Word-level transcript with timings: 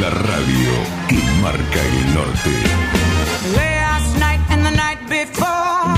La 0.00 0.10
radio 0.10 0.72
que 1.08 1.18
marca 1.42 1.80
el 1.80 2.14
norte. 2.14 2.50
Last 3.54 4.18
night 4.18 4.40
and 4.50 4.64
the 4.64 4.70
night 4.70 4.98
before, 5.08 5.96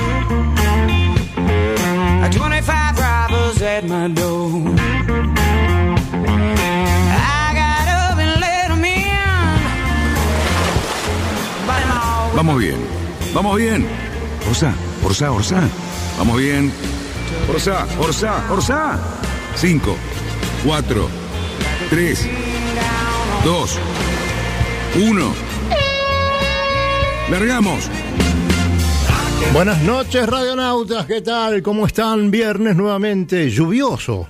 25 2.30 2.98
robbers 2.98 3.62
at 3.62 3.84
my 3.84 4.08
door. 4.08 4.74
I 7.10 7.54
got 7.54 7.88
up 7.88 8.18
and 8.18 8.40
let 8.40 8.70
'em 8.70 8.84
in. 8.84 9.08
Vamos 12.34 12.58
bien, 12.58 12.76
vamos 13.34 13.56
bien. 13.56 13.86
Orsa, 14.48 14.72
Orsa, 15.02 15.30
Orsa. 15.32 15.60
Vamos 16.18 16.36
bien. 16.38 16.72
Orsa, 17.48 17.86
Orsa, 17.98 18.42
Orsa. 18.50 18.98
5, 19.56 19.96
4, 20.64 21.08
3, 21.90 22.28
2, 23.44 23.78
1. 24.96 25.32
Largamos. 27.30 27.88
Buenas 29.52 29.80
noches, 29.82 30.26
radionautas. 30.26 31.06
¿Qué 31.06 31.20
tal? 31.20 31.62
¿Cómo 31.62 31.86
están? 31.86 32.30
Viernes 32.30 32.74
nuevamente 32.74 33.48
lluvioso. 33.48 34.26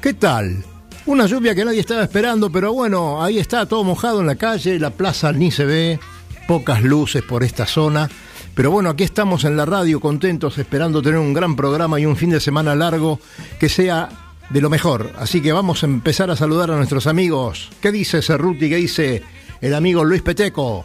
¿Qué 0.00 0.14
tal? 0.14 0.64
Una 1.06 1.26
lluvia 1.26 1.54
que 1.54 1.64
nadie 1.64 1.80
estaba 1.80 2.02
esperando, 2.02 2.50
pero 2.50 2.72
bueno, 2.72 3.22
ahí 3.22 3.38
está 3.38 3.64
todo 3.66 3.84
mojado 3.84 4.20
en 4.20 4.26
la 4.26 4.36
calle, 4.36 4.78
la 4.78 4.90
plaza 4.90 5.32
ni 5.32 5.50
se 5.50 5.64
ve, 5.64 6.00
pocas 6.48 6.82
luces 6.82 7.22
por 7.22 7.44
esta 7.44 7.64
zona. 7.64 8.10
Pero 8.54 8.72
bueno, 8.72 8.90
aquí 8.90 9.04
estamos 9.04 9.44
en 9.44 9.56
la 9.56 9.66
radio 9.66 10.00
contentos, 10.00 10.58
esperando 10.58 11.00
tener 11.00 11.20
un 11.20 11.32
gran 11.32 11.54
programa 11.54 12.00
y 12.00 12.06
un 12.06 12.16
fin 12.16 12.30
de 12.30 12.40
semana 12.40 12.74
largo 12.74 13.20
que 13.60 13.68
sea 13.68 14.08
de 14.50 14.60
lo 14.60 14.70
mejor. 14.70 15.12
Así 15.18 15.40
que 15.40 15.52
vamos 15.52 15.82
a 15.82 15.86
empezar 15.86 16.30
a 16.30 16.36
saludar 16.36 16.70
a 16.70 16.76
nuestros 16.76 17.06
amigos. 17.06 17.70
¿Qué 17.80 17.92
dice 17.92 18.22
Cerruti? 18.22 18.68
¿Qué 18.68 18.76
dice 18.76 19.22
el 19.60 19.74
amigo 19.74 20.04
Luis 20.04 20.22
Peteco? 20.22 20.84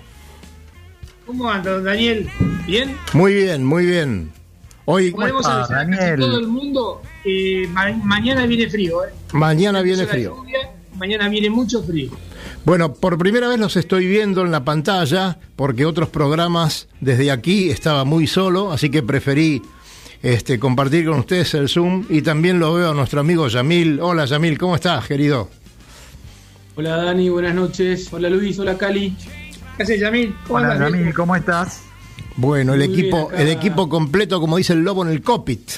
¿Cómo 1.26 1.50
anda, 1.50 1.72
don 1.72 1.84
Daniel? 1.86 2.30
¿Bien? 2.68 2.96
Muy 3.14 3.34
bien, 3.34 3.64
muy 3.66 3.86
bien. 3.86 4.32
Hoy 4.86 5.12
Podemos 5.12 5.46
avisar 5.46 5.80
a 5.80 5.90
casi 5.90 6.20
todo 6.22 6.40
el 6.40 6.48
mundo 6.48 7.02
que 7.24 7.70
ma- 7.72 7.94
mañana 8.04 8.46
viene 8.46 8.70
frío, 8.70 9.06
¿eh? 9.06 9.10
mañana 9.32 9.82
viene 9.82 10.06
frío. 10.06 10.36
lluvia, 10.36 10.58
mañana 10.98 11.30
viene 11.30 11.50
mucho 11.50 11.82
frío. 11.84 12.12
Bueno, 12.66 12.94
por 12.94 13.18
primera 13.18 13.48
vez 13.48 13.60
los 13.60 13.78
estoy 13.78 14.08
viendo 14.08 14.42
en 14.42 14.52
la 14.52 14.66
pantalla 14.66 15.38
porque 15.56 15.86
otros 15.86 16.10
programas 16.10 16.90
desde 17.00 17.32
aquí 17.32 17.70
estaba 17.70 18.04
muy 18.04 18.28
solo, 18.28 18.74
así 18.74 18.90
que 18.90 19.02
preferí 19.02 19.62
este, 20.24 20.58
compartir 20.58 21.06
con 21.06 21.20
ustedes 21.20 21.54
el 21.54 21.68
Zoom 21.68 22.06
y 22.10 22.22
también 22.22 22.58
lo 22.58 22.74
veo 22.74 22.92
a 22.92 22.94
nuestro 22.94 23.20
amigo 23.20 23.50
Yamil. 23.50 24.00
Hola 24.02 24.24
Yamil, 24.24 24.58
¿cómo 24.58 24.74
estás, 24.74 25.06
querido? 25.06 25.50
Hola 26.76 26.96
Dani, 26.96 27.28
buenas 27.28 27.54
noches. 27.54 28.08
Hola 28.12 28.30
Luis, 28.30 28.58
hola 28.58 28.78
Cali. 28.78 29.16
¿Qué 29.76 29.84
haces, 29.84 30.00
Yamil? 30.00 30.34
¿Cómo 30.48 30.60
Hola 30.60 30.80
Yamil? 30.80 31.14
¿cómo 31.14 31.36
estás? 31.36 31.84
Bueno, 32.38 32.74
el 32.74 32.80
Muy 32.80 32.94
equipo, 32.94 33.32
el 33.34 33.50
equipo 33.50 33.90
completo, 33.90 34.40
como 34.40 34.56
dice 34.56 34.72
el 34.72 34.80
lobo 34.80 35.06
en 35.06 35.12
el 35.12 35.22
copit. 35.22 35.70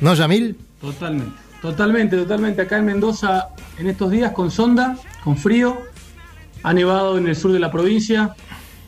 ¿No, 0.00 0.14
Yamil? 0.14 0.56
Totalmente, 0.80 1.36
totalmente, 1.60 2.16
totalmente. 2.16 2.62
Acá 2.62 2.78
en 2.78 2.86
Mendoza, 2.86 3.48
en 3.78 3.88
estos 3.88 4.10
días, 4.10 4.32
con 4.32 4.50
sonda, 4.50 4.96
con 5.22 5.36
frío. 5.36 5.82
Ha 6.62 6.72
nevado 6.72 7.18
en 7.18 7.28
el 7.28 7.36
sur 7.36 7.52
de 7.52 7.60
la 7.60 7.70
provincia 7.70 8.34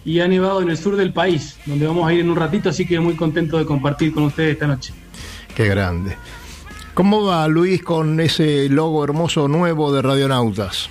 y 0.05 0.21
ha 0.21 0.29
nevado 0.29 0.63
en 0.63 0.71
el 0.71 0.77
sur 0.77 0.97
del 0.97 1.13
país, 1.13 1.59
donde 1.67 1.87
vamos 1.87 2.09
a 2.09 2.13
ir 2.13 2.21
en 2.21 2.31
un 2.31 2.37
ratito, 2.37 2.69
así 2.71 2.87
que 2.87 2.99
muy 3.01 3.15
contento 3.15 3.59
de 3.59 3.65
compartir 3.65 4.13
con 4.13 4.25
ustedes 4.25 4.53
esta 4.53 4.67
noche. 4.67 4.93
Qué 5.55 5.69
grande. 5.69 6.17
¿Cómo 6.95 7.25
va 7.25 7.47
Luis 7.47 7.83
con 7.83 8.19
ese 8.21 8.69
logo 8.69 9.05
hermoso 9.05 9.47
nuevo 9.49 9.93
de 9.93 10.03
Radionautas? 10.03 10.91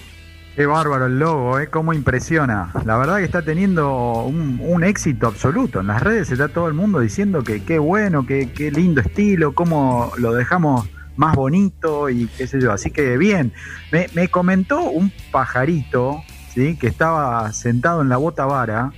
Qué 0.56 0.66
bárbaro 0.66 1.06
el 1.06 1.20
logo, 1.20 1.60
¿eh? 1.60 1.68
Cómo 1.68 1.94
impresiona. 1.94 2.72
La 2.86 2.98
verdad 2.98 3.18
que 3.18 3.26
está 3.26 3.44
teniendo 3.44 4.24
un, 4.24 4.60
un 4.60 4.84
éxito 4.84 5.28
absoluto. 5.28 5.82
En 5.82 5.88
las 5.88 6.02
redes 6.02 6.32
está 6.32 6.48
todo 6.48 6.68
el 6.68 6.74
mundo 6.74 7.00
diciendo 7.00 7.44
que 7.44 7.64
qué 7.64 7.78
bueno, 7.78 8.26
que 8.26 8.52
qué 8.52 8.72
lindo 8.72 9.02
estilo, 9.02 9.54
cómo 9.54 10.12
lo 10.18 10.34
dejamos 10.34 10.88
más 11.16 11.36
bonito 11.36 12.10
y 12.10 12.28
qué 12.38 12.48
sé 12.48 12.60
yo. 12.60 12.72
Así 12.72 12.90
que 12.90 13.18
bien. 13.18 13.54
Me, 13.92 14.08
me 14.16 14.30
comentó 14.30 14.82
un 14.82 15.12
pajarito, 15.32 16.24
¿sí? 16.58 16.76
Que 16.76 16.88
estaba 16.88 17.54
sentado 17.54 18.02
en 18.02 18.10
la 18.10 18.18
bota 18.18 18.46
vara 18.48 18.92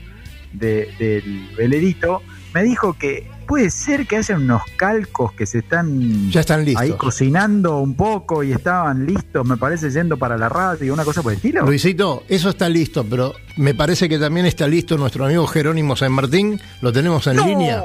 de- 0.53 0.87
del 0.97 1.49
velerito. 1.57 2.21
Me 2.53 2.63
dijo 2.63 2.93
que 2.93 3.29
puede 3.45 3.69
ser 3.69 4.07
que 4.07 4.15
haya 4.15 4.35
unos 4.37 4.61
calcos 4.77 5.33
que 5.33 5.45
se 5.45 5.59
están 5.59 6.31
Ya 6.31 6.39
están 6.39 6.63
listos. 6.63 6.81
ahí 6.81 6.91
cocinando 6.93 7.79
un 7.79 7.95
poco 7.95 8.43
y 8.43 8.53
estaban 8.53 9.05
listos, 9.05 9.45
me 9.45 9.57
parece, 9.57 9.91
yendo 9.91 10.17
para 10.17 10.37
la 10.37 10.47
radio, 10.49 10.93
una 10.93 11.03
cosa 11.03 11.21
por 11.21 11.33
el 11.33 11.35
estilo. 11.37 11.65
Luisito, 11.65 12.23
eso 12.29 12.49
está 12.49 12.69
listo, 12.69 13.03
pero 13.07 13.33
me 13.57 13.73
parece 13.75 14.07
que 14.07 14.17
también 14.17 14.45
está 14.45 14.67
listo 14.67 14.97
nuestro 14.97 15.25
amigo 15.25 15.45
Jerónimo 15.47 15.95
San 15.97 16.13
Martín. 16.13 16.59
Lo 16.81 16.93
tenemos 16.93 17.27
en 17.27 17.37
línea. 17.37 17.83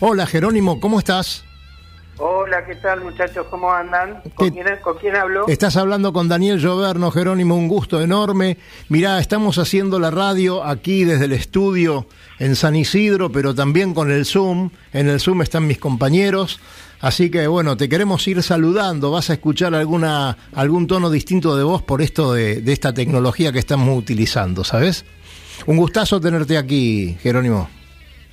Hola 0.00 0.26
Jerónimo, 0.26 0.78
¿cómo 0.80 0.98
estás? 1.00 1.44
Hola, 2.18 2.64
¿qué 2.64 2.76
tal 2.76 3.02
muchachos? 3.04 3.46
¿Cómo 3.50 3.70
andan? 3.70 4.22
¿Qué- 4.22 4.30
¿Con 4.30 4.50
quién, 4.50 4.66
¿Con 4.82 4.96
quién 4.98 5.16
hablo? 5.16 5.46
Estás 5.48 5.76
hablando 5.76 6.14
con 6.14 6.28
Daniel 6.28 6.58
Lloverno, 6.58 7.10
Jerónimo, 7.10 7.56
un 7.56 7.68
gusto 7.68 8.00
enorme. 8.00 8.56
Mirá, 8.88 9.18
estamos 9.18 9.58
haciendo 9.58 9.98
la 10.00 10.10
radio 10.10 10.64
aquí 10.64 11.04
desde 11.04 11.26
el 11.26 11.32
estudio 11.34 12.06
en 12.38 12.56
San 12.56 12.74
Isidro, 12.74 13.30
pero 13.30 13.54
también 13.54 13.92
con 13.92 14.10
el 14.10 14.24
Zoom. 14.24 14.70
En 14.94 15.08
el 15.08 15.20
Zoom 15.20 15.42
están 15.42 15.66
mis 15.66 15.78
compañeros. 15.78 16.58
Así 17.02 17.30
que 17.30 17.46
bueno, 17.48 17.76
te 17.76 17.90
queremos 17.90 18.26
ir 18.28 18.42
saludando. 18.42 19.10
Vas 19.10 19.28
a 19.28 19.34
escuchar 19.34 19.74
alguna, 19.74 20.38
algún 20.54 20.86
tono 20.86 21.10
distinto 21.10 21.54
de 21.54 21.64
voz 21.64 21.82
por 21.82 22.00
esto 22.00 22.32
de, 22.32 22.62
de 22.62 22.72
esta 22.72 22.94
tecnología 22.94 23.52
que 23.52 23.58
estamos 23.58 23.96
utilizando, 23.96 24.64
¿sabes? 24.64 25.04
Un 25.66 25.76
gustazo 25.76 26.18
tenerte 26.18 26.56
aquí, 26.56 27.18
Jerónimo. 27.22 27.68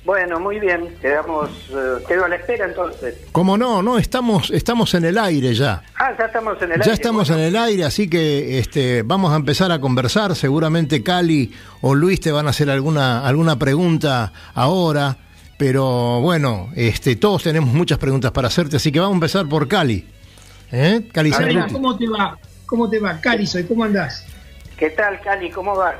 Bueno, 0.04 0.38
muy 0.38 0.60
bien. 0.60 0.94
Quedamos, 1.00 1.48
eh, 1.70 2.04
quedo 2.06 2.26
a 2.26 2.28
la 2.28 2.36
espera 2.36 2.66
entonces. 2.66 3.16
Como 3.32 3.56
no, 3.56 3.82
no, 3.82 3.96
estamos, 3.98 4.50
estamos 4.50 4.92
en 4.94 5.06
el 5.06 5.16
aire 5.16 5.54
ya. 5.54 5.82
Ah, 5.98 6.12
ya 6.18 6.26
estamos 6.26 6.60
en 6.60 6.72
el 6.72 6.78
Ya 6.78 6.82
aire. 6.84 6.92
estamos 6.92 7.28
Bueno, 7.28 7.42
en 7.42 7.48
el 7.48 7.56
aire, 7.56 7.84
así 7.84 8.08
que 8.10 8.58
este, 8.58 9.02
vamos 9.02 9.32
a 9.32 9.36
empezar 9.36 9.72
a 9.72 9.80
conversar. 9.80 10.34
Seguramente 10.36 11.02
Cali 11.02 11.52
o 11.80 11.94
Luis 11.94 12.20
te 12.20 12.30
van 12.32 12.46
a 12.46 12.50
hacer 12.50 12.68
alguna, 12.70 13.26
alguna 13.26 13.58
pregunta 13.58 14.32
ahora. 14.54 15.16
Pero 15.56 16.20
bueno, 16.20 16.68
este, 16.76 17.16
todos 17.16 17.44
tenemos 17.44 17.72
muchas 17.72 17.96
preguntas 17.98 18.32
para 18.32 18.48
hacerte, 18.48 18.76
así 18.76 18.90
que 18.92 19.00
vamos 19.00 19.14
a 19.14 19.16
empezar 19.16 19.48
por 19.48 19.68
Cali. 19.68 20.06
¿Eh? 20.72 21.08
Cali. 21.12 21.30
¿cómo 21.72 21.96
te 21.96 22.08
va? 22.08 22.36
¿Cómo 22.66 22.90
te 22.90 22.98
va? 22.98 23.20
Cali 23.20 23.46
soy, 23.46 23.64
¿cómo 23.64 23.84
andás? 23.84 24.26
¿Qué 24.76 24.90
tal, 24.90 25.20
Cali? 25.20 25.50
¿Cómo 25.50 25.76
va? 25.76 25.94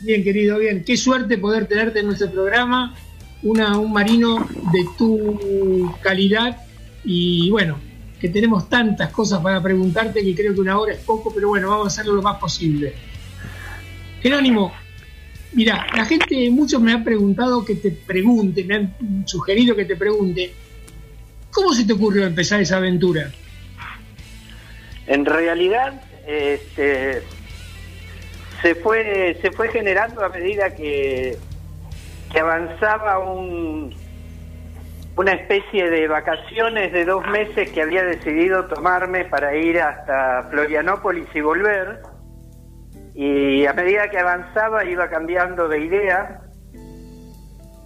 Bien, 0.00 0.22
querido, 0.22 0.58
bien. 0.58 0.84
Qué 0.84 0.96
suerte 0.96 1.38
poder 1.38 1.66
tenerte 1.66 2.00
en 2.00 2.06
nuestro 2.06 2.30
programa. 2.30 2.94
Una, 3.42 3.78
un 3.78 3.92
marino 3.92 4.48
de 4.72 4.86
tu 4.96 5.94
calidad. 6.00 6.56
Y 7.04 7.50
bueno, 7.50 7.78
que 8.20 8.28
tenemos 8.28 8.68
tantas 8.68 9.10
cosas 9.10 9.40
para 9.40 9.62
preguntarte 9.62 10.22
que 10.22 10.34
creo 10.34 10.54
que 10.54 10.60
una 10.60 10.78
hora 10.78 10.92
es 10.92 11.00
poco, 11.00 11.32
pero 11.32 11.48
bueno, 11.48 11.68
vamos 11.68 11.86
a 11.86 11.88
hacerlo 11.88 12.14
lo 12.14 12.22
más 12.22 12.38
posible. 12.38 12.94
Jerónimo, 14.20 14.72
mira, 15.52 15.86
la 15.94 16.04
gente, 16.04 16.50
muchos 16.50 16.80
me 16.80 16.92
han 16.92 17.04
preguntado 17.04 17.64
que 17.64 17.76
te 17.76 17.90
pregunte, 17.90 18.64
me 18.64 18.74
han 18.74 19.24
sugerido 19.26 19.76
que 19.76 19.84
te 19.84 19.96
pregunte, 19.96 20.52
¿cómo 21.50 21.72
se 21.72 21.84
te 21.84 21.92
ocurrió 21.92 22.26
empezar 22.26 22.60
esa 22.60 22.78
aventura? 22.78 23.30
En 25.06 25.24
realidad, 25.24 26.02
este, 26.26 27.22
se 28.62 28.74
fue 28.74 29.36
se 29.40 29.50
fue 29.52 29.68
generando 29.68 30.24
a 30.24 30.28
medida 30.28 30.74
que, 30.74 31.36
que 32.32 32.40
avanzaba 32.40 33.18
un, 33.18 33.94
una 35.16 35.32
especie 35.32 35.90
de 35.90 36.08
vacaciones 36.08 36.92
de 36.92 37.04
dos 37.04 37.26
meses 37.28 37.70
que 37.70 37.82
había 37.82 38.04
decidido 38.04 38.66
tomarme 38.66 39.24
para 39.24 39.56
ir 39.56 39.80
hasta 39.80 40.44
Florianópolis 40.50 41.26
y 41.34 41.40
volver. 41.40 42.00
Y 43.14 43.66
a 43.66 43.72
medida 43.72 44.08
que 44.10 44.18
avanzaba 44.18 44.84
iba 44.84 45.08
cambiando 45.08 45.66
de 45.68 45.80
idea, 45.80 46.40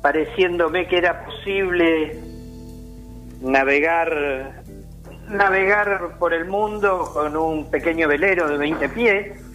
pareciéndome 0.03 0.87
que 0.89 0.99
era 0.99 1.25
posible 1.25 2.19
navegar 3.41 4.63
navegar 5.29 6.19
por 6.19 6.35
el 6.35 6.45
mundo 6.45 7.11
con 7.15 7.35
un 7.37 7.71
pequeño 7.71 8.09
velero 8.09 8.49
de 8.49 8.59
20 8.59 8.89
pies 8.91 9.51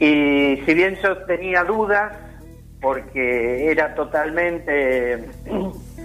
Y 0.00 0.62
si 0.64 0.74
bien 0.74 0.96
yo 1.02 1.14
tenía 1.24 1.62
dudas, 1.62 2.16
porque 2.80 3.70
era 3.70 3.94
totalmente 3.94 5.28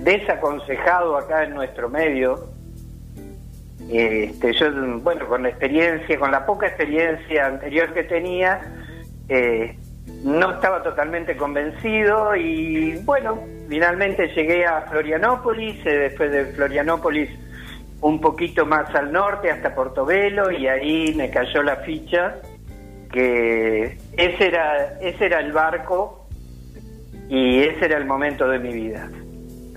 desaconsejado 0.03 1.17
acá 1.17 1.45
en 1.45 1.53
nuestro 1.53 1.89
medio, 1.89 2.49
este, 3.89 4.51
yo, 4.51 4.99
bueno, 4.99 5.27
con 5.27 5.43
la 5.43 5.49
experiencia, 5.49 6.19
con 6.19 6.29
la 6.29 6.45
poca 6.45 6.67
experiencia 6.67 7.45
anterior 7.45 7.93
que 7.93 8.03
tenía, 8.03 8.59
eh, 9.29 9.77
no 10.23 10.51
estaba 10.55 10.83
totalmente 10.83 11.37
convencido 11.37 12.35
y 12.35 12.97
bueno, 13.05 13.39
finalmente 13.69 14.27
llegué 14.35 14.65
a 14.65 14.81
Florianópolis, 14.81 15.85
eh, 15.85 15.97
después 15.97 16.31
de 16.33 16.45
Florianópolis 16.47 17.29
un 18.01 18.19
poquito 18.19 18.65
más 18.65 18.93
al 18.93 19.13
norte 19.13 19.49
hasta 19.49 19.73
Portobelo 19.73 20.51
y 20.51 20.67
ahí 20.67 21.13
me 21.15 21.29
cayó 21.29 21.63
la 21.63 21.77
ficha 21.77 22.35
que 23.15 23.97
ese 24.17 24.47
era, 24.47 24.99
ese 24.99 25.27
era 25.27 25.39
el 25.39 25.53
barco 25.53 26.27
y 27.29 27.59
ese 27.59 27.85
era 27.85 27.97
el 27.97 28.03
momento 28.03 28.45
de 28.49 28.59
mi 28.59 28.73
vida. 28.73 29.09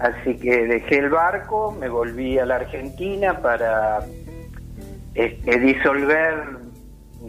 Así 0.01 0.37
que 0.37 0.67
dejé 0.67 0.99
el 0.99 1.09
barco, 1.09 1.71
me 1.71 1.89
volví 1.89 2.37
a 2.41 2.45
la 2.45 2.57
Argentina 2.57 3.41
para 3.41 4.01
este, 5.15 5.61
disolver 5.61 6.35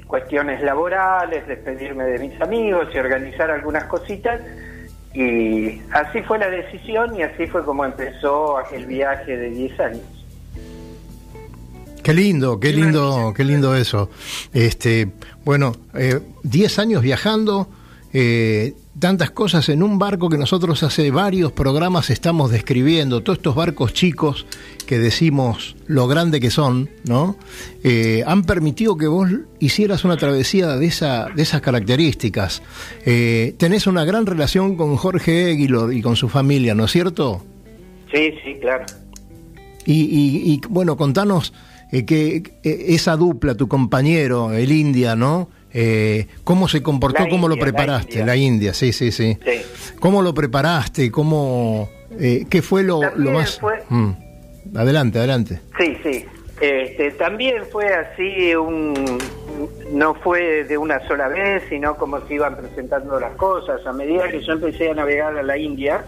cuestiones 0.07 0.63
laborales, 0.63 1.45
despedirme 1.47 2.05
de 2.05 2.27
mis 2.27 2.41
amigos 2.41 2.87
y 2.91 2.97
organizar 2.97 3.51
algunas 3.51 3.83
cositas. 3.83 4.41
Y 5.13 5.79
así 5.91 6.23
fue 6.23 6.39
la 6.39 6.49
decisión 6.49 7.15
y 7.15 7.21
así 7.21 7.45
fue 7.45 7.63
como 7.63 7.85
empezó 7.85 8.57
aquel 8.57 8.87
viaje 8.87 9.37
de 9.37 9.49
10 9.51 9.79
años. 9.79 10.18
Qué 12.03 12.13
lindo, 12.13 12.59
qué 12.59 12.71
lindo, 12.71 13.33
qué 13.35 13.43
lindo 13.43 13.75
eso. 13.75 14.09
Este, 14.53 15.09
bueno, 15.43 15.75
10 16.43 16.77
eh, 16.77 16.81
años 16.81 17.01
viajando, 17.01 17.67
eh, 18.13 18.73
tantas 18.97 19.31
cosas 19.31 19.67
en 19.69 19.83
un 19.83 19.99
barco 19.99 20.29
que 20.29 20.37
nosotros 20.37 20.81
hace 20.83 21.11
varios 21.11 21.51
programas 21.51 22.09
estamos 22.09 22.51
describiendo, 22.51 23.21
todos 23.21 23.39
estos 23.39 23.55
barcos 23.55 23.93
chicos 23.93 24.45
que 24.87 24.97
decimos 24.97 25.75
lo 25.87 26.07
grande 26.07 26.39
que 26.39 26.49
son, 26.49 26.89
¿no? 27.05 27.37
Eh, 27.83 28.23
han 28.25 28.43
permitido 28.43 28.97
que 28.97 29.07
vos 29.07 29.29
hicieras 29.59 30.03
una 30.05 30.17
travesía 30.17 30.77
de, 30.77 30.85
esa, 30.85 31.27
de 31.27 31.43
esas 31.43 31.61
características. 31.61 32.63
tenés 33.03 33.87
una 33.87 34.05
gran 34.05 34.25
relación 34.25 34.77
con 34.77 34.95
Jorge 34.95 35.51
Eguilor 35.51 35.93
y 35.93 36.01
con 36.01 36.15
su 36.15 36.29
familia, 36.29 36.73
¿no 36.75 36.85
es 36.85 36.91
cierto? 36.91 37.43
Sí, 38.11 38.31
sí, 38.43 38.57
claro. 38.61 38.85
Y, 39.85 40.53
y 40.53 40.61
bueno, 40.69 40.97
contanos 40.97 41.53
eh, 41.91 42.05
que 42.05 42.43
eh, 42.63 42.85
esa 42.89 43.15
dupla, 43.15 43.55
tu 43.55 43.67
compañero, 43.67 44.51
el 44.51 44.71
India, 44.71 45.15
¿no? 45.15 45.49
Eh, 45.73 46.27
¿Cómo 46.43 46.67
se 46.67 46.81
comportó? 46.81 47.27
¿Cómo 47.29 47.47
lo 47.47 47.57
preparaste? 47.57 48.25
La 48.25 48.35
India. 48.35 48.73
sí, 48.73 48.91
sí, 48.91 49.11
sí, 49.11 49.37
¿Cómo 49.99 50.21
lo 50.21 50.33
preparaste? 50.33 51.11
¿Cómo, 51.11 51.89
¿Qué 52.17 52.61
fue 52.61 52.83
lo, 52.83 53.01
más...? 53.15 53.59
Mm. 53.89 54.11
Adelante, 54.75 55.17
adelante. 55.17 55.61
Sí, 55.79 55.97
sí. 56.03 56.25
Este, 56.61 57.11
también 57.11 57.63
fue 57.71 57.87
así, 57.93 58.53
un, 58.53 59.17
no 59.93 60.13
fue 60.15 60.65
de 60.65 60.77
una 60.77 61.05
sola 61.07 61.27
vez, 61.29 61.63
sino 61.69 61.95
como 61.95 62.19
se 62.27 62.35
iban 62.35 62.57
presentando 62.57 63.19
las 63.19 63.35
cosas. 63.35 63.85
A 63.85 63.93
medida 63.93 64.29
que 64.29 64.41
yo 64.41 64.53
empecé 64.53 64.91
a 64.91 64.93
navegar 64.93 65.37
a 65.37 65.43
la 65.43 65.57
India, 65.57 66.03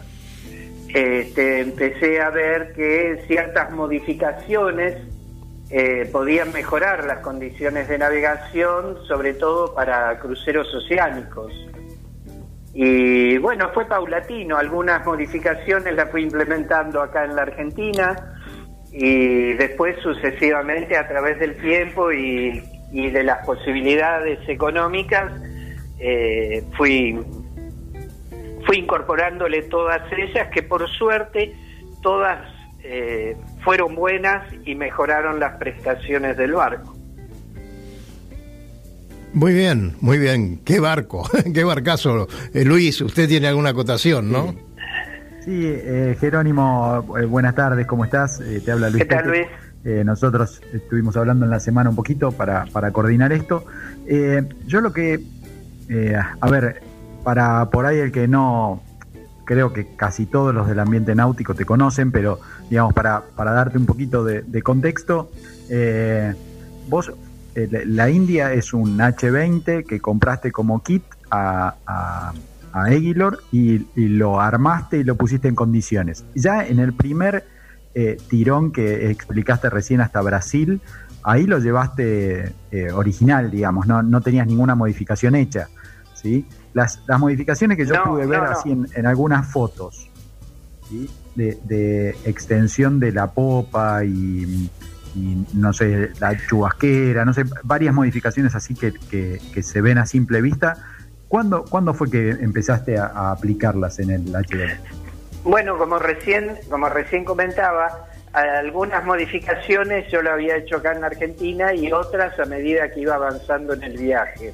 este, 0.89 1.61
empecé 1.61 2.19
a 2.19 2.29
ver 2.29 2.73
que 2.73 3.23
ciertas 3.27 3.71
modificaciones 3.71 4.97
eh, 5.73 6.09
podían 6.11 6.51
mejorar 6.51 7.05
las 7.05 7.19
condiciones 7.19 7.87
de 7.87 7.97
navegación, 7.97 8.97
sobre 9.07 9.33
todo 9.33 9.73
para 9.73 10.19
cruceros 10.19 10.67
oceánicos. 10.75 11.53
Y 12.73 13.37
bueno, 13.37 13.69
fue 13.73 13.85
paulatino, 13.85 14.57
algunas 14.57 15.05
modificaciones 15.05 15.95
las 15.95 16.11
fui 16.11 16.23
implementando 16.23 17.01
acá 17.01 17.23
en 17.23 17.37
la 17.37 17.43
Argentina 17.43 18.37
y 18.91 19.53
después 19.53 19.95
sucesivamente 20.03 20.97
a 20.97 21.07
través 21.07 21.39
del 21.39 21.55
tiempo 21.55 22.11
y, 22.11 22.61
de 22.91 23.23
las 23.23 23.45
posibilidades 23.45 24.39
económicas 24.49 25.31
eh, 25.99 26.61
fui, 26.75 27.17
fui 28.65 28.79
incorporándole 28.79 29.61
todas 29.63 30.01
ellas 30.11 30.49
que 30.49 30.61
por 30.61 30.89
suerte 30.89 31.55
todas 32.01 32.41
eh, 32.83 33.37
fueron 33.63 33.95
buenas 33.95 34.43
y 34.65 34.75
mejoraron 34.75 35.39
las 35.39 35.57
prestaciones 35.57 36.37
del 36.37 36.53
barco. 36.53 36.95
Muy 39.33 39.53
bien, 39.53 39.95
muy 40.01 40.17
bien. 40.17 40.59
¿Qué 40.65 40.79
barco? 40.79 41.27
¿Qué 41.53 41.63
barcazo? 41.63 42.27
Eh, 42.53 42.65
Luis, 42.65 42.99
usted 43.01 43.29
tiene 43.29 43.47
alguna 43.47 43.69
acotación, 43.69 44.31
¿no? 44.31 44.53
Sí, 45.45 45.65
eh, 45.65 46.17
Jerónimo, 46.19 47.01
buenas 47.27 47.55
tardes, 47.55 47.87
¿cómo 47.87 48.05
estás? 48.05 48.39
te 48.63 48.71
habla 48.71 48.89
Luis. 48.89 49.03
¿Qué 49.03 49.09
tal, 49.09 49.27
Luis? 49.27 49.47
nosotros 50.05 50.61
estuvimos 50.73 51.17
hablando 51.17 51.43
en 51.43 51.49
la 51.49 51.59
semana 51.59 51.89
un 51.89 51.95
poquito 51.95 52.31
para, 52.31 52.67
para 52.67 52.91
coordinar 52.91 53.33
esto. 53.33 53.65
yo 54.67 54.79
lo 54.79 54.93
que, 54.93 55.23
a 56.39 56.49
ver, 56.51 56.83
para 57.23 57.71
por 57.71 57.87
ahí 57.87 57.97
el 57.97 58.11
que 58.11 58.27
no, 58.27 58.83
creo 59.43 59.73
que 59.73 59.87
casi 59.95 60.25
todos 60.25 60.53
los 60.53 60.67
del 60.67 60.79
ambiente 60.79 61.15
náutico 61.15 61.55
te 61.55 61.65
conocen, 61.65 62.11
pero 62.11 62.39
digamos, 62.71 62.93
para, 62.93 63.21
para 63.35 63.51
darte 63.51 63.77
un 63.77 63.85
poquito 63.85 64.23
de, 64.23 64.61
contexto, 64.63 65.29
eh, 65.69 66.33
vos, 66.87 67.11
eh, 67.53 67.83
la 67.85 68.09
India 68.09 68.53
es 68.53 68.73
un 68.73 68.97
H20 68.97 69.85
que 69.85 69.99
compraste 69.99 70.53
como 70.53 70.81
kit 70.81 71.03
a, 71.29 71.75
a, 71.85 72.33
Aguilor 72.71 73.43
y, 73.51 73.79
lo 73.97 74.39
armaste 74.39 74.99
y 74.99 75.03
lo 75.03 75.17
pusiste 75.17 75.49
en 75.49 75.55
condiciones. 75.55 76.23
Ya 76.33 76.65
en 76.65 76.79
el 76.79 76.93
primer 76.93 77.43
eh, 77.93 78.17
tirón 78.29 78.71
que 78.71 79.11
explicaste 79.11 79.69
recién 79.69 79.99
hasta 79.99 80.21
Brasil, 80.21 80.79
ahí 81.23 81.47
lo 81.47 81.59
llevaste 81.59 82.53
original, 82.93 83.51
digamos, 83.51 83.85
no, 83.85 84.01
no 84.01 84.21
tenías 84.21 84.47
ninguna 84.47 84.75
modificación 84.75 85.35
hecha. 85.35 85.67
¿sí? 86.13 86.45
Las, 86.73 87.01
las 87.05 87.19
modificaciones 87.19 87.75
que 87.75 87.85
yo 87.85 88.01
pude 88.05 88.25
ver 88.25 88.39
así 88.39 88.71
en, 88.71 88.87
en, 88.95 89.05
algunas 89.05 89.51
fotos, 89.51 90.09
¿sí? 90.87 91.09
De, 91.35 92.15
extensión 92.25 92.99
de 92.99 93.11
la 93.11 93.31
popa 93.31 94.03
y, 94.03 94.69
no 95.53 95.73
sé, 95.73 96.09
la 96.19 96.37
chubasquera, 96.47 97.25
no 97.25 97.33
sé, 97.33 97.43
varias 97.63 97.93
modificaciones 97.93 98.55
así 98.55 98.75
que, 98.75 98.93
que, 99.09 99.63
se 99.63 99.81
ven 99.81 99.97
a 99.97 100.05
simple 100.05 100.41
vista. 100.41 100.77
¿Cuándo, 101.27 101.63
¿Cuándo, 101.63 101.93
fue 101.93 102.09
que 102.09 102.31
empezaste 102.31 102.97
a, 102.97 103.31
aplicarlas 103.31 103.99
en 103.99 104.11
el 104.11 104.31
HDR? 104.31 104.77
Bueno, 105.43 105.77
como 105.77 105.97
recién, 105.97 106.57
como 106.69 106.89
recién 106.89 107.25
comentaba, 107.25 108.07
algunas 108.33 109.03
modificaciones 109.05 110.09
yo 110.11 110.21
lo 110.21 110.31
había 110.31 110.57
hecho 110.57 110.77
acá 110.77 110.93
en 110.93 111.03
Argentina 111.03 111.73
y 111.73 111.91
otras 111.91 112.39
a 112.39 112.45
medida 112.45 112.89
que 112.91 113.01
iba 113.01 113.15
avanzando 113.15 113.73
en 113.73 113.83
el 113.83 113.97
viaje. 113.97 114.53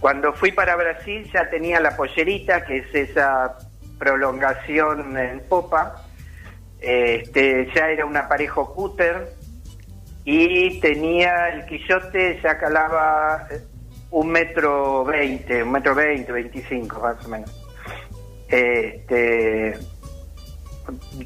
Cuando 0.00 0.32
fui 0.32 0.52
para 0.52 0.76
Brasil 0.76 1.28
ya 1.32 1.50
tenía 1.50 1.80
la 1.80 1.96
pollerita, 1.96 2.64
que 2.64 2.78
es 2.78 2.94
esa 2.94 3.56
prolongación 3.98 5.16
en 5.16 5.40
popa. 5.40 6.04
Este, 6.80 7.68
ya 7.74 7.90
era 7.90 8.06
un 8.06 8.16
aparejo 8.16 8.72
cúter 8.72 9.32
y 10.24 10.78
tenía 10.80 11.48
el 11.48 11.66
quillote, 11.66 12.40
ya 12.42 12.58
calaba 12.58 13.48
un 14.10 14.28
metro 14.30 15.04
veinte, 15.04 15.62
un 15.62 15.72
metro 15.72 15.94
veinte, 15.94 16.30
veinticinco 16.30 17.00
más 17.00 17.24
o 17.24 17.28
menos. 17.28 17.50
Este, 18.48 19.76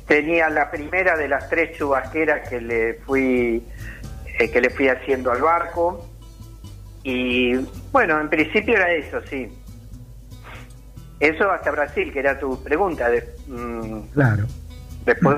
tenía 0.07 0.49
la 0.49 0.71
primera 0.71 1.17
de 1.17 1.29
las 1.29 1.49
tres 1.49 1.76
chubasqueras 1.76 2.49
que 2.49 2.61
le 2.61 2.95
fui 3.07 3.62
eh, 4.38 4.50
que 4.50 4.61
le 4.61 4.71
fui 4.71 4.88
haciendo 4.88 5.31
al 5.31 5.43
barco 5.43 6.09
y 7.05 7.55
bueno 7.93 8.21
en 8.21 8.29
principio 8.29 8.75
era 8.75 8.93
eso 8.93 9.21
sí 9.29 9.49
eso 11.23 11.49
hasta 11.52 11.71
Brasil, 11.71 12.12
que 12.12 12.19
era 12.19 12.37
tu 12.38 12.61
pregunta. 12.61 13.09
De, 13.09 13.23
mm, 13.47 14.11
claro. 14.12 14.45
Después, 15.07 15.37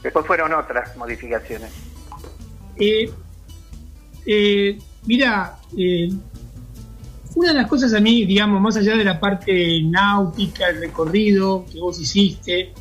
después 0.00 0.24
fueron 0.24 0.54
otras 0.54 0.96
modificaciones. 0.96 1.72
Eh, 2.76 3.10
eh, 4.24 4.78
mira, 5.06 5.56
eh, 5.76 6.08
una 7.34 7.48
de 7.48 7.54
las 7.54 7.66
cosas 7.66 7.92
a 7.94 8.00
mí, 8.00 8.24
digamos, 8.26 8.60
más 8.60 8.76
allá 8.76 8.96
de 8.96 9.04
la 9.04 9.18
parte 9.18 9.82
náutica, 9.82 10.68
el 10.68 10.78
recorrido 10.78 11.66
que 11.66 11.80
vos 11.80 12.00
hiciste, 12.00 12.72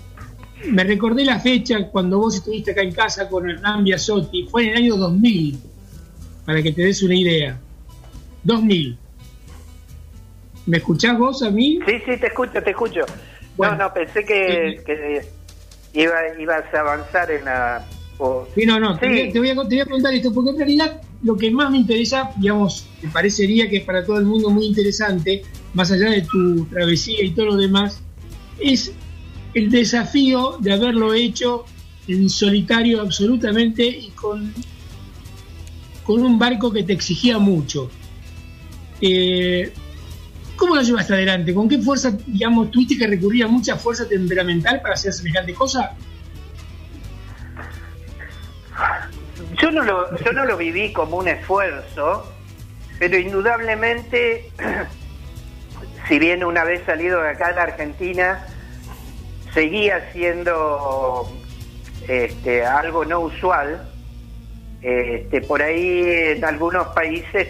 me 0.70 0.84
recordé 0.84 1.25
la 1.25 1.39
fecha 1.39 1.89
cuando 1.89 2.20
vos 2.20 2.36
estuviste 2.36 2.70
acá 2.70 2.84
en 2.84 2.91
casa 2.91 3.27
con 3.27 3.50
Hernán 3.50 3.84
Biasotti, 3.84 4.48
fue 4.48 4.65
en 4.65 4.70
el 4.70 4.77
año 4.77 4.96
2000, 4.98 5.60
para 6.46 6.62
que 6.62 6.72
te 6.72 6.84
des 6.84 7.01
una 7.01 7.15
idea. 7.15 7.60
2000. 8.44 9.06
¿Me 10.67 10.77
escuchás 10.77 11.17
vos 11.17 11.41
a 11.43 11.50
mí? 11.50 11.79
Sí, 11.86 11.93
sí, 12.05 12.17
te 12.17 12.27
escucho, 12.27 12.62
te 12.62 12.69
escucho. 12.69 13.05
No, 13.57 13.75
no, 13.75 13.91
pensé 13.93 14.24
que, 14.24 14.81
iba, 15.93 16.15
ibas 16.38 16.74
a 16.74 16.79
avanzar 16.79 17.31
en 17.31 17.45
la... 17.45 17.86
Sí, 18.55 18.65
no, 18.65 18.79
no, 18.79 18.97
Te, 18.97 19.07
voy 19.07 19.19
a, 19.21 19.31
te, 19.31 19.39
voy 19.39 19.79
a, 19.79 19.86
contar 19.86 20.13
esto, 20.13 20.33
porque 20.33 20.50
en 20.50 20.57
realidad 20.57 21.01
lo 21.24 21.38
que 21.38 21.51
más 21.51 21.69
me 21.69 21.77
interesa, 21.77 22.31
digamos, 22.38 22.88
me 23.01 23.09
parecería 23.09 23.69
que 23.69 23.77
es 23.77 23.83
para 23.83 24.03
todo 24.03 24.17
el 24.17 24.25
mundo 24.25 24.50
muy 24.50 24.65
interesante, 24.65 25.43
más 25.74 25.91
allá 25.91 26.09
de 26.09 26.24
tu 26.24 26.65
travesía 26.65 27.24
y 27.24 27.31
todo 27.31 27.45
lo 27.45 27.55
demás, 27.55 28.01
es 28.59 28.91
el 29.53 29.69
desafío 29.69 30.57
de 30.59 30.74
haberlo 30.74 31.13
hecho 31.13 31.65
en 32.07 32.27
solitario 32.27 33.01
absolutamente 33.01 33.86
y 33.86 34.09
con, 34.09 34.51
con 36.03 36.21
un 36.24 36.39
barco 36.39 36.74
que 36.74 36.83
te 36.83 36.93
exigía 36.93 37.38
mucho. 37.38 37.89
Eh, 39.00 39.71
¿Cómo 40.57 40.75
lo 40.75 40.81
llevaste 40.81 41.13
adelante? 41.13 41.53
¿Con 41.53 41.69
qué 41.69 41.77
fuerza, 41.77 42.11
digamos, 42.25 42.71
tuviste 42.71 42.97
que 42.97 43.05
recurrir 43.05 43.43
a 43.43 43.47
mucha 43.47 43.75
fuerza 43.75 44.07
temperamental 44.07 44.81
para 44.81 44.95
hacer 44.95 45.13
semejante 45.13 45.53
cosa? 45.53 45.95
Yo 49.61 49.71
no 49.71 49.83
lo, 49.83 50.17
yo 50.17 50.33
no 50.33 50.45
lo 50.45 50.57
viví 50.57 50.91
como 50.91 51.17
un 51.17 51.27
esfuerzo, 51.27 52.33
pero 52.97 53.17
indudablemente, 53.17 54.51
si 56.07 56.17
bien 56.17 56.43
una 56.43 56.63
vez 56.63 56.83
salido 56.85 57.21
de 57.21 57.29
acá 57.29 57.53
de 57.53 57.61
Argentina, 57.61 58.43
seguía 59.53 60.11
siendo 60.11 61.31
este, 62.07 62.65
algo 62.65 63.05
no 63.05 63.19
usual. 63.19 63.87
Este, 64.81 65.41
por 65.41 65.61
ahí 65.61 66.03
en 66.03 66.45
algunos 66.45 66.87
países 66.89 67.47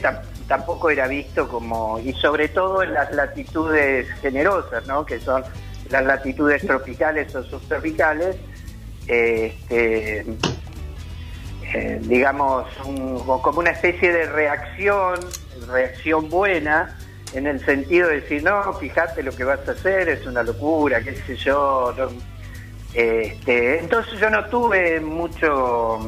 tampoco 0.47 0.89
era 0.89 1.07
visto 1.07 1.47
como, 1.47 1.99
y 1.99 2.13
sobre 2.13 2.47
todo 2.49 2.83
en 2.83 2.93
las 2.93 3.11
latitudes 3.13 4.07
generosas, 4.21 4.85
¿no? 4.87 5.05
que 5.05 5.19
son 5.19 5.43
las 5.89 6.05
latitudes 6.05 6.65
tropicales 6.65 7.33
o 7.35 7.43
subtropicales, 7.43 8.35
este, 9.07 10.25
eh, 11.73 11.99
digamos, 12.03 12.65
un- 12.85 13.19
como 13.41 13.59
una 13.59 13.71
especie 13.71 14.11
de 14.11 14.25
reacción, 14.25 15.19
reacción 15.69 16.29
buena, 16.29 16.97
en 17.33 17.45
el 17.45 17.63
sentido 17.65 18.07
de 18.07 18.21
decir, 18.21 18.43
no, 18.43 18.73
fíjate 18.73 19.21
lo 19.21 19.33
que 19.33 19.43
vas 19.43 19.67
a 19.67 19.71
hacer, 19.71 20.07
es 20.09 20.25
una 20.25 20.43
locura, 20.43 21.01
qué 21.01 21.13
sé 21.15 21.35
yo. 21.35 21.93
no". 21.97 22.07
Este, 22.93 23.79
entonces 23.79 24.17
yo 24.19 24.29
no 24.29 24.45
tuve 24.45 24.99
mucho, 25.01 25.99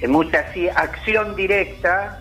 eh, 0.00 0.08
mucha 0.08 0.40
así, 0.40 0.68
acción 0.70 1.36
directa, 1.36 2.18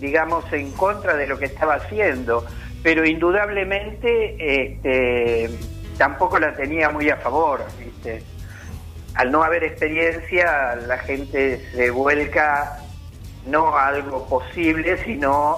digamos, 0.00 0.44
en 0.52 0.70
contra 0.72 1.16
de 1.16 1.26
lo 1.26 1.38
que 1.38 1.46
estaba 1.46 1.74
haciendo, 1.74 2.44
pero 2.82 3.06
indudablemente 3.06 4.36
este, 4.64 5.50
tampoco 5.98 6.38
la 6.38 6.54
tenía 6.54 6.90
muy 6.90 7.10
a 7.10 7.16
favor, 7.16 7.64
¿viste? 7.78 8.22
al 9.16 9.32
no 9.32 9.42
haber 9.42 9.64
experiencia, 9.64 10.76
la 10.86 10.98
gente 10.98 11.60
se 11.74 11.90
vuelca 11.90 12.80
no 13.46 13.74
a 13.74 13.88
algo 13.88 14.26
posible, 14.28 15.02
sino 15.04 15.56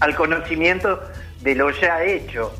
al 0.00 0.16
conocimiento 0.16 0.98
de 1.42 1.54
lo 1.54 1.70
ya 1.70 2.02
hecho. 2.02 2.52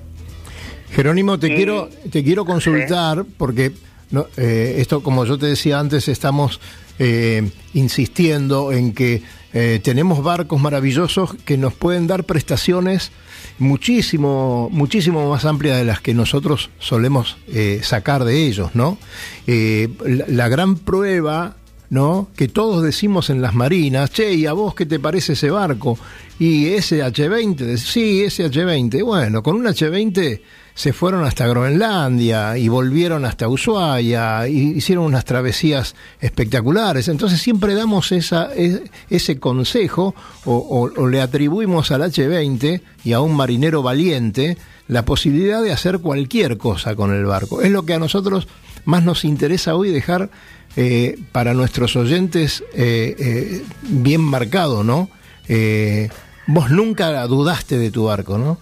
Jerónimo, 0.91 1.39
te 1.39 1.55
quiero 1.55 1.89
te 2.11 2.23
quiero 2.23 2.45
consultar 2.45 3.25
porque 3.39 3.73
no, 4.11 4.27
eh, 4.37 4.77
esto, 4.79 5.03
como 5.03 5.25
yo 5.25 5.39
te 5.39 5.47
decía 5.47 5.79
antes, 5.79 6.09
estamos 6.09 6.61
eh, 6.99 7.51
insistiendo 7.73 8.73
en 8.73 8.93
que 8.95 9.23
eh, 9.59 9.81
tenemos 9.83 10.23
barcos 10.23 10.61
maravillosos 10.61 11.35
que 11.47 11.57
nos 11.57 11.73
pueden 11.73 12.07
dar 12.07 12.25
prestaciones 12.25 13.11
muchísimo 13.59 14.69
muchísimo 14.71 15.31
más 15.31 15.47
amplias 15.47 15.79
de 15.79 15.85
las 15.87 16.03
que 16.03 16.13
nosotros 16.13 16.69
solemos 16.79 17.39
eh, 17.49 17.81
sacar 17.83 18.27
de 18.27 18.47
ellos, 18.47 18.75
¿no? 18.75 18.99
Eh, 19.47 19.89
la, 20.05 20.27
la 20.29 20.49
gran 20.51 20.77
prueba 20.77 21.57
¿no? 21.89 22.29
Que 22.37 22.49
todos 22.49 22.83
decimos 22.83 23.31
en 23.31 23.41
las 23.41 23.55
marinas, 23.55 24.11
che, 24.11 24.35
¿y 24.35 24.45
a 24.45 24.53
vos 24.53 24.75
qué 24.75 24.85
te 24.85 24.99
parece 24.99 25.33
ese 25.33 25.51
barco? 25.51 25.99
Y 26.39 26.67
ese 26.67 27.03
H20, 27.03 27.79
sí, 27.79 28.25
ese 28.25 28.51
H20. 28.51 29.03
Bueno, 29.05 29.43
con 29.43 29.57
un 29.57 29.65
H20 29.65 30.41
se 30.77 30.93
fueron 30.93 31.25
hasta 31.25 31.49
Groenlandia 31.49 32.57
y 32.59 32.69
volvieron 32.69 33.25
hasta 33.25 33.49
Ushuaia 33.49 34.47
y 34.47 34.77
hicieron 34.77 35.05
unas 35.05 35.25
travesías 35.25 35.97
espectaculares. 36.21 37.09
Entonces 37.09 37.41
siempre 37.41 37.75
damos 37.75 38.13
esa, 38.13 38.51
e- 38.55 38.85
ese 39.11 39.41
consejo 39.41 40.15
o 40.45 41.09
le 41.09 41.21
atribuimos 41.21 41.91
al 41.91 42.03
H20 42.03 42.83
y 43.05 43.13
a 43.15 43.21
un 43.21 43.35
marinero 43.35 43.83
valiente 43.83 44.57
la 44.87 45.05
posibilidad 45.05 45.63
de 45.63 45.73
hacer 45.73 45.99
cualquier 45.99 46.59
cosa 46.59 46.95
con 46.95 47.13
el 47.13 47.25
barco. 47.25 47.63
Es 47.63 47.71
lo 47.71 47.85
que 47.85 47.95
a 47.95 47.99
nosotros 47.99 48.47
más 48.85 49.03
nos 49.03 49.25
interesa 49.25 49.75
hoy 49.75 49.91
dejar 49.91 50.31
eh, 50.77 51.19
para 51.33 51.55
nuestros 51.55 51.97
oyentes 51.97 52.63
eh, 52.75 53.17
eh, 53.19 53.65
bien 53.83 54.21
marcado, 54.21 54.85
¿no? 54.85 55.09
Eh, 55.49 56.11
vos 56.47 56.71
nunca 56.71 57.27
dudaste 57.27 57.79
de 57.79 57.91
tu 57.91 58.05
barco, 58.05 58.37
¿no? 58.39 58.59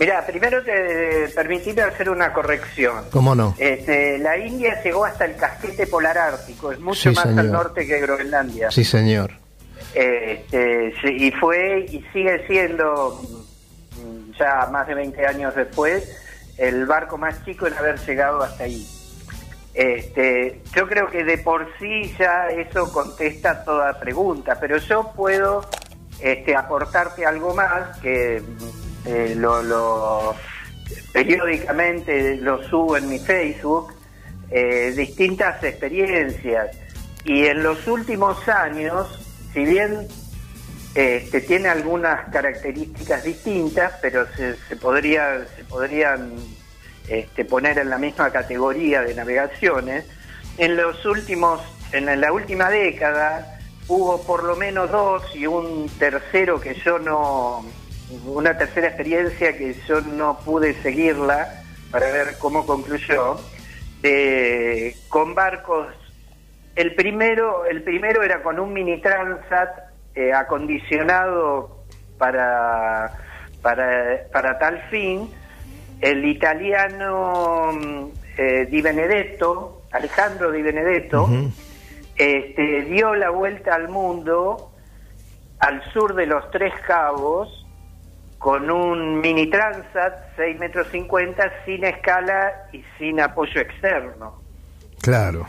Mira, 0.00 0.24
primero 0.26 0.62
te 0.62 1.28
permitime 1.34 1.82
hacer 1.82 2.08
una 2.08 2.32
corrección. 2.32 3.04
¿Cómo 3.10 3.34
no? 3.34 3.54
Este, 3.58 4.16
la 4.18 4.38
India 4.38 4.82
llegó 4.82 5.04
hasta 5.04 5.26
el 5.26 5.36
casquete 5.36 5.86
polar 5.86 6.16
ártico, 6.16 6.72
es 6.72 6.80
mucho 6.80 7.10
Sí, 7.10 7.14
más 7.14 7.26
al 7.26 7.52
norte 7.52 7.86
que 7.86 8.00
Groenlandia. 8.00 8.70
Sí, 8.70 8.82
señor. 8.82 9.32
Este, 9.92 10.94
y 11.04 11.30
fue 11.32 11.80
y 11.90 12.02
sigue 12.14 12.46
siendo, 12.46 13.20
mm, 13.92 14.32
ya 14.38 14.70
más 14.72 14.86
de 14.86 14.94
20 14.94 15.26
años 15.26 15.54
después, 15.54 16.16
el 16.56 16.86
barco 16.86 17.18
más 17.18 17.44
chico 17.44 17.66
en 17.66 17.74
haber 17.74 17.98
llegado 17.98 18.42
hasta 18.42 18.64
ahí. 18.64 18.88
Este, 19.74 20.62
yo 20.74 20.88
creo 20.88 21.10
que 21.10 21.24
de 21.24 21.36
por 21.36 21.68
sí 21.78 22.14
ya 22.18 22.48
eso 22.48 22.90
contesta 22.90 23.64
toda 23.64 24.00
pregunta, 24.00 24.56
pero 24.58 24.78
yo 24.78 25.12
puedo 25.14 25.68
este, 26.20 26.56
aportarte 26.56 27.26
algo 27.26 27.54
más 27.54 27.98
que 27.98 28.40
mm, 28.40 28.89
eh, 29.06 29.34
lo, 29.36 29.62
lo- 29.62 30.34
periódicamente 31.12 32.36
lo 32.36 32.62
subo 32.68 32.96
en 32.96 33.08
mi 33.08 33.18
Facebook, 33.18 33.92
eh, 34.50 34.92
distintas 34.96 35.62
experiencias. 35.62 36.76
Y 37.24 37.46
en 37.46 37.62
los 37.62 37.86
últimos 37.86 38.48
años, 38.48 39.06
si 39.52 39.64
bien 39.64 40.08
este, 40.94 41.40
tiene 41.42 41.68
algunas 41.68 42.28
características 42.30 43.24
distintas, 43.24 43.92
pero 44.00 44.26
se, 44.36 44.54
se 44.56 44.76
se 44.76 44.76
podrían 44.76 46.34
este, 47.08 47.44
poner 47.44 47.78
en 47.78 47.90
la 47.90 47.98
misma 47.98 48.30
categoría 48.30 49.02
de 49.02 49.14
navegaciones. 49.14 50.04
En 50.58 50.76
los 50.76 51.04
últimos, 51.06 51.60
en 51.92 52.20
la 52.20 52.32
última 52.32 52.70
década 52.70 53.58
hubo 53.88 54.22
por 54.22 54.44
lo 54.44 54.56
menos 54.56 54.90
dos 54.90 55.22
y 55.34 55.46
un 55.46 55.88
tercero 55.98 56.60
que 56.60 56.74
yo 56.74 56.98
no, 56.98 57.64
una 58.26 58.56
tercera 58.56 58.88
experiencia 58.88 59.56
que 59.56 59.74
yo 59.86 60.00
no 60.00 60.38
pude 60.38 60.74
seguirla 60.82 61.62
para 61.90 62.10
ver 62.10 62.38
cómo 62.38 62.66
concluyó, 62.66 63.38
con 65.08 65.34
barcos 65.34 65.86
el 66.80 66.94
primero, 66.94 67.66
el 67.66 67.82
primero 67.82 68.22
era 68.22 68.42
con 68.42 68.58
un 68.58 68.72
mini 68.72 69.00
transat 69.00 69.68
eh, 70.14 70.32
acondicionado 70.32 71.84
para, 72.16 73.12
para, 73.60 74.26
para 74.32 74.58
tal 74.58 74.80
fin. 74.88 75.30
El 76.00 76.24
italiano 76.24 77.72
mm, 77.72 78.06
eh, 78.38 78.66
Di 78.70 78.80
Benedetto, 78.80 79.82
Alejandro 79.90 80.50
Di 80.50 80.62
Benedetto, 80.62 81.28
este, 82.16 82.82
dio 82.82 83.14
la 83.14 83.30
vuelta 83.30 83.74
al 83.74 83.88
mundo 83.88 84.72
al 85.58 85.82
sur 85.92 86.14
de 86.14 86.24
los 86.24 86.50
Tres 86.50 86.72
Cabos 86.86 87.59
con 88.40 88.70
un 88.70 89.20
mini 89.20 89.50
transat 89.50 90.34
6 90.36 90.58
metros 90.58 90.88
50 90.88 91.66
sin 91.66 91.84
escala 91.84 92.68
y 92.72 92.82
sin 92.96 93.20
apoyo 93.20 93.60
externo. 93.60 94.40
Claro, 95.02 95.44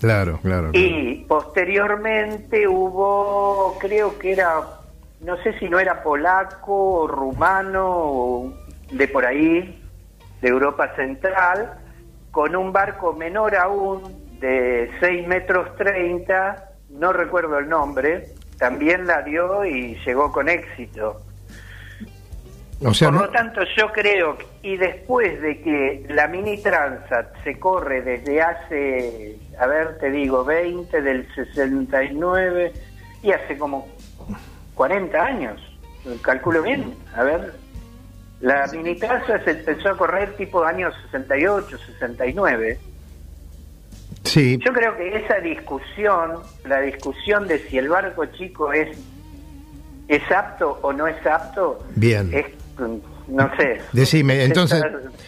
claro, 0.00 0.40
claro. 0.42 0.70
claro. 0.70 0.70
Y 0.72 1.24
posteriormente 1.28 2.66
hubo, 2.66 3.78
creo 3.78 4.18
que 4.18 4.32
era, 4.32 4.54
no 5.20 5.36
sé 5.44 5.56
si 5.60 5.68
no 5.68 5.78
era 5.78 6.02
polaco, 6.02 7.02
o 7.02 7.06
rumano, 7.06 7.86
o 7.88 8.52
de 8.90 9.06
por 9.06 9.24
ahí, 9.24 9.80
de 10.40 10.48
Europa 10.48 10.96
Central, 10.96 11.78
con 12.32 12.56
un 12.56 12.72
barco 12.72 13.12
menor 13.12 13.54
aún, 13.54 14.02
de 14.40 14.90
6 14.98 15.28
metros 15.28 15.76
30, 15.76 16.70
no 16.90 17.12
recuerdo 17.12 17.58
el 17.58 17.68
nombre, 17.68 18.30
también 18.58 19.06
la 19.06 19.22
dio 19.22 19.64
y 19.64 19.94
llegó 20.04 20.32
con 20.32 20.48
éxito. 20.48 21.20
O 22.84 22.92
sea, 22.94 23.08
Por 23.08 23.14
no- 23.20 23.26
lo 23.26 23.30
tanto, 23.30 23.60
yo 23.76 23.92
creo, 23.92 24.36
y 24.62 24.76
después 24.76 25.40
de 25.40 25.60
que 25.62 26.06
la 26.08 26.26
Mini 26.28 26.58
Transat 26.60 27.32
se 27.44 27.58
corre 27.58 28.02
desde 28.02 28.42
hace, 28.42 29.36
a 29.58 29.66
ver, 29.66 29.98
te 29.98 30.10
digo, 30.10 30.44
20 30.44 31.00
del 31.00 31.26
69 31.34 32.72
y 33.22 33.30
hace 33.30 33.56
como 33.56 33.86
40 34.74 35.22
años, 35.24 35.60
calculo 36.22 36.62
bien, 36.62 36.94
a 37.14 37.22
ver, 37.22 37.52
la 38.40 38.66
Mini 38.72 38.96
Transat 38.96 39.44
se 39.44 39.50
empezó 39.52 39.90
a 39.90 39.96
correr 39.96 40.34
tipo 40.36 40.64
años 40.64 40.92
68, 41.12 41.78
69. 41.78 42.78
Sí, 44.24 44.58
Yo 44.64 44.72
creo 44.72 44.96
que 44.96 45.16
esa 45.16 45.38
discusión, 45.40 46.40
la 46.64 46.80
discusión 46.80 47.46
de 47.46 47.58
si 47.68 47.78
el 47.78 47.88
barco 47.88 48.24
chico 48.26 48.72
es, 48.72 48.96
es 50.08 50.22
apto 50.32 50.78
o 50.82 50.92
no 50.92 51.06
es 51.06 51.24
apto, 51.26 51.84
Bien. 51.96 52.30
es, 52.32 52.46
no 53.28 53.56
sé. 53.56 53.80
Decime, 53.92 54.42
es 54.42 54.46
entonces, 54.48 54.82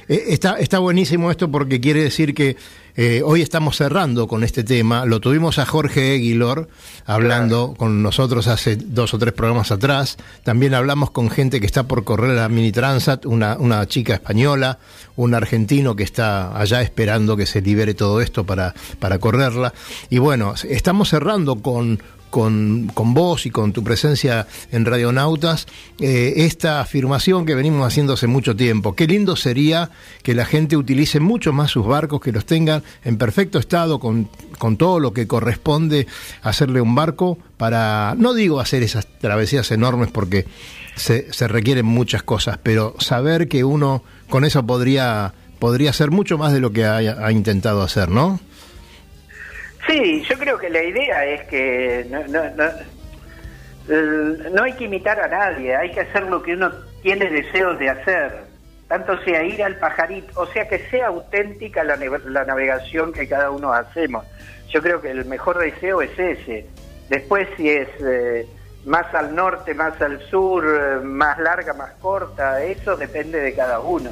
eh, 0.08 0.24
está, 0.28 0.58
está 0.58 0.78
buenísimo 0.78 1.30
esto 1.30 1.50
porque 1.50 1.80
quiere 1.80 2.02
decir 2.02 2.34
que 2.34 2.56
eh, 2.96 3.22
hoy 3.24 3.42
estamos 3.42 3.76
cerrando 3.76 4.28
con 4.28 4.44
este 4.44 4.62
tema. 4.62 5.04
Lo 5.04 5.20
tuvimos 5.20 5.58
a 5.58 5.66
Jorge 5.66 6.14
Aguilor 6.14 6.68
hablando 7.06 7.74
con 7.76 8.02
nosotros 8.02 8.46
hace 8.46 8.76
dos 8.76 9.14
o 9.14 9.18
tres 9.18 9.32
programas 9.32 9.72
atrás. 9.72 10.16
También 10.44 10.74
hablamos 10.74 11.10
con 11.10 11.28
gente 11.28 11.58
que 11.58 11.66
está 11.66 11.84
por 11.84 12.04
correr 12.04 12.30
la 12.30 12.48
Mini 12.48 12.70
Transat, 12.70 13.26
una, 13.26 13.56
una 13.58 13.86
chica 13.86 14.14
española, 14.14 14.78
un 15.16 15.34
argentino 15.34 15.96
que 15.96 16.04
está 16.04 16.56
allá 16.56 16.82
esperando 16.82 17.36
que 17.36 17.46
se 17.46 17.62
libere 17.62 17.94
todo 17.94 18.20
esto 18.20 18.44
para, 18.44 18.74
para 19.00 19.18
correrla. 19.18 19.74
Y 20.08 20.18
bueno, 20.18 20.54
estamos 20.68 21.08
cerrando 21.08 21.56
con 21.56 22.00
con, 22.34 22.90
con 22.92 23.14
vos 23.14 23.46
y 23.46 23.50
con 23.50 23.72
tu 23.72 23.84
presencia 23.84 24.48
en 24.72 24.84
Radionautas 24.84 25.68
eh, 26.00 26.32
esta 26.38 26.80
afirmación 26.80 27.46
que 27.46 27.54
venimos 27.54 27.86
haciendo 27.86 28.14
hace 28.14 28.26
mucho 28.26 28.56
tiempo. 28.56 28.96
Qué 28.96 29.06
lindo 29.06 29.36
sería 29.36 29.90
que 30.24 30.34
la 30.34 30.44
gente 30.44 30.76
utilice 30.76 31.20
mucho 31.20 31.52
más 31.52 31.70
sus 31.70 31.86
barcos, 31.86 32.20
que 32.20 32.32
los 32.32 32.44
tengan 32.44 32.82
en 33.04 33.18
perfecto 33.18 33.60
estado, 33.60 34.00
con, 34.00 34.28
con 34.58 34.76
todo 34.76 34.98
lo 34.98 35.12
que 35.12 35.28
corresponde 35.28 36.08
hacerle 36.42 36.80
un 36.80 36.96
barco 36.96 37.38
para, 37.56 38.16
no 38.18 38.34
digo 38.34 38.58
hacer 38.58 38.82
esas 38.82 39.06
travesías 39.20 39.70
enormes 39.70 40.10
porque 40.10 40.44
se, 40.96 41.32
se 41.32 41.46
requieren 41.46 41.86
muchas 41.86 42.24
cosas, 42.24 42.58
pero 42.60 42.96
saber 42.98 43.46
que 43.46 43.62
uno 43.62 44.02
con 44.28 44.44
eso 44.44 44.66
podría, 44.66 45.34
podría 45.60 45.90
hacer 45.90 46.10
mucho 46.10 46.36
más 46.36 46.52
de 46.52 46.58
lo 46.58 46.72
que 46.72 46.84
ha, 46.84 46.96
ha 46.96 47.30
intentado 47.30 47.80
hacer, 47.82 48.08
¿no? 48.08 48.40
Sí, 49.86 50.22
yo 50.28 50.38
creo 50.38 50.58
que 50.58 50.70
la 50.70 50.82
idea 50.82 51.24
es 51.26 51.42
que 51.48 52.06
no, 52.08 52.26
no, 52.28 52.42
no, 52.56 52.64
eh, 53.88 54.50
no 54.52 54.62
hay 54.62 54.72
que 54.72 54.84
imitar 54.84 55.20
a 55.20 55.28
nadie, 55.28 55.76
hay 55.76 55.90
que 55.90 56.00
hacer 56.00 56.24
lo 56.24 56.42
que 56.42 56.54
uno 56.54 56.72
tiene 57.02 57.28
deseos 57.28 57.78
de 57.78 57.90
hacer, 57.90 58.32
tanto 58.88 59.18
sea 59.24 59.42
ir 59.42 59.62
al 59.62 59.76
pajarito, 59.76 60.40
o 60.40 60.46
sea 60.46 60.66
que 60.68 60.78
sea 60.90 61.08
auténtica 61.08 61.84
la, 61.84 61.96
la 61.96 62.44
navegación 62.44 63.12
que 63.12 63.28
cada 63.28 63.50
uno 63.50 63.72
hacemos. 63.72 64.24
Yo 64.70 64.80
creo 64.82 65.00
que 65.00 65.10
el 65.10 65.24
mejor 65.26 65.58
deseo 65.58 66.00
es 66.00 66.18
ese. 66.18 66.66
Después 67.08 67.46
si 67.56 67.68
es 67.68 67.88
eh, 68.00 68.46
más 68.86 69.14
al 69.14 69.34
norte, 69.34 69.74
más 69.74 70.00
al 70.00 70.20
sur, 70.30 70.64
eh, 70.64 71.00
más 71.04 71.38
larga, 71.38 71.74
más 71.74 71.92
corta, 72.00 72.62
eso 72.62 72.96
depende 72.96 73.40
de 73.40 73.54
cada 73.54 73.80
uno. 73.80 74.10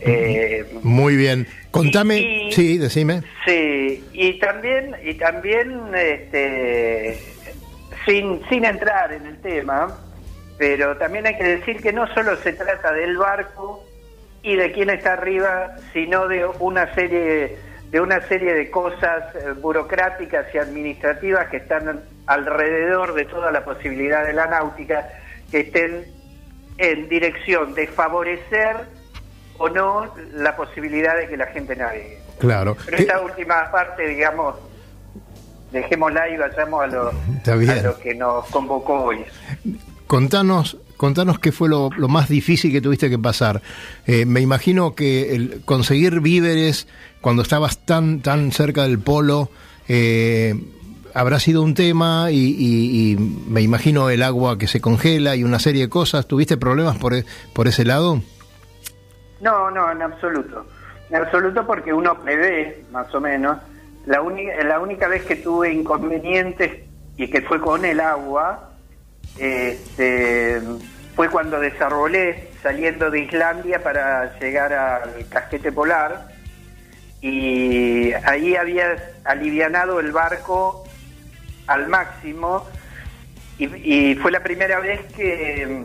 Eh, 0.00 0.64
Muy 0.82 1.16
bien. 1.16 1.46
Contame, 1.70 2.18
Y- 2.18 2.52
sí, 2.52 2.78
decime. 2.78 3.22
Sí, 3.44 4.04
y 4.12 4.38
también, 4.38 4.94
y 5.04 5.14
también 5.14 5.80
este, 5.94 7.18
sin, 8.06 8.40
sin 8.48 8.64
entrar 8.64 9.12
en 9.12 9.26
el 9.26 9.40
tema, 9.40 9.98
pero 10.56 10.96
también 10.96 11.26
hay 11.26 11.36
que 11.36 11.44
decir 11.44 11.80
que 11.80 11.92
no 11.92 12.06
solo 12.14 12.36
se 12.36 12.52
trata 12.52 12.92
del 12.92 13.16
barco 13.18 13.84
y 14.42 14.56
de 14.56 14.72
quién 14.72 14.90
está 14.90 15.14
arriba, 15.14 15.76
sino 15.92 16.26
de 16.28 16.46
una 16.60 16.92
serie 16.94 17.56
de 17.90 18.00
una 18.02 18.20
serie 18.28 18.52
de 18.52 18.70
cosas 18.70 19.34
eh, 19.34 19.52
burocráticas 19.62 20.44
y 20.54 20.58
administrativas 20.58 21.48
que 21.48 21.56
están 21.56 22.02
alrededor 22.26 23.14
de 23.14 23.24
toda 23.24 23.50
la 23.50 23.64
posibilidad 23.64 24.26
de 24.26 24.34
la 24.34 24.46
náutica 24.46 25.08
que 25.50 25.60
estén 25.60 26.04
en 26.76 27.08
dirección 27.08 27.72
de 27.72 27.86
favorecer 27.86 28.76
o 29.58 29.68
no 29.68 30.14
la 30.34 30.56
posibilidad 30.56 31.16
de 31.16 31.28
que 31.28 31.36
la 31.36 31.46
gente 31.48 31.74
navegue. 31.76 32.18
Claro. 32.38 32.76
Pero 32.84 32.96
¿Qué- 32.96 33.02
esta 33.02 33.20
última 33.20 33.70
parte, 33.70 34.06
digamos, 34.08 34.54
dejémosla 35.72 36.28
y 36.30 36.36
vayamos 36.36 36.82
a 36.82 36.86
lo, 36.86 37.08
a 37.08 37.82
lo 37.82 37.98
que 37.98 38.14
nos 38.14 38.46
convocó 38.46 39.02
hoy. 39.04 39.24
Contanos, 40.06 40.78
contanos 40.96 41.38
qué 41.38 41.52
fue 41.52 41.68
lo, 41.68 41.90
lo 41.96 42.08
más 42.08 42.28
difícil 42.28 42.72
que 42.72 42.80
tuviste 42.80 43.10
que 43.10 43.18
pasar. 43.18 43.60
Eh, 44.06 44.24
me 44.24 44.40
imagino 44.40 44.94
que 44.94 45.34
el 45.34 45.62
conseguir 45.64 46.20
víveres 46.20 46.86
cuando 47.20 47.42
estabas 47.42 47.78
tan 47.84 48.20
tan 48.20 48.52
cerca 48.52 48.84
del 48.84 48.98
polo 48.98 49.50
eh, 49.88 50.54
habrá 51.12 51.40
sido 51.40 51.62
un 51.62 51.74
tema 51.74 52.30
y, 52.30 52.36
y- 52.38 53.12
y 53.12 53.16
me 53.16 53.60
imagino 53.60 54.08
el 54.08 54.22
agua 54.22 54.56
que 54.56 54.68
se 54.68 54.80
congela 54.80 55.36
y 55.36 55.44
una 55.44 55.58
serie 55.58 55.82
de 55.82 55.88
cosas. 55.90 56.26
¿Tuviste 56.26 56.56
problemas 56.56 56.96
por, 56.96 57.12
e- 57.14 57.24
por 57.52 57.68
ese 57.68 57.84
lado? 57.84 58.22
No, 59.40 59.70
no, 59.70 59.90
en 59.90 60.02
absoluto. 60.02 60.66
En 61.10 61.16
absoluto 61.16 61.66
porque 61.66 61.92
uno 61.92 62.18
prevé, 62.18 62.84
más 62.90 63.12
o 63.14 63.20
menos. 63.20 63.58
La, 64.06 64.22
única 64.22 64.62
la 64.64 64.80
única 64.80 65.08
vez 65.08 65.24
que 65.24 65.36
tuve 65.36 65.72
inconvenientes 65.72 66.84
y 67.16 67.28
que 67.28 67.42
fue 67.42 67.60
con 67.60 67.84
el 67.84 68.00
agua 68.00 68.70
este, 69.38 70.60
fue 71.14 71.28
cuando 71.28 71.60
desarbolé 71.60 72.50
saliendo 72.62 73.10
de 73.10 73.20
Islandia 73.20 73.82
para 73.82 74.38
llegar 74.38 74.72
al 74.72 75.28
casquete 75.28 75.72
polar 75.72 76.28
y 77.20 78.12
ahí 78.12 78.56
había 78.56 78.96
alivianado 79.24 80.00
el 80.00 80.12
barco 80.12 80.84
al 81.66 81.88
máximo 81.88 82.66
y 83.58 84.14
fue 84.14 84.30
la 84.30 84.42
primera 84.42 84.78
vez 84.78 85.00
que 85.14 85.84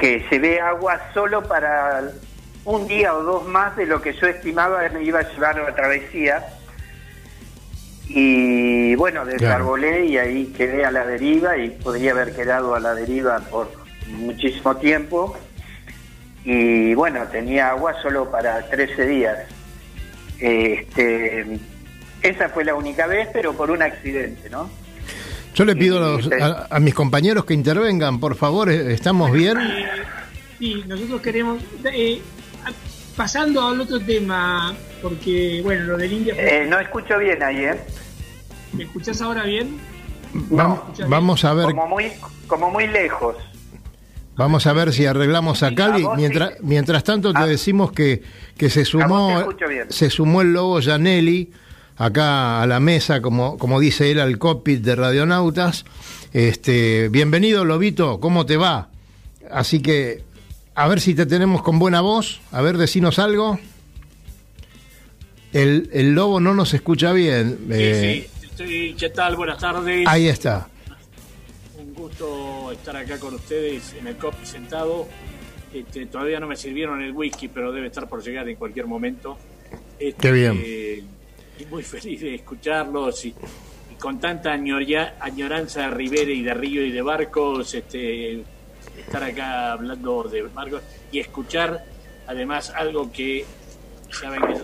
que 0.00 0.26
se 0.30 0.38
ve 0.38 0.58
agua 0.60 0.98
solo 1.12 1.42
para 1.42 2.02
un 2.64 2.88
día 2.88 3.14
o 3.14 3.22
dos 3.22 3.46
más 3.46 3.76
de 3.76 3.84
lo 3.86 4.00
que 4.00 4.14
yo 4.14 4.26
estimaba 4.26 4.88
me 4.88 5.02
iba 5.04 5.20
a 5.20 5.30
llevar 5.30 5.60
a 5.60 5.64
la 5.64 5.74
travesía. 5.74 6.44
Y 8.08 8.96
bueno, 8.96 9.24
desarbolé 9.24 10.06
y 10.06 10.18
ahí 10.18 10.46
quedé 10.56 10.84
a 10.84 10.90
la 10.90 11.06
deriva 11.06 11.56
y 11.58 11.70
podría 11.70 12.12
haber 12.12 12.34
quedado 12.34 12.74
a 12.74 12.80
la 12.80 12.94
deriva 12.94 13.38
por 13.50 13.70
muchísimo 14.08 14.76
tiempo. 14.78 15.36
Y 16.44 16.94
bueno, 16.94 17.24
tenía 17.30 17.70
agua 17.70 17.94
solo 18.02 18.30
para 18.30 18.68
13 18.68 19.06
días. 19.06 19.38
Este, 20.40 21.60
esa 22.22 22.48
fue 22.48 22.64
la 22.64 22.74
única 22.74 23.06
vez, 23.06 23.28
pero 23.32 23.52
por 23.52 23.70
un 23.70 23.82
accidente, 23.82 24.48
¿no? 24.48 24.70
Yo 25.54 25.64
le 25.64 25.74
pido 25.76 25.98
a, 25.98 26.00
los- 26.16 26.30
a- 26.32 26.66
a 26.70 26.80
mis 26.80 26.94
compañeros 26.94 27.44
que 27.44 27.54
intervengan, 27.54 28.20
por 28.20 28.34
favor, 28.36 28.70
eh, 28.70 28.92
¿estamos 28.94 29.32
bien? 29.32 29.58
Sí, 30.58 30.84
nosotros 30.86 31.20
queremos. 31.20 31.62
eh, 31.92 32.20
a- 32.64 33.16
pasando 33.16 33.66
al 33.66 33.80
otro 33.80 33.98
tema, 34.00 34.74
porque, 35.02 35.60
bueno, 35.62 35.84
lo 35.84 35.96
del 35.96 36.12
India. 36.12 36.34
Eh, 36.38 36.66
no 36.68 36.78
escucho 36.78 37.18
bien 37.18 37.42
ahí, 37.42 37.64
¿eh? 37.64 37.80
¿Me 38.72 38.84
escuchás 38.84 39.20
ahora 39.20 39.42
bien? 39.44 39.78
Escucha 40.32 41.06
vamos 41.08 41.44
a 41.44 41.54
ver, 41.54 41.66
Como 41.66 41.88
muy, 41.88 42.12
como 42.46 42.70
muy 42.70 42.86
lejos. 42.86 43.34
vamos 44.36 44.66
a 44.68 44.72
ver 44.72 44.92
si 44.92 45.04
arreglamos 45.04 45.62
a 45.64 45.74
Cali. 45.74 46.04
A 46.04 46.08
vos 46.08 46.16
Mientras, 46.16 46.50
sí. 46.50 46.56
mientras 46.62 47.02
tanto 47.02 47.32
te 47.32 47.40
A- 47.40 47.46
decimos 47.46 47.90
que, 47.90 48.22
que 48.56 48.70
se 48.70 48.84
sumó, 48.84 49.48
bien. 49.68 49.86
se 49.90 50.08
sumó 50.08 50.42
el 50.42 50.52
lobo 50.52 50.80
Janelli 50.80 51.50
acá 52.04 52.62
a 52.62 52.66
la 52.66 52.80
mesa, 52.80 53.20
como, 53.20 53.58
como 53.58 53.78
dice 53.78 54.10
él, 54.10 54.20
al 54.20 54.38
cockpit 54.38 54.80
de 54.82 54.96
Radionautas. 54.96 55.84
Este, 56.32 57.08
bienvenido, 57.10 57.66
Lobito, 57.66 58.20
¿cómo 58.20 58.46
te 58.46 58.56
va? 58.56 58.88
Así 59.50 59.80
que, 59.82 60.24
a 60.74 60.88
ver 60.88 61.00
si 61.00 61.14
te 61.14 61.26
tenemos 61.26 61.62
con 61.62 61.78
buena 61.78 62.00
voz, 62.00 62.40
a 62.52 62.62
ver, 62.62 62.78
decinos 62.78 63.18
algo. 63.18 63.58
El, 65.52 65.90
el 65.92 66.14
lobo 66.14 66.40
no 66.40 66.54
nos 66.54 66.72
escucha 66.72 67.12
bien. 67.12 67.58
eh, 67.70 68.26
Sí, 68.32 68.40
sí, 68.40 68.46
estoy- 68.46 68.94
¿qué 68.98 69.10
tal? 69.10 69.36
Buenas 69.36 69.58
tardes. 69.58 70.06
Ahí 70.08 70.26
está. 70.28 70.68
Un 71.78 71.92
gusto 71.92 72.72
estar 72.72 72.96
acá 72.96 73.18
con 73.18 73.34
ustedes 73.34 73.94
en 74.00 74.06
el 74.06 74.16
COPI 74.16 74.46
sentado. 74.46 75.06
Este, 75.74 76.06
todavía 76.06 76.40
no 76.40 76.46
me 76.46 76.56
sirvieron 76.56 77.02
el 77.02 77.12
whisky, 77.12 77.48
pero 77.48 77.72
debe 77.72 77.88
estar 77.88 78.08
por 78.08 78.22
llegar 78.24 78.48
en 78.48 78.56
cualquier 78.56 78.86
momento. 78.86 79.36
Este, 79.98 80.14
Qué 80.18 80.32
bien. 80.32 80.56
Muy 81.66 81.82
feliz 81.84 82.20
de 82.20 82.34
escucharlos 82.36 83.24
y, 83.24 83.34
con 83.98 84.18
tanta 84.18 84.52
añoranza 84.52 85.82
de 85.82 85.90
Rivera 85.90 86.30
y 86.30 86.42
de 86.42 86.54
Río 86.54 86.86
y 86.86 86.90
de 86.90 87.02
barcos, 87.02 87.74
este, 87.74 88.42
estar 88.96 89.22
acá 89.22 89.72
hablando 89.72 90.22
de 90.22 90.42
barcos 90.42 90.82
y 91.12 91.18
escuchar 91.18 91.84
además 92.26 92.70
algo 92.70 93.12
que 93.12 93.44
saben 94.10 94.40
que 94.40 94.62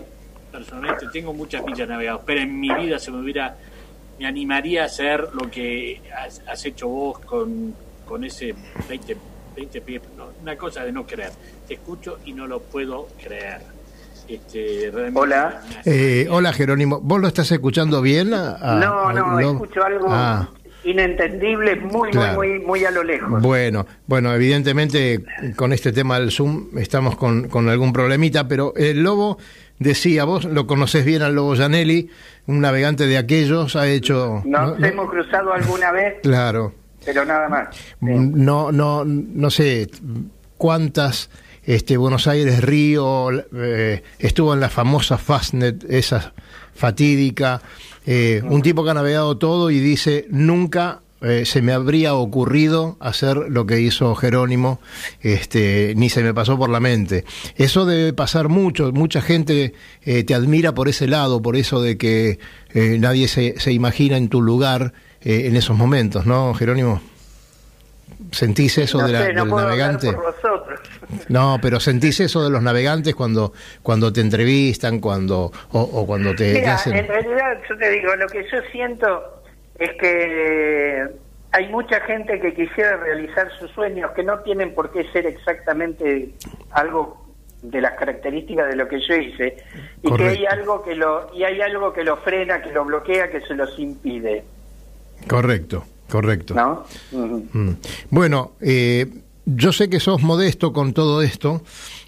personalmente 0.51 1.05
tengo 1.13 1.33
muchas 1.33 1.63
millas 1.63 1.87
navegadas, 1.87 2.21
pero 2.25 2.41
en 2.41 2.59
mi 2.59 2.73
vida 2.73 2.97
se 2.97 3.11
me 3.11 3.19
hubiera 3.19 3.55
me 4.19 4.25
animaría 4.25 4.83
a 4.83 4.85
hacer 4.85 5.29
lo 5.33 5.49
que 5.49 6.01
has, 6.47 6.65
hecho 6.65 6.87
vos 6.87 7.19
con, 7.19 7.75
con 8.05 8.23
ese 8.23 8.55
20, 8.89 9.17
20 9.55 9.81
pies, 9.81 10.01
una 10.41 10.57
cosa 10.57 10.83
de 10.83 10.91
no 10.91 11.05
creer. 11.05 11.31
Te 11.67 11.75
escucho 11.75 12.19
y 12.25 12.33
no 12.33 12.47
lo 12.47 12.59
puedo 12.59 13.07
creer. 13.21 13.76
Este, 14.27 14.91
Hola. 15.13 15.61
Eh, 15.85 16.27
hola 16.29 16.51
Jerónimo, 16.51 16.99
¿vos 17.01 17.21
lo 17.21 17.27
estás 17.27 17.49
escuchando 17.51 18.01
bien? 18.01 18.33
a- 18.33 18.55
a- 18.55 18.79
no, 18.79 19.13
no, 19.13 19.39
lobo? 19.39 19.63
escucho 19.63 19.83
algo 19.83 20.07
Ah. 20.09 20.49
inentendible, 20.83 21.75
muy, 21.77 22.11
Claro. 22.11 22.35
muy, 22.35 22.49
muy, 22.49 22.59
muy 22.59 22.85
a 22.85 22.91
lo 22.91 23.03
lejos. 23.03 23.41
Bueno, 23.41 23.85
bueno, 24.05 24.33
evidentemente 24.33 25.23
con 25.55 25.71
este 25.71 25.91
tema 25.93 26.19
del 26.19 26.31
Zoom 26.31 26.77
estamos 26.77 27.15
con, 27.15 27.47
con 27.47 27.69
algún 27.69 27.93
problemita, 27.93 28.47
pero 28.47 28.73
el 28.75 29.01
Lobo 29.01 29.37
decía, 29.79 30.25
vos 30.25 30.43
lo 30.45 30.67
conocés 30.67 31.05
bien 31.05 31.21
al 31.21 31.33
Lobo 31.35 31.55
Janelli, 31.55 32.09
un 32.47 32.59
navegante 32.61 33.07
de 33.07 33.17
aquellos, 33.17 33.75
ha 33.77 33.87
hecho... 33.87 34.41
Nos 34.45 34.81
hemos 34.83 35.09
cruzado 35.09 35.53
alguna 35.53 35.91
vez, 35.91 36.15
Claro. 36.23 36.73
pero 37.05 37.23
nada 37.23 37.47
más. 37.47 37.75
Sí. 37.75 37.85
No, 38.01 38.71
no, 38.73 39.03
no 39.05 39.49
sé 39.49 39.89
cuántas 40.57 41.29
este, 41.67 41.97
Buenos 41.97 42.25
Aires 42.25 42.63
Río 42.63 43.29
eh, 43.53 44.01
estuvo 44.17 44.55
en 44.55 44.59
la 44.59 44.69
famosa 44.69 45.19
Fastnet, 45.19 45.85
esa 45.87 46.33
fatídica, 46.73 47.61
eh, 48.07 48.41
un 48.43 48.63
tipo 48.63 48.83
que 48.83 48.89
ha 48.89 48.95
navegado 48.95 49.37
todo 49.37 49.69
y 49.69 49.79
dice 49.79 50.25
nunca 50.31 51.01
eh, 51.19 51.45
se 51.45 51.63
me 51.63 51.73
habría 51.73 52.13
ocurrido 52.13 52.95
hacer 52.99 53.37
lo 53.49 53.65
que 53.65 53.81
hizo 53.81 54.13
Jerónimo, 54.13 54.79
este, 55.21 55.93
ni 55.97 56.09
se 56.09 56.21
me 56.21 56.33
pasó 56.33 56.57
por 56.57 56.69
la 56.69 56.79
mente. 56.79 57.25
Eso 57.55 57.85
debe 57.85 58.13
pasar 58.13 58.49
mucho, 58.49 58.91
mucha 58.91 59.21
gente 59.21 59.73
eh, 60.03 60.23
te 60.23 60.35
admira 60.35 60.75
por 60.75 60.89
ese 60.89 61.07
lado, 61.07 61.41
por 61.41 61.55
eso 61.55 61.81
de 61.81 61.97
que 61.97 62.37
eh, 62.73 62.97
nadie 62.99 63.27
se, 63.27 63.59
se 63.59 63.71
imagina 63.71 64.17
en 64.17 64.29
tu 64.29 64.41
lugar 64.41 64.93
en 65.19 65.57
esos 65.57 65.75
momentos, 65.75 66.25
¿no, 66.25 66.53
Jerónimo? 66.53 67.01
¿Sentís 68.31 68.77
eso 68.77 68.99
No 68.99 69.07
de 69.07 69.13
la- 69.13 69.19
sé, 69.25 69.33
no 69.33 69.45
del 69.45 69.55
navegante? 69.55 70.11
por 70.13 70.33
vosotros. 70.33 70.79
No, 71.29 71.59
pero 71.61 71.79
sentís 71.79 72.19
eso 72.19 72.43
de 72.43 72.49
los 72.49 72.61
navegantes 72.61 73.15
cuando 73.15 73.53
cuando 73.83 74.11
te 74.11 74.21
entrevistan, 74.21 74.99
cuando 74.99 75.51
o, 75.71 75.81
o 75.81 76.05
cuando 76.05 76.31
te, 76.35 76.53
te 76.53 76.59
Mira, 76.59 76.75
hacen. 76.75 76.95
en 76.95 77.07
realidad 77.07 77.57
yo 77.69 77.77
te 77.77 77.89
digo, 77.91 78.15
lo 78.15 78.27
que 78.27 78.43
yo 78.51 78.57
siento 78.71 79.41
es 79.79 79.91
que 79.99 81.03
hay 81.51 81.67
mucha 81.69 82.01
gente 82.01 82.39
que 82.39 82.53
quisiera 82.53 82.97
realizar 82.97 83.49
sus 83.59 83.71
sueños 83.71 84.11
que 84.15 84.23
no 84.23 84.39
tienen 84.39 84.73
por 84.73 84.91
qué 84.91 85.05
ser 85.11 85.25
exactamente 85.25 86.31
algo 86.71 87.25
de 87.61 87.81
las 87.81 87.93
características 87.97 88.67
de 88.69 88.75
lo 88.75 88.87
que 88.87 88.99
yo 88.99 89.15
hice 89.15 89.57
y 90.03 90.13
que 90.13 90.23
hay 90.27 90.45
algo 90.45 90.83
que 90.83 90.95
lo 90.95 91.31
y 91.33 91.43
hay 91.43 91.61
algo 91.61 91.93
que 91.93 92.03
lo 92.03 92.17
frena, 92.17 92.61
que 92.61 92.71
lo 92.71 92.83
bloquea, 92.85 93.29
que 93.31 93.41
se 93.41 93.53
los 93.55 93.77
impide, 93.79 94.43
Correcto, 95.27 95.83
correcto. 96.09 96.55
Mm. 97.53 97.69
Bueno, 98.09 98.53
eh, 98.61 99.07
yo 99.45 99.71
sé 99.71 99.89
que 99.89 99.99
sos 99.99 100.21
modesto 100.21 100.73
con 100.73 100.93
todo 100.93 101.21
esto, 101.21 101.63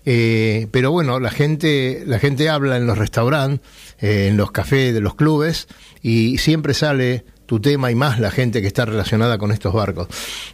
eh, 0.06 0.68
pero 0.72 0.92
bueno, 0.92 1.20
la 1.20 1.32
gente, 1.32 2.04
la 2.06 2.20
gente 2.20 2.50
habla 2.50 2.78
en 2.78 2.86
los 2.86 2.98
restaurantes, 2.98 3.66
eh, 4.00 4.28
en 4.28 4.38
los 4.38 4.52
cafés 4.52 4.94
de 4.94 5.02
los 5.02 5.16
clubes, 5.16 5.68
y 6.02 6.38
siempre 6.38 6.74
sale 6.74 7.26
tu 7.50 7.60
tema 7.60 7.90
y 7.90 7.96
más 7.96 8.20
la 8.20 8.30
gente 8.30 8.62
que 8.62 8.68
está 8.68 8.86
relacionada 8.86 9.40
con 9.40 9.52
estos 9.52 9.74
barcos. 9.74 10.08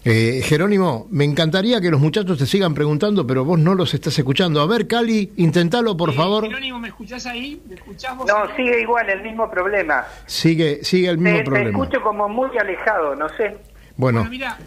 Eh, 0.06 0.40
Jerónimo, 0.46 1.08
me 1.12 1.26
encantaría 1.26 1.82
que 1.82 1.92
los 1.92 2.00
muchachos 2.00 2.38
te 2.38 2.46
sigan 2.46 2.74
preguntando, 2.74 3.28
pero 3.28 3.44
vos 3.44 3.60
no 3.60 3.76
los 3.76 3.94
estás 3.94 4.18
escuchando. 4.18 4.62
A 4.62 4.66
ver, 4.66 4.88
Cali, 4.88 5.34
intentalo, 5.36 5.98
por 5.98 6.12
Eh, 6.12 6.14
favor. 6.14 6.46
Jerónimo, 6.46 6.80
¿me 6.80 6.88
escuchás 6.88 7.26
ahí? 7.26 7.62
¿Me 7.68 7.76
escuchás 7.76 8.16
vos? 8.16 8.26
No, 8.26 8.38
ahí? 8.44 8.50
sigue 8.56 8.80
igual 8.80 9.10
el 9.10 9.22
mismo 9.24 9.52
problema. 9.52 10.06
Sigue, 10.26 10.86
sigue 10.86 11.10
el 11.10 11.18
Te, 11.18 11.22
mismo 11.22 11.38
te 11.40 11.44
problema. 11.44 11.70
escucho 11.84 12.02
como 12.02 12.30
muy 12.30 12.58
alejado, 12.58 13.14
no 13.14 13.28
sé. 13.28 13.58
Bueno, 13.98 14.20
Bueno, 14.20 14.30
mira, 14.30 14.58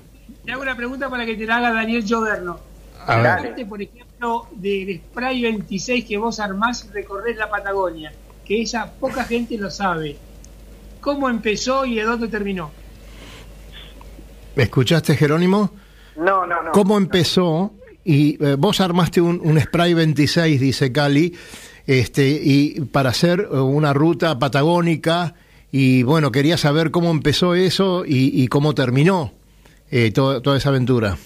te 0.44 0.52
hago 0.52 0.60
una 0.60 0.76
pregunta 0.76 1.08
para 1.08 1.24
que 1.24 1.34
te 1.34 1.46
la 1.46 1.56
haga 1.56 1.72
Daniel 1.72 2.04
Lloverno. 2.04 2.58
a 3.06 3.38
por 3.66 3.80
ejemplo, 3.80 4.48
del 4.52 4.98
Spray 4.98 5.40
26 5.40 6.04
que 6.04 6.18
vos 6.18 6.40
armás 6.40 6.84
y 6.86 6.92
recorres 6.92 7.38
la 7.38 7.48
Patagonia, 7.48 8.12
que 8.44 8.60
esa 8.60 8.92
poca 9.00 9.24
gente 9.24 9.56
lo 9.56 9.70
sabe. 9.70 10.18
¿Cómo 11.08 11.30
empezó 11.30 11.86
y 11.86 11.94
de 11.94 12.02
dónde 12.02 12.28
terminó? 12.28 12.70
¿Me 14.54 14.64
escuchaste, 14.64 15.16
Jerónimo? 15.16 15.70
No, 16.16 16.44
no, 16.46 16.62
no. 16.62 16.72
¿Cómo 16.72 16.98
empezó? 16.98 17.72
Y 18.04 18.36
eh, 18.44 18.56
vos 18.58 18.78
armaste 18.82 19.22
un, 19.22 19.40
un 19.42 19.58
Spray 19.58 19.94
26, 19.94 20.60
dice 20.60 20.92
Cali, 20.92 21.34
este, 21.86 22.28
y 22.28 22.82
para 22.92 23.08
hacer 23.08 23.40
eh, 23.50 23.56
una 23.56 23.94
ruta 23.94 24.38
patagónica. 24.38 25.32
Y 25.72 26.02
bueno, 26.02 26.30
quería 26.30 26.58
saber 26.58 26.90
cómo 26.90 27.10
empezó 27.10 27.54
eso 27.54 28.04
y, 28.04 28.42
y 28.42 28.48
cómo 28.48 28.74
terminó 28.74 29.32
eh, 29.90 30.10
to- 30.12 30.42
toda 30.42 30.58
esa 30.58 30.68
aventura. 30.68 31.16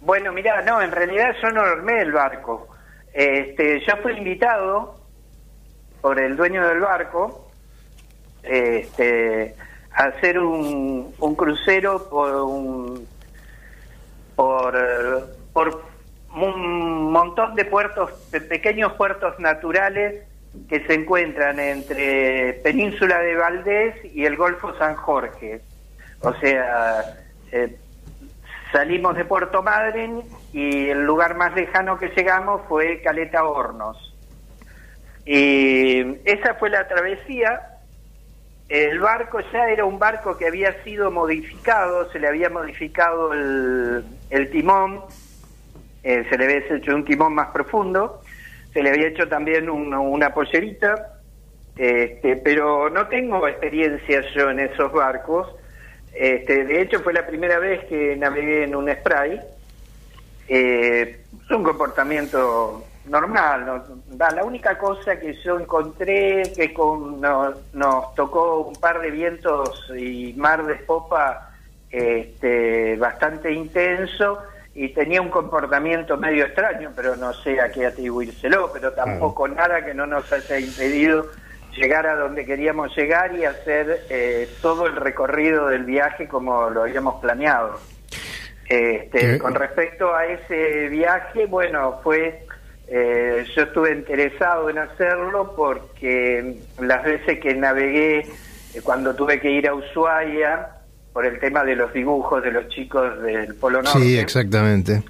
Bueno, 0.00 0.32
mira, 0.32 0.62
no, 0.62 0.80
en 0.80 0.92
realidad 0.92 1.34
yo 1.42 1.50
no 1.50 1.60
armé 1.60 2.00
el 2.00 2.12
barco. 2.12 2.68
Este, 3.12 3.82
yo 3.86 3.96
fui 4.02 4.12
invitado 4.16 4.98
por 6.00 6.18
el 6.18 6.36
dueño 6.38 6.66
del 6.66 6.80
barco 6.80 7.42
este, 8.46 9.54
hacer 9.92 10.38
un, 10.38 11.12
crucero 11.36 12.08
por 12.08 12.34
un, 12.34 13.06
por, 14.34 14.76
un 16.34 17.12
montón 17.12 17.54
de 17.54 17.64
puertos, 17.64 18.10
pequeños 18.48 18.92
puertos 18.94 19.38
naturales 19.38 20.24
que 20.68 20.86
se 20.86 20.94
encuentran 20.94 21.58
entre 21.60 22.54
Península 22.64 23.18
de 23.20 23.34
Valdés 23.36 23.94
y 24.14 24.24
el 24.24 24.36
Golfo 24.36 24.76
San 24.78 24.94
Jorge. 24.96 25.60
O 26.20 26.32
sea, 26.34 27.16
eh, 27.52 27.76
salimos 28.72 29.16
de 29.16 29.24
Puerto 29.24 29.62
Madryn 29.62 30.22
y 30.52 30.88
el 30.88 31.04
lugar 31.04 31.36
más 31.36 31.54
lejano 31.54 31.98
que 31.98 32.08
llegamos 32.08 32.62
fue 32.68 33.00
Caleta 33.02 33.44
Hornos. 33.44 34.14
Y 35.24 36.00
esa 36.24 36.54
fue 36.54 36.70
la 36.70 36.86
travesía. 36.86 37.75
El 38.68 38.98
barco 38.98 39.38
ya 39.52 39.68
era 39.70 39.84
un 39.84 39.98
barco 39.98 40.36
que 40.36 40.46
había 40.48 40.82
sido 40.82 41.10
modificado, 41.10 42.10
se 42.10 42.18
le 42.18 42.26
había 42.26 42.50
modificado 42.50 43.32
el, 43.32 44.04
el 44.28 44.50
timón, 44.50 45.04
eh, 46.02 46.24
se 46.28 46.36
le 46.36 46.44
había 46.44 46.76
hecho 46.76 46.94
un 46.94 47.04
timón 47.04 47.34
más 47.34 47.48
profundo, 47.48 48.22
se 48.72 48.82
le 48.82 48.90
había 48.90 49.08
hecho 49.08 49.28
también 49.28 49.70
un- 49.70 49.94
una 49.94 50.34
pollerita, 50.34 51.08
este, 51.76 52.36
pero 52.36 52.90
no 52.90 53.06
tengo 53.08 53.46
experiencia 53.46 54.22
yo 54.34 54.50
en 54.50 54.60
esos 54.60 54.90
barcos. 54.92 55.48
Este, 56.12 56.64
de 56.64 56.80
hecho, 56.80 57.00
fue 57.00 57.12
la 57.12 57.26
primera 57.26 57.58
vez 57.58 57.84
que 57.86 58.16
navegué 58.16 58.64
en 58.64 58.74
un 58.74 58.90
spray. 58.90 59.40
Eh, 60.48 61.26
es 61.32 61.50
un 61.50 61.62
comportamiento 61.64 62.85
normal. 63.08 63.82
La 64.18 64.44
única 64.44 64.76
cosa 64.78 65.18
que 65.18 65.34
yo 65.42 65.58
encontré 65.58 66.42
que 66.54 66.72
con, 66.74 67.20
no- 67.20 67.54
nos 67.72 68.14
tocó 68.14 68.60
un 68.60 68.74
par 68.76 69.00
de 69.00 69.10
vientos 69.10 69.90
y 69.96 70.32
mar 70.36 70.64
de 70.66 70.74
popa 70.76 71.50
este, 71.90 72.96
bastante 72.96 73.52
intenso 73.52 74.38
y 74.74 74.90
tenía 74.90 75.22
un 75.22 75.30
comportamiento 75.30 76.16
medio 76.16 76.44
extraño, 76.44 76.92
pero 76.94 77.16
no 77.16 77.32
sé 77.32 77.60
a 77.60 77.70
qué 77.70 77.86
atribuírselo, 77.86 78.70
pero 78.72 78.92
tampoco 78.92 79.48
nada 79.48 79.84
que 79.84 79.94
no 79.94 80.06
nos 80.06 80.30
haya 80.32 80.58
impedido 80.58 81.26
llegar 81.74 82.06
a 82.06 82.16
donde 82.16 82.44
queríamos 82.44 82.94
llegar 82.96 83.34
y 83.34 83.44
hacer 83.44 84.04
eh, 84.10 84.48
todo 84.62 84.86
el 84.86 84.96
recorrido 84.96 85.68
del 85.68 85.84
viaje 85.84 86.26
como 86.28 86.68
lo 86.70 86.82
habíamos 86.82 87.20
planeado. 87.20 87.78
Este, 88.68 89.38
con 89.38 89.54
respecto 89.54 90.12
a 90.14 90.26
ese 90.26 90.88
viaje, 90.88 91.46
bueno, 91.46 92.00
fue 92.02 92.45
eh, 92.88 93.44
yo 93.54 93.62
estuve 93.62 93.92
interesado 93.92 94.70
en 94.70 94.78
hacerlo 94.78 95.54
porque 95.56 96.56
las 96.80 97.04
veces 97.04 97.40
que 97.40 97.54
navegué, 97.54 98.18
eh, 98.20 98.80
cuando 98.82 99.14
tuve 99.14 99.40
que 99.40 99.50
ir 99.50 99.68
a 99.68 99.74
Ushuaia, 99.74 100.68
por 101.12 101.24
el 101.24 101.40
tema 101.40 101.64
de 101.64 101.74
los 101.76 101.92
dibujos 101.92 102.42
de 102.42 102.50
los 102.52 102.68
chicos 102.68 103.22
del 103.22 103.54
Polo 103.54 103.80
Norte, 103.82 103.98
Sí, 103.98 104.18
exactamente. 104.18 105.02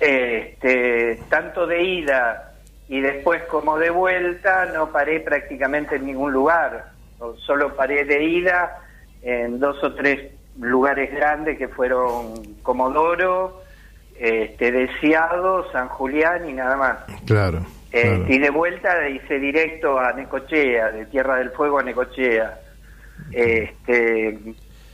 este, 0.00 1.18
tanto 1.30 1.66
de 1.66 1.82
ida 1.82 2.52
y 2.88 3.00
después 3.00 3.42
como 3.44 3.78
de 3.78 3.90
vuelta, 3.90 4.66
no 4.66 4.90
paré 4.92 5.20
prácticamente 5.20 5.96
en 5.96 6.06
ningún 6.06 6.32
lugar. 6.32 6.92
Solo 7.38 7.74
paré 7.74 8.04
de 8.04 8.22
ida 8.22 8.78
en 9.22 9.58
dos 9.58 9.82
o 9.82 9.94
tres 9.94 10.30
lugares 10.60 11.12
grandes 11.12 11.58
que 11.58 11.68
fueron 11.68 12.34
Comodoro, 12.62 13.62
este, 14.18 14.72
Deseado, 14.72 15.70
San 15.72 15.88
Julián 15.88 16.48
y 16.48 16.52
nada 16.52 16.76
más. 16.76 16.98
Claro. 17.26 17.58
Eh, 17.92 18.02
claro. 18.02 18.24
Y 18.28 18.38
de 18.38 18.50
vuelta 18.50 19.08
hice 19.08 19.38
directo 19.38 19.98
a 19.98 20.12
Necochea, 20.12 20.90
de 20.92 21.06
Tierra 21.06 21.36
del 21.36 21.50
Fuego 21.50 21.78
a 21.78 21.82
Necochea. 21.82 22.58
Este, 23.32 24.38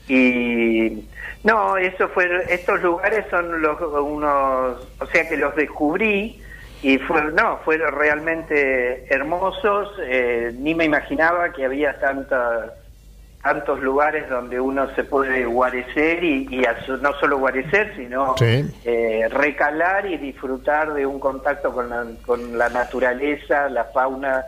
y 0.08 1.08
no, 1.44 1.76
eso 1.76 2.08
fue, 2.08 2.28
estos 2.48 2.82
lugares 2.82 3.24
son 3.30 3.60
los 3.60 3.80
unos, 3.80 4.88
o 5.00 5.06
sea 5.06 5.28
que 5.28 5.36
los 5.36 5.54
descubrí 5.56 6.40
y 6.82 6.98
fue, 6.98 7.22
no, 7.32 7.58
fueron 7.64 7.94
realmente 7.94 9.06
hermosos. 9.12 9.92
eh, 10.04 10.52
ni 10.58 10.74
me 10.74 10.84
imaginaba 10.84 11.52
que 11.52 11.64
había 11.64 11.98
tanta, 11.98 12.74
tantos 13.42 13.80
lugares 13.80 14.28
donde 14.30 14.60
uno 14.60 14.88
se 14.94 15.02
puede 15.04 15.44
guarecer 15.44 16.22
y, 16.22 16.64
no 17.00 17.12
solo 17.18 17.38
guarecer, 17.38 17.92
sino 17.96 18.36
Sí. 18.38 18.64
eh, 18.84 19.26
recalar 19.30 20.06
y 20.06 20.16
disfrutar 20.16 20.94
de 20.94 21.04
un 21.04 21.18
contacto 21.18 21.72
con 21.72 21.88
la, 21.90 22.06
con 22.24 22.56
la 22.56 22.68
naturaleza, 22.68 23.68
la 23.68 23.84
fauna, 23.86 24.44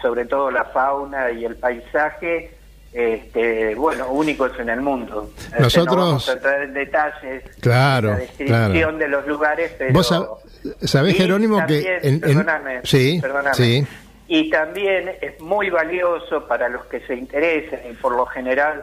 sobre 0.00 0.24
todo 0.24 0.50
la 0.50 0.64
fauna 0.64 1.30
y 1.30 1.44
el 1.44 1.56
paisaje, 1.56 2.54
este, 2.94 3.74
bueno, 3.74 4.08
únicos 4.10 4.52
en 4.58 4.68
el 4.70 4.80
mundo. 4.80 5.30
Este, 5.36 5.60
Nosotros- 5.60 5.96
no 5.96 6.02
vamos 6.06 6.28
a 6.28 6.32
entrar 6.32 6.62
en 6.62 6.72
detalles, 6.74 7.42
Claro, 7.60 8.08
la 8.12 8.16
descripción 8.16 8.70
claro. 8.72 8.98
de 8.98 9.08
los 9.08 9.26
lugares, 9.26 9.72
pero... 9.78 9.92
Vos 9.92 10.10
sab- 10.10 10.38
sabés, 10.86 11.16
Jerónimo, 11.16 11.56
también, 11.58 11.82
que... 11.82 11.96
en- 11.96 12.14
en- 12.14 12.20
perdóname, 12.20 12.80
sí, 12.84 13.18
perdóname. 13.20 13.54
sí. 13.54 13.86
Y 14.34 14.48
también 14.48 15.12
es 15.20 15.38
muy 15.42 15.68
valioso 15.68 16.48
para 16.48 16.66
los 16.70 16.86
que 16.86 17.00
se 17.00 17.14
interesan 17.14 17.80
y 17.90 17.92
por 17.92 18.16
lo 18.16 18.24
general 18.24 18.82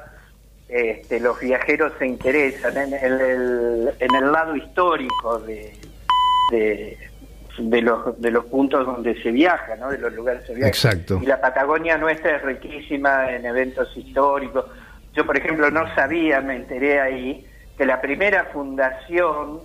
este, 0.68 1.20
los 1.20 1.40
viajeros 1.40 1.92
se 1.98 2.06
interesan 2.06 2.78
en 2.78 2.94
el, 2.94 3.90
en 4.00 4.16
el 4.16 4.32
lado 4.32 4.56
histórico 4.56 5.40
de, 5.40 5.74
de, 6.52 6.98
de 7.58 7.82
los, 7.82 8.22
de 8.22 8.30
los 8.30 8.46
puntos 8.46 8.86
donde 8.86 9.20
se 9.24 9.32
viaja, 9.32 9.76
¿no? 9.78 9.90
de 9.90 9.98
los 9.98 10.14
lugares 10.14 10.46
se 10.46 10.54
viaja. 10.54 10.70
Exacto. 10.70 11.20
Y 11.20 11.26
la 11.26 11.42
Patagonia 11.42 11.98
nuestra 11.98 12.36
es 12.36 12.44
riquísima 12.44 13.32
en 13.32 13.44
eventos 13.44 13.98
históricos. 13.98 14.66
Yo, 15.16 15.26
por 15.26 15.36
ejemplo, 15.36 15.72
no 15.72 15.92
sabía, 15.96 16.42
me 16.42 16.58
enteré 16.58 17.02
ahí, 17.02 17.44
que 17.76 17.88
la 17.88 18.00
primera 18.00 18.44
fundación 18.54 19.62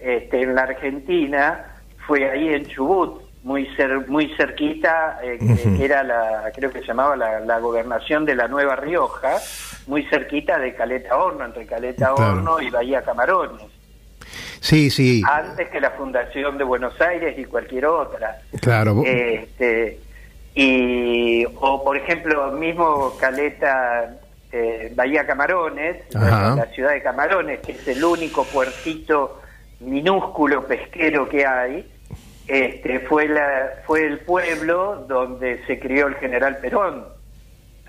este, 0.00 0.42
en 0.42 0.56
la 0.56 0.62
Argentina 0.62 1.76
fue 2.08 2.28
ahí 2.28 2.48
en 2.48 2.66
Chubut, 2.66 3.27
muy 3.42 3.66
cer 3.76 4.08
muy 4.08 4.28
cerquita, 4.36 5.20
eh, 5.22 5.38
que 5.76 5.84
era 5.84 6.02
la, 6.02 6.50
creo 6.54 6.70
que 6.70 6.80
se 6.80 6.86
llamaba 6.86 7.16
la, 7.16 7.40
la, 7.40 7.58
gobernación 7.58 8.24
de 8.24 8.34
la 8.34 8.48
Nueva 8.48 8.76
Rioja, 8.76 9.36
muy 9.86 10.04
cerquita 10.04 10.58
de 10.58 10.74
Caleta 10.74 11.16
Horno, 11.16 11.44
entre 11.44 11.66
Caleta 11.66 12.12
Claro. 12.14 12.32
Horno 12.32 12.60
y 12.60 12.70
Bahía 12.70 13.02
Camarones, 13.02 13.66
Sí, 14.60 14.90
sí, 14.90 15.22
antes 15.26 15.68
que 15.70 15.80
la 15.80 15.90
fundación 15.92 16.58
de 16.58 16.64
Buenos 16.64 17.00
Aires 17.00 17.38
y 17.38 17.44
cualquier 17.44 17.86
otra. 17.86 18.40
claro. 18.60 19.02
Este, 19.04 20.00
y, 20.54 21.44
o 21.60 21.84
por 21.84 21.96
ejemplo, 21.96 22.50
mismo 22.52 23.16
Caleta, 23.20 24.16
eh, 24.50 24.92
Bahía 24.96 25.26
Camarones, 25.26 26.02
Ajá. 26.14 26.56
la 26.56 26.66
ciudad 26.66 26.90
de 26.90 27.02
Camarones, 27.02 27.60
que 27.60 27.72
es 27.72 27.88
el 27.88 28.02
único 28.02 28.44
puertito 28.44 29.40
minúsculo 29.80 30.66
pesquero 30.66 31.28
que 31.28 31.46
hay, 31.46 31.88
este, 32.48 33.00
fue, 33.00 33.28
la, 33.28 33.70
fue 33.86 34.06
el 34.06 34.20
pueblo 34.20 35.04
donde 35.08 35.64
se 35.66 35.78
crió 35.78 36.06
el 36.08 36.14
general 36.16 36.56
Perón. 36.58 37.04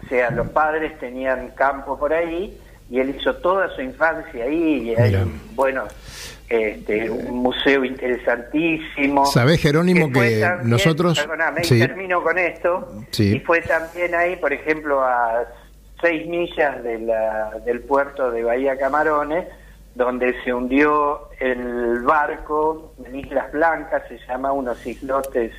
O 0.04 0.08
sea, 0.08 0.30
los 0.32 0.48
padres 0.50 0.98
tenían 1.00 1.50
campo 1.56 1.98
por 1.98 2.14
ahí 2.14 2.58
y 2.90 3.00
él 3.00 3.16
hizo 3.20 3.36
toda 3.38 3.70
su 3.76 3.82
infancia 3.82 4.44
ahí. 4.46 4.90
Y 4.92 4.96
hay, 4.96 5.18
bueno, 5.56 5.84
este, 6.50 7.10
un 7.10 7.38
museo 7.38 7.84
interesantísimo. 7.86 9.26
¿Sabés, 9.26 9.62
Jerónimo, 9.62 10.08
Que 10.08 10.14
que 10.14 10.40
también- 10.42 10.70
nosotros... 10.70 11.20
Perdóname, 11.20 11.64
Sí. 11.64 11.80
termino 11.80 12.22
con 12.24 12.38
esto. 12.38 12.92
Sí. 13.12 13.36
Y 13.36 13.40
fue 13.42 13.62
también 13.62 14.16
ahí, 14.16 14.36
por 14.38 14.54
ejemplo, 14.54 15.02
a 15.04 15.46
seis 16.02 16.28
millas 16.28 16.82
de 16.84 17.00
la, 17.00 17.52
del 17.66 17.82
puerto 17.82 18.32
de 18.32 18.44
Bahía 18.44 18.78
Camarones, 18.78 19.46
donde 19.96 20.36
se 20.44 20.54
hundió 20.54 21.30
el 21.40 22.00
barco 22.04 22.94
en 23.06 23.16
Islas 23.16 23.52
Blancas, 23.52 24.04
se 24.08 24.18
llama 24.28 24.52
unos 24.52 24.86
islotes 24.86 25.52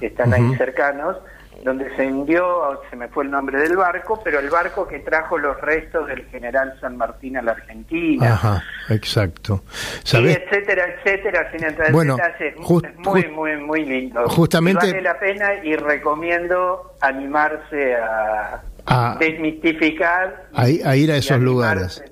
que 0.00 0.06
están 0.06 0.32
ahí 0.32 0.54
cercanos, 0.56 1.16
donde 1.64 1.94
se 1.96 2.06
hundió, 2.06 2.80
se 2.88 2.94
me 2.94 3.08
fue 3.08 3.24
el 3.24 3.32
nombre 3.32 3.58
del 3.60 3.76
barco, 3.76 4.20
pero 4.22 4.38
el 4.38 4.48
barco 4.48 4.86
que 4.86 5.00
trajo 5.00 5.36
los 5.38 5.60
restos 5.60 6.06
del 6.06 6.24
general 6.26 6.78
San 6.80 6.96
Martín 6.96 7.36
a 7.36 7.42
la 7.42 7.50
Argentina. 7.52 8.32
Ajá, 8.34 8.62
exacto. 8.90 9.62
Y 10.12 10.28
etcétera, 10.28 10.84
etcétera, 10.94 11.50
sin 11.50 11.64
entrar 11.64 11.88
en 11.88 11.92
Bueno, 11.94 12.14
detalles. 12.16 12.54
just- 12.62 12.86
es 12.86 12.96
muy, 12.98 13.22
just- 13.22 13.32
muy, 13.32 13.56
muy 13.56 13.84
lindo. 13.84 14.28
justamente- 14.28 14.86
Y 14.86 14.90
vale 14.92 15.02
la 15.02 15.18
pena 15.18 15.54
y 15.64 15.74
recomiendo 15.74 16.94
animarse 17.00 17.96
a 17.96 18.62
A- 18.86 19.16
desmistificar. 19.18 20.46
a, 20.54 20.62
a 20.62 20.96
ir 20.96 21.10
a 21.10 21.16
esos 21.16 21.32
animarse. 21.32 22.04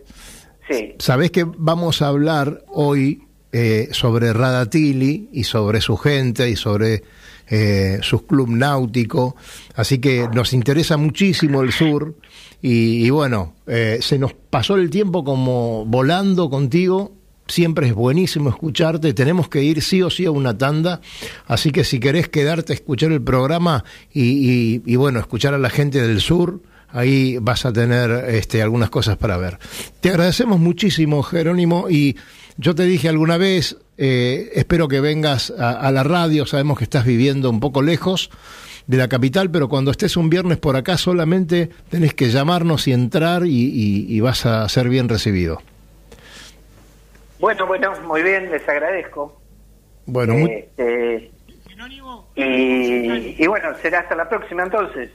Sí, 0.68 0.94
Sabés 0.98 1.30
que 1.30 1.44
vamos 1.44 2.02
a 2.02 2.08
hablar 2.08 2.64
hoy 2.68 3.22
eh, 3.52 3.88
sobre 3.92 4.32
Radatili 4.32 5.28
y 5.32 5.44
sobre 5.44 5.80
su 5.80 5.96
gente 5.96 6.50
y 6.50 6.56
sobre 6.56 7.02
eh, 7.48 7.98
su 8.02 8.26
club 8.26 8.48
náutico, 8.50 9.36
así 9.76 9.98
que 10.00 10.28
nos 10.34 10.52
interesa 10.52 10.96
muchísimo 10.96 11.62
el 11.62 11.70
sur 11.72 12.16
y, 12.60 13.08
bueno, 13.10 13.54
eh, 13.68 13.98
se 14.00 14.18
nos 14.18 14.32
pasó 14.34 14.74
el 14.76 14.90
tiempo 14.90 15.22
como 15.22 15.84
volando 15.86 16.50
contigo. 16.50 17.12
Siempre 17.46 17.86
es 17.86 17.94
buenísimo 17.94 18.48
escucharte. 18.48 19.14
Tenemos 19.14 19.48
que 19.48 19.62
ir 19.62 19.80
sí 19.80 20.02
o 20.02 20.10
sí 20.10 20.24
a 20.24 20.32
una 20.32 20.58
tanda. 20.58 21.00
Así 21.46 21.70
que 21.70 21.84
si 21.84 22.00
querés 22.00 22.28
quedarte 22.28 22.72
a 22.72 22.74
escuchar 22.74 23.12
el 23.12 23.22
programa 23.22 23.84
y- 24.12 24.82
y, 24.84 24.96
bueno, 24.96 25.20
escuchar 25.20 25.54
a 25.54 25.58
la 25.58 25.70
gente 25.70 26.02
del 26.02 26.20
sur, 26.20 26.60
ahí 26.90 27.38
vas 27.40 27.64
a 27.66 27.72
tener 27.72 28.10
este, 28.28 28.62
algunas 28.62 28.90
cosas 28.90 29.16
para 29.16 29.36
ver. 29.36 29.58
Te 30.00 30.10
agradecemos 30.10 30.58
muchísimo, 30.60 31.22
Jerónimo, 31.22 31.88
y 31.90 32.16
yo 32.56 32.74
te 32.74 32.84
dije 32.84 33.08
alguna 33.08 33.36
vez, 33.36 33.76
eh, 33.98 34.50
espero 34.54 34.88
que 34.88 35.00
vengas 35.00 35.52
a, 35.58 35.70
a 35.72 35.90
la 35.90 36.02
radio, 36.02 36.46
sabemos 36.46 36.78
que 36.78 36.84
estás 36.84 37.04
viviendo 37.04 37.50
un 37.50 37.60
poco 37.60 37.82
lejos 37.82 38.30
de 38.86 38.96
la 38.98 39.08
capital, 39.08 39.50
pero 39.50 39.68
cuando 39.68 39.90
estés 39.90 40.16
un 40.16 40.30
viernes 40.30 40.58
por 40.58 40.76
acá 40.76 40.96
solamente 40.96 41.70
tenés 41.90 42.14
que 42.14 42.28
llamarnos 42.30 42.86
y 42.86 42.92
entrar 42.92 43.44
y, 43.46 43.50
y- 43.50 44.06
y 44.08 44.20
vas 44.20 44.46
a 44.46 44.68
ser 44.68 44.88
bien 44.88 45.08
recibido. 45.08 45.60
bueno, 47.40 47.66
bueno, 47.66 47.92
muy 48.06 48.22
bien, 48.22 48.50
les 48.50 48.66
agradezco. 48.68 49.40
Bueno, 50.06 50.34
mu- 50.34 50.46
Este, 50.46 51.30
y, 52.36 53.42
y 53.42 53.46
bueno, 53.46 53.68
será 53.82 54.00
hasta 54.00 54.14
la 54.14 54.28
próxima 54.28 54.62
entonces. 54.62 55.10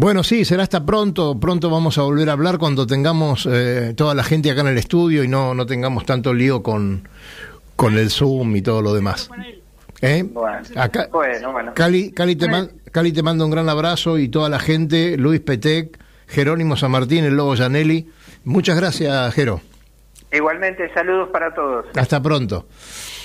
Bueno, 0.00 0.22
sí, 0.22 0.44
será 0.44 0.62
hasta 0.62 0.86
pronto. 0.86 1.40
Pronto 1.40 1.70
vamos 1.70 1.98
a 1.98 2.02
volver 2.02 2.28
a 2.30 2.32
hablar 2.34 2.58
cuando 2.58 2.86
tengamos 2.86 3.48
eh, 3.50 3.94
toda 3.96 4.14
la 4.14 4.22
gente 4.22 4.48
acá 4.48 4.60
en 4.60 4.68
el 4.68 4.78
estudio 4.78 5.24
y 5.24 5.28
no, 5.28 5.54
no 5.54 5.66
tengamos 5.66 6.06
tanto 6.06 6.32
lío 6.32 6.62
con, 6.62 7.08
con 7.74 7.98
el 7.98 8.08
Zoom 8.08 8.54
y 8.54 8.62
todo 8.62 8.80
lo 8.80 8.94
demás. 8.94 9.28
¿Eh? 10.00 10.22
Bueno, 10.22 10.58
Acá, 10.76 11.08
bueno, 11.10 11.50
bueno. 11.50 11.72
Cali, 11.74 12.12
Cali, 12.12 12.36
te 12.36 12.48
man- 12.48 12.70
Cali 12.92 13.10
te 13.12 13.24
manda 13.24 13.44
un 13.44 13.50
gran 13.50 13.68
abrazo 13.68 14.18
y 14.18 14.28
toda 14.28 14.48
la 14.48 14.60
gente, 14.60 15.16
Luis 15.18 15.40
Petec, 15.40 15.98
Jerónimo 16.28 16.76
San 16.76 16.92
Martín, 16.92 17.24
el 17.24 17.34
Lobo 17.34 17.56
Janelli. 17.56 18.08
Muchas 18.44 18.76
gracias, 18.76 19.34
Jero. 19.34 19.60
Igualmente, 20.32 20.94
saludos 20.94 21.30
para 21.32 21.52
todos. 21.52 21.86
Hasta 21.96 22.22
pronto. 22.22 22.68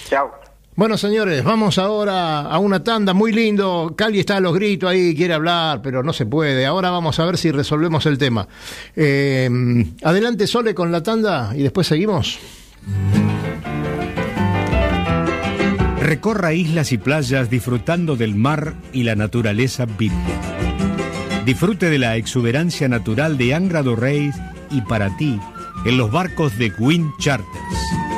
Chao. 0.09 0.31
Bueno, 0.75 0.97
señores, 0.97 1.43
vamos 1.43 1.77
ahora 1.77 2.41
a 2.41 2.57
una 2.57 2.83
tanda 2.83 3.13
muy 3.13 3.31
lindo. 3.31 3.93
Cali 3.95 4.19
está 4.19 4.38
a 4.38 4.39
los 4.39 4.55
gritos 4.55 4.89
ahí, 4.89 5.15
quiere 5.15 5.36
hablar, 5.36 5.83
pero 5.83 6.01
no 6.01 6.13
se 6.13 6.25
puede. 6.25 6.65
Ahora 6.65 6.89
vamos 6.89 7.19
a 7.19 7.25
ver 7.25 7.38
si 7.38 7.51
resolvemos 7.51 8.07
el 8.07 8.17
tema. 8.17 8.47
Eh, 8.95 9.49
adelante, 10.01 10.47
Sole, 10.47 10.73
con 10.73 10.91
la 10.91 11.03
tanda 11.03 11.51
y 11.55 11.62
después 11.62 11.86
seguimos. 11.86 12.39
Recorra 15.99 16.53
islas 16.53 16.91
y 16.91 16.97
playas 16.97 17.51
disfrutando 17.51 18.15
del 18.15 18.33
mar 18.33 18.73
y 18.91 19.03
la 19.03 19.15
naturaleza 19.15 19.86
virgen. 19.86 20.19
Disfrute 21.45 21.91
de 21.91 21.99
la 21.99 22.17
exuberancia 22.17 22.89
natural 22.89 23.38
de 23.38 23.53
Angra 23.53 23.83
do 23.83 23.95
Reis 23.95 24.36
y 24.71 24.81
para 24.81 25.15
ti 25.17 25.39
en 25.86 25.97
los 25.97 26.12
barcos 26.12 26.57
de 26.57 26.71
Wind 26.79 27.12
Charters. 27.19 28.12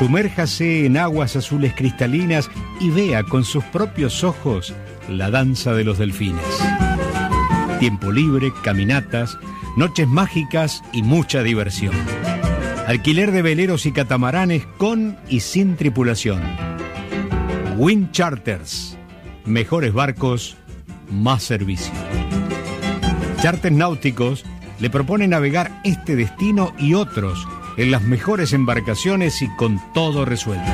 Sumérjase 0.00 0.86
en 0.86 0.96
aguas 0.96 1.36
azules 1.36 1.74
cristalinas 1.74 2.50
y 2.80 2.88
vea 2.88 3.22
con 3.22 3.44
sus 3.44 3.62
propios 3.64 4.24
ojos 4.24 4.72
la 5.10 5.30
danza 5.30 5.74
de 5.74 5.84
los 5.84 5.98
delfines. 5.98 6.40
Tiempo 7.80 8.10
libre, 8.10 8.50
caminatas, 8.64 9.36
noches 9.76 10.08
mágicas 10.08 10.82
y 10.94 11.02
mucha 11.02 11.42
diversión. 11.42 11.94
Alquiler 12.86 13.30
de 13.30 13.42
veleros 13.42 13.84
y 13.84 13.92
catamaranes 13.92 14.64
con 14.78 15.18
y 15.28 15.40
sin 15.40 15.76
tripulación. 15.76 16.40
Wind 17.76 18.10
Charters. 18.12 18.96
Mejores 19.44 19.92
barcos, 19.92 20.56
más 21.10 21.42
servicio. 21.42 21.92
Charters 23.42 23.76
náuticos 23.76 24.46
le 24.78 24.88
propone 24.88 25.28
navegar 25.28 25.82
este 25.84 26.16
destino 26.16 26.72
y 26.78 26.94
otros 26.94 27.46
en 27.76 27.90
las 27.90 28.02
mejores 28.02 28.52
embarcaciones 28.52 29.42
y 29.42 29.48
con 29.56 29.80
todo 29.92 30.24
resuelto. 30.24 30.70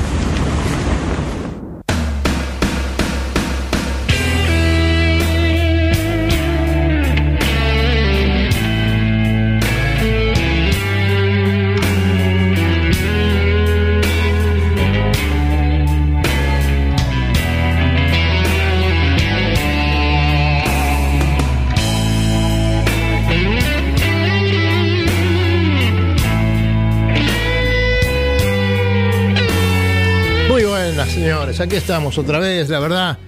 Aquí 31.61 31.75
estamos 31.75 32.17
otra 32.17 32.39
vez. 32.39 32.69
La 32.69 32.79
verdad, 32.79 33.19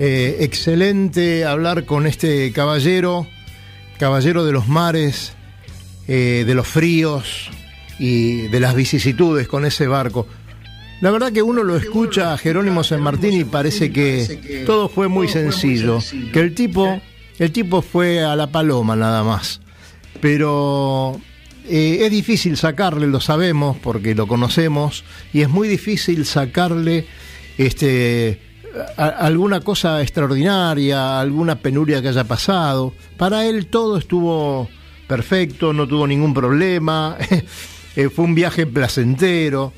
eh, 0.00 0.38
excelente 0.40 1.44
hablar 1.44 1.84
con 1.84 2.08
este 2.08 2.50
caballero, 2.50 3.28
caballero 3.96 4.44
de 4.44 4.50
los 4.50 4.66
mares, 4.66 5.34
eh, 6.08 6.42
de 6.44 6.54
los 6.56 6.66
fríos 6.66 7.48
y 8.00 8.48
de 8.48 8.58
las 8.58 8.74
vicisitudes 8.74 9.46
con 9.46 9.64
ese 9.64 9.86
barco. 9.86 10.26
La 11.00 11.12
verdad 11.12 11.30
que 11.30 11.42
uno 11.42 11.62
lo 11.62 11.76
escucha 11.76 12.32
a 12.32 12.38
Jerónimo 12.38 12.82
San 12.82 13.02
Martín 13.02 13.34
y 13.34 13.44
parece 13.44 13.92
que 13.92 14.64
todo 14.66 14.88
fue 14.88 15.06
muy 15.06 15.28
sencillo, 15.28 16.00
que 16.32 16.40
el 16.40 16.56
tipo, 16.56 17.00
el 17.38 17.52
tipo 17.52 17.82
fue 17.82 18.24
a 18.24 18.34
la 18.34 18.48
paloma 18.48 18.96
nada 18.96 19.22
más. 19.22 19.60
Pero 20.20 21.20
eh, 21.68 21.98
es 22.00 22.10
difícil 22.10 22.56
sacarle, 22.56 23.06
lo 23.06 23.20
sabemos 23.20 23.76
porque 23.80 24.16
lo 24.16 24.26
conocemos, 24.26 25.04
y 25.32 25.42
es 25.42 25.48
muy 25.48 25.68
difícil 25.68 26.26
sacarle 26.26 27.06
este, 27.58 28.40
a- 28.96 29.08
alguna 29.08 29.60
cosa 29.60 30.02
extraordinaria, 30.02 31.20
alguna 31.20 31.56
penuria 31.56 32.00
que 32.02 32.08
haya 32.08 32.24
pasado. 32.24 32.92
Para 33.16 33.44
él 33.46 33.66
todo 33.66 33.96
estuvo 33.98 34.68
perfecto, 35.06 35.72
no 35.72 35.86
tuvo 35.86 36.06
ningún 36.06 36.34
problema, 36.34 37.16
eh, 37.96 38.08
fue 38.08 38.24
un 38.24 38.34
viaje 38.34 38.66
placentero, 38.66 39.72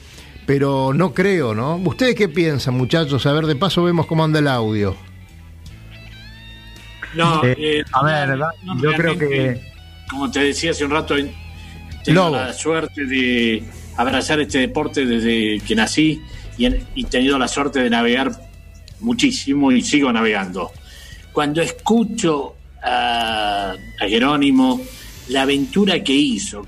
pero 0.47 0.93
no 0.95 1.13
creo, 1.13 1.55
¿no? 1.55 1.77
¿Ustedes 1.77 2.15
qué 2.15 2.29
piensan, 2.29 2.75
muchachos? 2.75 3.27
A 3.27 3.33
ver, 3.33 3.47
de 3.47 3.55
paso 3.57 3.83
vemos 3.85 4.07
cómo 4.07 4.25
anda 4.25 4.39
el 4.39 4.49
audio. 4.49 4.97
No, 7.15 7.43
Eh, 7.45 7.57
eh, 7.59 7.85
a 7.93 8.05
ver, 8.05 8.37
no, 8.39 8.83
yo 8.83 8.93
creo 8.93 9.19
que- 9.19 9.61
Como 10.11 10.31
te 10.31 10.41
decía 10.41 10.71
hace 10.71 10.85
un 10.87 10.91
rato, 10.91 11.15
tengo 11.17 11.33
Lobo. 12.25 12.37
la 12.37 12.53
suerte 12.55 13.05
de 13.05 13.63
abrazar 13.97 14.41
este 14.41 14.59
deporte 14.59 15.05
desde 15.05 15.61
que 15.67 15.75
nací 15.75 16.23
y 16.59 16.67
he 16.67 17.05
tenido 17.09 17.39
la 17.39 17.49
suerte 17.49 17.81
de 17.83 17.91
navegar 17.91 18.33
muchísimo 19.01 19.71
y 19.73 19.81
sigo 19.83 20.13
navegando. 20.13 20.73
Cuando 21.33 21.63
escucho 21.63 22.57
a, 22.83 23.75
Jerónimo, 24.01 24.81
la 25.29 25.43
aventura 25.43 26.03
que 26.03 26.13
hizo, 26.13 26.67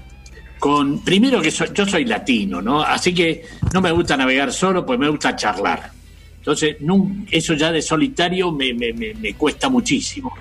con 0.59 1.03
primero 1.03 1.41
que 1.41 1.51
soy- 1.51 1.71
yo 1.75 1.87
soy 1.87 2.05
latino, 2.05 2.61
¿no? 2.63 2.83
Así 2.83 3.13
que 3.15 3.45
no 3.73 3.81
me 3.81 3.91
gusta 3.91 4.17
navegar 4.17 4.53
solo, 4.53 4.85
pues 4.87 4.99
me 4.99 5.09
gusta 5.09 5.35
charlar. 5.35 5.91
Entonces, 6.39 6.77
eso 7.31 7.55
ya 7.55 7.73
de 7.73 7.83
solitario 7.83 8.53
me, 8.53 8.73
me- 8.75 8.93
me- 8.93 9.35
cuesta 9.35 9.69
muchísimo. 9.69 10.33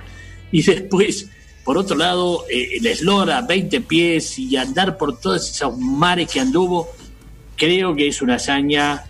Y 0.52 0.62
después, 0.62 1.30
por 1.64 1.78
otro 1.78 1.96
lado, 1.98 2.46
eh, 2.50 2.78
el 2.78 2.86
eslora 2.86 3.38
a 3.40 3.42
20 3.42 3.82
pies 3.82 4.40
y 4.40 4.56
andar 4.58 4.98
por 4.98 5.20
todos 5.20 5.50
esos 5.50 5.78
mares 5.78 6.30
que 6.32 6.40
anduvo, 6.40 6.90
creo 7.56 7.96
que 7.96 8.08
es 8.08 8.22
una 8.22 8.36
hazaña 8.36 9.04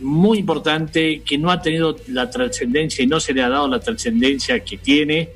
muy 0.00 0.38
importante 0.38 1.22
que 1.22 1.38
no 1.38 1.50
ha 1.50 1.60
tenido 1.60 1.96
la 2.08 2.28
trascendencia 2.28 3.04
y 3.04 3.06
no 3.06 3.20
se 3.20 3.32
le 3.32 3.42
ha 3.42 3.48
dado 3.48 3.68
la 3.68 3.80
trascendencia 3.80 4.60
que 4.60 4.78
tiene. 4.78 5.30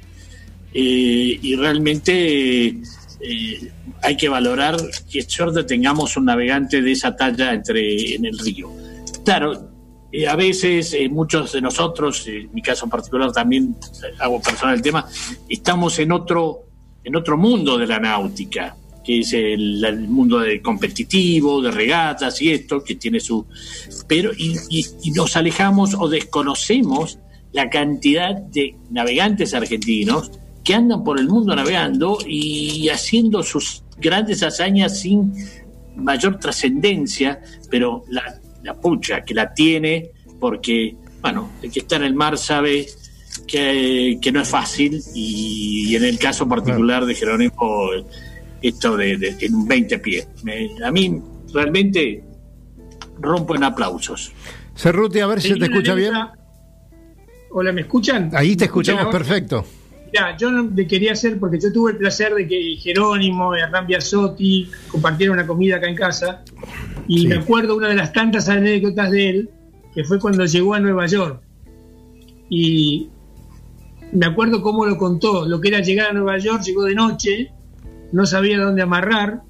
eh, 0.75 1.39
y 1.43 1.57
realmente 1.57 2.69
eh, 2.69 3.73
hay 4.03 4.17
que 4.17 4.29
valorar 4.29 4.77
que 5.11 5.23
suerte 5.23 5.65
tengamos 5.65 6.17
un 6.17 6.27
navegante 6.27 6.83
de 6.83 6.93
esa 6.93 7.17
talla 7.17 7.55
entre 7.55 8.15
en 8.15 8.27
el 8.27 8.39
río. 8.39 8.71
Claro, 9.25 9.71
eh, 10.13 10.27
a 10.29 10.37
veces 10.37 10.95
muchos 11.11 11.53
de 11.53 11.61
nosotros, 11.61 12.27
en 12.29 12.53
mi 12.53 12.63
caso 12.63 12.85
en 12.85 12.91
particular 12.91 13.33
también 13.33 13.77
hago 14.21 14.41
personal 14.41 14.75
el 14.75 14.83
tema, 14.83 15.07
estamos 15.49 15.99
en 15.99 16.13
otro, 16.13 16.67
en 17.03 17.17
otro 17.17 17.37
mundo 17.37 17.79
de 17.79 17.87
la 17.87 17.99
náutica, 17.99 18.77
que 19.09 19.21
es 19.21 19.33
el, 19.33 19.83
el 19.83 20.07
mundo 20.07 20.39
de 20.41 20.61
competitivo, 20.61 21.63
de 21.63 21.71
regatas 21.71 22.43
y 22.43 22.51
esto, 22.51 22.85
que 22.85 22.97
tiene 22.97 23.21
su... 23.21 23.47
Pero 24.07 24.33
y, 24.37 24.55
y- 24.69 24.85
y 25.05 25.11
nos 25.13 25.35
alejamos 25.35 25.95
o 25.99 26.11
desconocemos 26.11 27.19
la 27.55 27.71
cantidad 27.71 28.35
de 28.35 28.77
navegantes 28.91 29.55
argentinos 29.55 30.31
que 30.63 30.75
andan 30.75 31.03
por 31.05 31.19
el 31.19 31.27
mundo 31.27 31.57
navegando 31.57 32.19
y 32.29 32.91
haciendo 32.91 33.43
sus 33.43 33.83
grandes 33.97 34.43
hazañas 34.43 35.01
sin 35.01 35.33
mayor 35.97 36.39
trascendencia, 36.39 37.41
pero 37.71 38.05
la, 38.11 38.39
la 38.63 38.75
pucha 38.79 39.25
que 39.25 39.33
la 39.33 39.55
tiene, 39.55 40.11
porque, 40.39 40.95
bueno, 41.23 41.49
el 41.63 41.73
que 41.73 41.81
está 41.81 41.97
en 41.97 42.03
el 42.05 42.15
mar 42.15 42.37
sabe 42.37 42.87
que, 43.47 44.19
que 44.21 44.31
no 44.33 44.43
es 44.43 44.49
fácil 44.49 45.01
y, 45.15 45.97
en 45.97 46.05
el 46.05 46.19
caso 46.19 46.47
particular 46.47 47.07
de 47.07 47.15
Jerónimo, 47.15 47.89
esto 48.63 48.97
de, 48.97 49.17
de- 49.17 49.37
en 49.41 49.55
un 49.55 49.69
20 49.69 49.99
pies. 49.99 50.29
Me- 50.45 50.71
a 50.85 50.91
mí 50.91 51.21
realmente 51.53 52.23
rompo 53.21 53.55
en 53.57 53.65
aplausos. 53.65 54.33
Cerruti, 54.77 55.21
a 55.21 55.27
ver 55.27 55.41
si 55.41 55.49
se 55.49 55.57
te 55.57 55.65
escucha 55.67 55.95
bien. 55.95 56.13
Hola, 57.51 57.73
¿me 57.73 57.81
escuchan? 57.83 58.31
Ahí 58.35 58.55
te 58.57 58.65
¿Me 58.65 58.67
escuchan 58.67 58.97
escuchamos 58.99 59.13
perfecto. 59.27 59.65
Mirá, 60.13 60.37
yo 60.37 60.51
no 60.51 60.71
le 60.75 60.87
quería 60.87 61.13
hacer 61.13 61.39
porque 61.39 61.59
yo 61.61 61.73
tuve 61.73 61.93
el 61.93 61.97
placer 61.99 62.35
de 62.35 62.47
que 62.47 62.77
Jerónimo 62.77 63.55
y 63.57 63.61
Hernán 63.61 63.87
Biasotti 63.87 64.71
compartieron 64.91 65.37
una 65.39 65.47
comida 65.47 65.77
acá 65.77 65.89
en 65.89 65.97
casa 65.97 66.43
y 67.07 67.21
Sí. 67.21 67.27
me 67.29 67.37
acuerdo 67.37 67.77
una 67.77 67.89
de 67.89 67.95
las 67.97 68.13
tantas 68.13 68.49
anécdotas 68.49 69.11
de 69.11 69.29
él 69.31 69.51
que 69.95 70.05
fue 70.05 70.19
cuando 70.19 70.45
llegó 70.47 70.75
a 70.75 70.81
Nueva 70.81 71.07
York 71.07 71.43
y 72.49 73.09
me 74.13 74.27
acuerdo 74.27 74.63
cómo 74.63 74.87
lo 74.87 74.97
contó, 74.97 75.47
lo 75.47 75.61
que 75.61 75.69
era 75.69 75.81
llegar 75.81 76.11
a 76.11 76.13
Nueva 76.15 76.39
York, 76.39 76.63
llegó 76.63 76.85
de 76.85 76.95
noche, 76.95 77.53
no 78.13 78.27
sabía 78.27 78.59
dónde 78.59 78.83
amarrar 78.83 79.43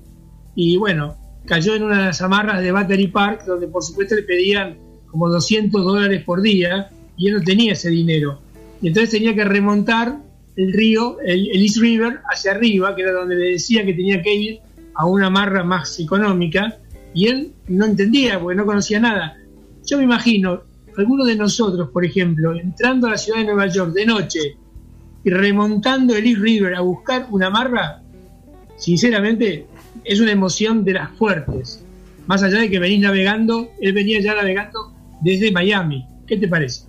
y 0.55 0.77
bueno, 0.77 1.17
cayó 1.47 1.75
en 1.75 1.85
una 1.85 1.99
de 1.99 2.05
las 2.07 2.23
amarras 2.23 2.63
de 2.63 2.73
Battery 2.73 3.09
Park 3.09 3.45
donde 3.47 3.69
por 3.69 3.83
supuesto 3.83 4.15
le 4.15 4.23
pedían 4.23 4.77
como 5.07 5.29
200 5.29 5.85
dólares 5.85 6.23
por 6.25 6.43
día 6.43 6.91
y 7.17 7.29
él 7.29 7.35
no 7.35 7.43
tenía 7.43 7.73
ese 7.73 7.91
dinero. 7.91 8.41
Y 8.81 8.89
entonces 8.89 9.11
tenía 9.11 9.35
que 9.35 9.45
remontar 9.45 10.19
el 10.57 10.73
río, 10.73 11.19
el, 11.21 11.49
el 11.51 11.63
East 11.63 11.79
River, 11.79 12.21
hacia 12.31 12.53
arriba, 12.53 12.95
que 12.95 13.03
era 13.03 13.13
donde 13.13 13.37
le 13.37 13.53
decía 13.53 13.85
que 13.85 13.95
tenía 13.95 14.23
que 14.23 14.35
ir 14.35 14.59
a 14.95 15.07
una 15.07 15.27
amarra 15.27 15.63
más 15.63 15.99
económica, 16.01 16.79
y 17.15 17.27
él 17.29 17.53
no 17.69 17.87
entendía, 17.87 18.41
porque 18.41 18.57
no 18.57 18.67
conocía 18.67 19.01
nada. 19.01 19.37
Yo 19.87 19.99
me 19.99 20.05
imagino, 20.05 20.63
alguno 20.97 21.25
de 21.25 21.37
nosotros, 21.37 21.91
por 21.91 22.05
ejemplo, 22.05 22.55
entrando 22.59 23.07
a 23.07 23.11
la 23.11 23.17
ciudad 23.17 23.39
de 23.39 23.45
Nueva 23.45 23.69
York 23.69 23.93
de 23.93 24.07
noche 24.07 24.57
y 25.25 25.31
remontando 25.31 26.17
el 26.17 26.27
East 26.27 26.41
River 26.41 26.75
a 26.75 26.81
buscar 26.81 27.29
una 27.31 27.47
amarra, 27.47 28.03
sinceramente 28.79 29.67
es 30.05 30.21
una 30.21 30.33
emoción 30.33 30.85
de 30.85 30.95
las 30.95 31.11
fuertes. 31.17 31.85
Más 32.27 32.43
allá 32.43 32.59
de 32.61 32.71
que 32.71 32.79
venís 32.79 33.01
navegando, 33.01 33.71
él 33.81 33.93
venía 33.93 34.21
ya 34.21 34.35
navegando 34.35 34.93
desde 35.21 35.51
Miami. 35.53 36.07
¿Qué 36.27 36.37
te 36.37 36.49
parece? 36.49 36.83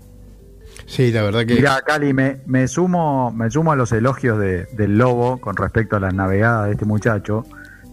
Sí, 0.86 1.12
la 1.12 1.24
verdad 1.24 1.46
que. 1.46 1.56
Mira, 1.56 1.82
Cali, 1.86 2.14
me, 2.14 2.38
me 2.46 2.68
sumo, 2.68 3.32
me 3.32 3.50
sumo 3.52 3.72
a 3.72 3.76
los 3.76 3.92
elogios 3.92 4.40
de- 4.40 4.66
del 4.76 4.98
lobo 4.98 5.40
con 5.40 5.56
respecto 5.56 5.96
a 5.96 6.00
las 6.00 6.14
navegadas 6.14 6.66
de 6.68 6.72
este 6.74 6.86
muchacho. 6.86 7.46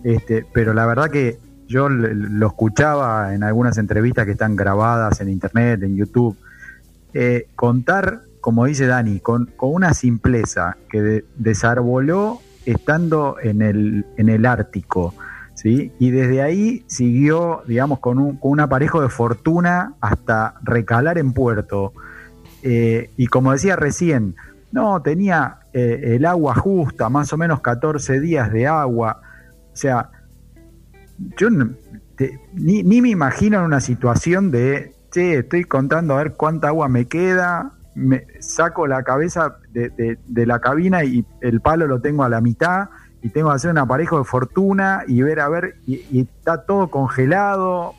Este, 0.03 0.45
pero 0.53 0.73
la 0.75 0.87
verdad 0.87 1.11
que 1.11 1.39
yo 1.69 1.89
lo 1.89 2.47
escuchaba 2.47 3.35
en 3.35 3.43
algunas 3.43 3.77
entrevistas 3.79 4.25
que 4.25 4.33
están 4.33 4.57
grabadas 4.57 5.21
en 5.21 5.29
internet, 5.29 5.83
en 5.83 5.97
YouTube. 5.97 6.37
Eh, 7.15 7.49
contar 7.55 8.23
como 8.41 8.65
dice 8.67 8.87
Dani, 8.87 9.19
con, 9.19 9.47
con 9.57 9.75
una 9.75 9.93
simpleza 9.93 10.77
que 10.89 11.03
de- 11.03 11.25
desarboló 11.37 12.41
estando 12.67 13.37
en 13.43 13.63
el, 13.63 14.05
en 14.17 14.29
el 14.29 14.45
Ártico. 14.45 15.15
¿sí? 15.55 15.93
Y 15.99 16.11
desde 16.11 16.43
ahí 16.43 16.85
siguió, 16.87 17.63
digamos, 17.67 18.01
con 18.01 18.19
un, 18.19 18.37
con 18.37 18.53
un 18.53 18.61
aparejo 18.61 19.01
de 19.01 19.09
fortuna 19.09 19.95
hasta 20.01 20.55
recalar 20.63 21.17
en 21.19 21.33
puerto. 21.33 21.93
Eh, 22.63 23.11
y 23.17 23.27
como 23.29 23.53
decía 23.53 23.77
recién, 23.77 24.35
no, 24.73 25.01
tenía 25.01 25.61
eh, 25.73 26.17
el 26.17 26.27
agua 26.27 26.55
justa, 26.55 27.09
más 27.09 27.33
o 27.33 27.37
menos 27.39 27.61
14 27.61 28.21
días 28.21 28.53
de 28.53 28.67
agua. 28.67 29.23
O 29.73 29.77
sea, 29.77 30.11
yo 31.39 31.49
te- 32.17 32.41
ni, 32.53 32.83
ni 32.83 33.01
me 33.01 33.09
imagino 33.11 33.59
en 33.59 33.65
una 33.65 33.81
situación 33.81 34.51
de, 34.51 34.95
che, 35.11 35.39
estoy 35.39 35.65
contando 35.65 36.15
a 36.15 36.19
ver 36.19 36.33
cuánta 36.35 36.69
agua 36.69 36.89
me 36.89 37.07
queda, 37.07 37.73
me 37.97 38.27
saco 38.41 38.87
la 38.87 39.03
cabeza 39.03 39.57
de, 39.73 39.89
de- 39.91 40.19
de 40.25 40.47
la 40.47 40.61
cabina 40.61 41.03
y 41.03 41.25
el 41.41 41.61
palo 41.61 41.87
lo 41.89 42.01
tengo 42.01 42.23
a 42.23 42.29
la 42.29 42.41
mitad 42.41 42.91
y 43.23 43.31
tengo 43.31 43.49
que 43.49 43.57
hacer 43.57 43.71
un 43.73 43.79
aparejo 43.79 44.19
de 44.19 44.25
fortuna 44.25 45.03
y 45.09 45.23
ver 45.23 45.41
a 45.41 45.49
ver, 45.49 45.77
y, 45.87 45.95
y 46.13 46.21
está 46.21 46.65
todo 46.65 46.89
congelado. 46.89 47.95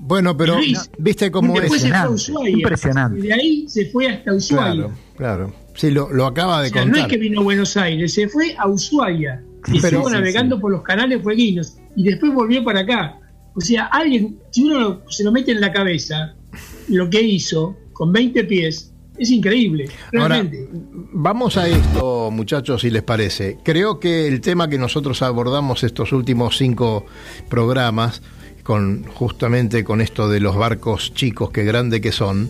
Bueno, 0.00 0.36
pero 0.36 0.56
Luis, 0.56 0.90
viste 0.98 1.30
cómo 1.30 1.54
es. 1.60 1.70
impresionante. 2.48 3.18
Y 3.18 3.22
de 3.22 3.32
ahí 3.32 3.68
se 3.68 3.86
fue 3.90 4.08
hasta 4.08 4.32
Ushuaia. 4.34 4.72
Claro, 4.72 4.92
claro. 5.16 5.52
Sí, 5.74 5.90
lo, 5.90 6.10
lo 6.12 6.26
acaba 6.26 6.62
de 6.62 6.68
O 6.68 6.72
sea, 6.72 6.84
no 6.84 6.96
es 6.96 7.06
que 7.06 7.16
vino 7.16 7.40
a 7.40 7.44
Buenos 7.44 7.76
Aires, 7.76 8.12
se 8.14 8.28
fue 8.28 8.54
a 8.58 8.68
Ushuaia. 8.68 9.42
Y 9.68 9.80
Pero- 9.80 9.98
estuvo 9.98 10.08
sí, 10.08 10.14
navegando 10.14 10.60
por 10.60 10.70
los 10.72 10.82
canales 10.82 11.22
fueguinos. 11.22 11.76
Y 11.96 12.04
después 12.04 12.32
volvió 12.34 12.64
para 12.64 12.80
acá. 12.80 13.18
O 13.54 13.60
sea, 13.60 13.86
alguien, 13.86 14.38
si 14.50 14.64
uno 14.64 14.80
lo- 14.80 15.10
se 15.10 15.24
lo 15.24 15.32
mete 15.32 15.52
en 15.52 15.60
la 15.60 15.72
cabeza, 15.72 16.34
lo 16.88 17.08
que 17.10 17.22
hizo 17.22 17.76
con 17.92 18.12
20 18.12 18.44
pies, 18.44 18.91
es 19.18 19.30
increíble. 19.30 19.88
Ahora, 20.18 20.42
Realmente. 20.42 20.68
vamos 21.12 21.56
a 21.56 21.68
esto, 21.68 22.30
muchachos, 22.30 22.80
si 22.82 22.90
les 22.90 23.02
parece. 23.02 23.58
Creo 23.62 24.00
que 24.00 24.26
el 24.26 24.40
tema 24.40 24.68
que 24.68 24.78
nosotros 24.78 25.22
abordamos 25.22 25.84
estos 25.84 26.12
últimos 26.12 26.56
cinco 26.56 27.04
programas, 27.48 28.22
con 28.62 29.04
justamente 29.04 29.84
con 29.84 30.00
esto 30.00 30.28
de 30.28 30.40
los 30.40 30.56
barcos 30.56 31.12
chicos, 31.14 31.50
que 31.50 31.64
grande 31.64 32.00
que 32.00 32.12
son, 32.12 32.48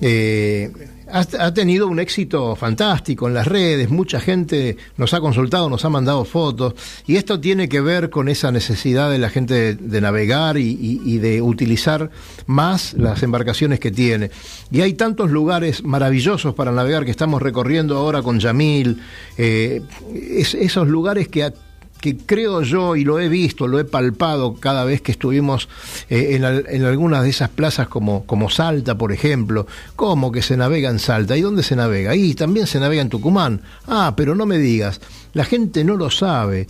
eh, 0.00 0.70
ha, 1.12 1.54
tenido 1.54 1.86
un 1.88 2.00
éxito 2.00 2.54
fantástico 2.56 3.28
en 3.28 3.34
las 3.34 3.46
redes. 3.46 3.90
Mucha 3.90 4.20
gente 4.20 4.76
nos 4.96 5.14
ha 5.14 5.20
consultado, 5.20 5.68
nos 5.68 5.84
ha 5.84 5.88
mandado 5.88 6.24
fotos, 6.24 6.74
y 7.06 7.16
esto 7.16 7.40
tiene 7.40 7.68
que 7.68 7.80
ver 7.80 8.10
con 8.10 8.28
esa 8.28 8.52
necesidad 8.52 9.10
de 9.10 9.18
la 9.18 9.30
gente 9.30 9.74
de, 9.74 10.00
navegar 10.00 10.56
y, 10.56 11.18
de 11.18 11.42
utilizar 11.42 12.10
más 12.46 12.94
las 12.94 13.22
embarcaciones 13.22 13.80
que 13.80 13.90
tiene. 13.90 14.30
Y 14.70 14.80
hay 14.80 14.94
tantos 14.94 15.30
lugares 15.30 15.82
maravillosos 15.84 16.54
para 16.54 16.72
navegar 16.72 17.04
que 17.04 17.10
estamos 17.10 17.42
recorriendo 17.42 17.96
ahora 17.96 18.22
con 18.22 18.38
Yamil, 18.38 19.00
eh, 19.36 19.82
es- 20.14 20.54
esos 20.54 20.88
lugares 20.88 21.28
que 21.28 21.52
que 22.00 22.16
creo 22.16 22.62
yo, 22.62 22.96
y 22.96 23.04
lo 23.04 23.18
he 23.20 23.28
visto, 23.28 23.66
lo 23.68 23.78
he 23.78 23.84
palpado 23.84 24.54
cada 24.54 24.84
vez 24.84 25.00
que 25.02 25.12
estuvimos 25.12 25.68
eh, 26.08 26.30
en, 26.36 26.44
al- 26.44 26.66
en 26.68 26.84
algunas 26.84 27.22
de 27.22 27.30
esas 27.30 27.48
plazas 27.50 27.88
como, 27.88 28.24
como 28.26 28.48
Salta, 28.50 28.96
por 28.96 29.12
ejemplo, 29.12 29.66
¿cómo 29.96 30.32
que 30.32 30.42
se 30.42 30.56
navega 30.56 30.88
en 30.90 30.98
Salta? 30.98 31.36
¿Y 31.36 31.42
dónde 31.42 31.62
se 31.62 31.76
navega? 31.76 32.14
Y 32.16 32.34
también 32.34 32.66
se 32.66 32.80
navega 32.80 33.02
en 33.02 33.08
Tucumán. 33.10 33.60
Ah, 33.86 34.14
pero 34.16 34.34
no 34.34 34.46
me 34.46 34.58
digas, 34.58 35.00
la 35.34 35.44
gente 35.44 35.84
no 35.84 35.96
lo 35.96 36.10
sabe. 36.10 36.66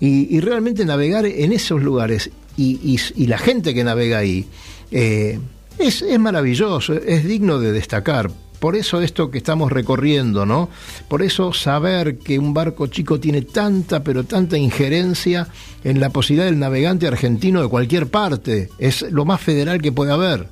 Y, 0.00 0.34
y 0.34 0.40
realmente 0.40 0.84
navegar 0.84 1.26
en 1.26 1.52
esos 1.52 1.82
lugares 1.82 2.30
y, 2.56 2.80
y- 2.82 3.22
y 3.22 3.26
la 3.26 3.38
gente 3.38 3.74
que 3.74 3.84
navega 3.84 4.18
ahí 4.18 4.46
eh, 4.90 5.38
es, 5.78 6.02
es 6.02 6.18
maravilloso, 6.18 6.94
es 6.94 7.24
digno 7.24 7.58
de 7.58 7.72
destacar. 7.72 8.30
Por 8.60 8.76
eso 8.76 9.00
esto 9.00 9.30
que 9.30 9.38
estamos 9.38 9.72
recorriendo, 9.72 10.44
¿no? 10.44 10.68
Por 11.08 11.22
eso 11.22 11.52
saber 11.52 12.18
que 12.18 12.38
un 12.38 12.52
barco 12.52 12.86
chico 12.88 13.18
tiene 13.18 13.42
tanta, 13.42 14.04
pero 14.04 14.24
tanta 14.24 14.58
injerencia 14.58 15.48
en 15.82 15.98
la 15.98 16.10
posibilidad 16.10 16.44
del 16.44 16.58
navegante 16.58 17.06
argentino 17.06 17.62
de 17.62 17.68
cualquier 17.68 18.08
parte, 18.08 18.68
es 18.78 19.02
lo 19.10 19.24
más 19.24 19.40
federal 19.40 19.80
que 19.80 19.92
puede 19.92 20.12
haber, 20.12 20.48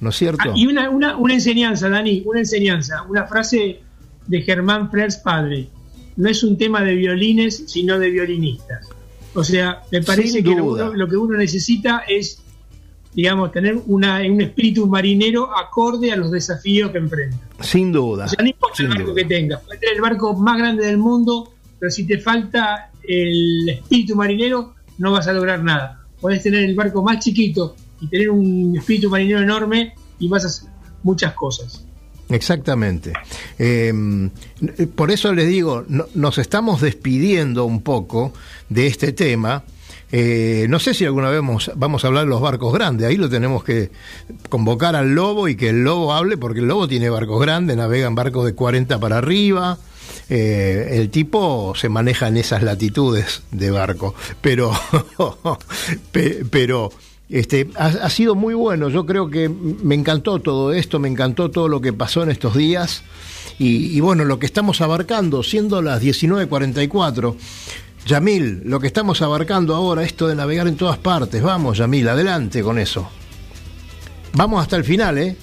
¿no 0.00 0.10
es 0.10 0.16
cierto? 0.16 0.50
Ah, 0.50 0.52
y 0.56 0.66
una, 0.66 0.90
una, 0.90 1.16
una 1.16 1.34
enseñanza, 1.34 1.88
Dani, 1.88 2.22
una 2.26 2.40
enseñanza, 2.40 3.02
una 3.08 3.26
frase 3.26 3.80
de 4.26 4.42
Germán 4.42 4.90
Frers 4.90 5.16
padre. 5.16 5.68
No 6.16 6.28
es 6.28 6.42
un 6.42 6.58
tema 6.58 6.82
de 6.82 6.94
violines, 6.94 7.64
sino 7.66 7.98
de 7.98 8.10
violinistas. 8.10 8.88
O 9.34 9.44
sea, 9.44 9.82
me 9.92 10.02
parece 10.02 10.42
que 10.42 10.54
lo 10.54 11.08
que 11.08 11.16
uno 11.16 11.36
necesita 11.36 12.04
es, 12.08 12.42
digamos, 13.16 13.50
tener 13.50 13.76
una, 13.86 14.18
un 14.30 14.40
espíritu 14.42 14.86
marinero 14.86 15.48
acorde 15.56 16.12
a 16.12 16.16
los 16.16 16.30
desafíos 16.30 16.90
que 16.92 16.98
enfrenta. 16.98 17.38
Sin 17.60 17.90
duda. 17.90 18.26
O 18.26 18.28
sea, 18.28 18.38
no 18.42 18.48
importa 18.48 18.82
el 18.82 18.88
barco 18.90 19.04
duda. 19.10 19.14
que 19.14 19.24
tengas, 19.24 19.60
puedes 19.62 19.80
tener 19.80 19.96
el 19.96 20.02
barco 20.02 20.34
más 20.36 20.58
grande 20.58 20.86
del 20.86 20.98
mundo, 20.98 21.52
pero 21.80 21.90
si 21.90 22.06
te 22.06 22.18
falta 22.18 22.90
el 23.08 23.68
espíritu 23.70 24.14
marinero, 24.14 24.74
no 24.98 25.12
vas 25.12 25.26
a 25.26 25.32
lograr 25.32 25.64
nada. 25.64 26.04
Puedes 26.20 26.42
tener 26.42 26.62
el 26.64 26.74
barco 26.74 27.02
más 27.02 27.24
chiquito 27.24 27.74
y 28.00 28.06
tener 28.08 28.28
un 28.30 28.76
espíritu 28.76 29.08
marinero 29.10 29.40
enorme 29.40 29.94
y 30.18 30.28
vas 30.28 30.44
a 30.44 30.48
hacer 30.48 30.68
muchas 31.02 31.32
cosas. 31.32 31.82
Exactamente. 32.28 33.12
Eh, 33.58 33.94
por 34.94 35.10
eso 35.10 35.32
les 35.32 35.48
digo, 35.48 35.84
no- 35.88 36.06
nos 36.14 36.38
estamos 36.38 36.80
despidiendo 36.82 37.64
un 37.64 37.80
poco 37.82 38.32
de 38.68 38.86
este 38.88 39.12
tema. 39.12 39.62
Eh, 40.12 40.66
no 40.68 40.78
sé 40.78 40.94
si 40.94 41.04
alguna 41.04 41.30
vez 41.30 41.40
vamos, 41.74 42.04
a 42.04 42.06
hablar 42.06 42.24
de 42.24 42.30
los 42.30 42.40
barcos 42.40 42.72
grandes, 42.72 43.08
ahí 43.08 43.16
lo 43.16 43.28
tenemos 43.28 43.64
que 43.64 43.90
convocar 44.48 44.94
al 44.94 45.14
lobo 45.14 45.48
y 45.48 45.56
que 45.56 45.70
el 45.70 45.82
lobo 45.82 46.12
hable, 46.14 46.36
porque 46.36 46.60
el 46.60 46.66
lobo 46.68 46.86
tiene 46.86 47.10
barcos 47.10 47.40
grandes, 47.40 47.76
navega 47.76 48.06
en 48.06 48.14
barcos 48.14 48.44
de 48.46 48.54
40 48.54 49.00
para 49.00 49.18
arriba. 49.18 49.78
Eh, 50.28 50.90
el 50.92 51.10
tipo 51.10 51.72
se 51.76 51.88
maneja 51.88 52.28
en 52.28 52.36
esas 52.36 52.62
latitudes 52.62 53.42
de 53.50 53.70
barco, 53.70 54.14
pero, 54.40 54.72
pe- 56.12 56.44
pero 56.50 56.90
este, 57.28 57.68
ha, 57.76 58.08
sido 58.10 58.34
muy 58.34 58.54
bueno. 58.54 58.88
Yo 58.88 59.04
creo 59.06 59.28
que 59.30 59.48
me 59.48 59.94
encantó 59.96 60.38
todo 60.40 60.72
esto, 60.72 60.98
me 61.00 61.08
encantó 61.08 61.50
todo 61.50 61.68
lo 61.68 61.80
que 61.80 61.92
pasó 61.92 62.22
en 62.22 62.30
estos 62.30 62.56
días. 62.56 63.02
Y, 63.58 63.96
y 63.96 64.00
bueno, 64.00 64.24
lo 64.24 64.38
que 64.38 64.46
estamos 64.46 64.80
abarcando, 64.80 65.42
siendo 65.42 65.80
las 65.82 66.02
19.44, 66.02 67.34
Yamil, 68.06 68.62
lo 68.64 68.78
que 68.78 68.86
estamos 68.86 69.20
abarcando 69.20 69.74
ahora, 69.74 70.04
esto 70.04 70.28
de 70.28 70.36
navegar 70.36 70.68
en 70.68 70.76
todas 70.76 70.96
partes. 70.96 71.42
Vamos, 71.42 71.78
Yamil, 71.78 72.08
adelante 72.08 72.62
con 72.62 72.78
eso. 72.78 73.08
Vamos 74.32 74.62
hasta 74.62 74.76
el 74.76 74.84
final, 74.84 75.18
¿eh? 75.18 75.36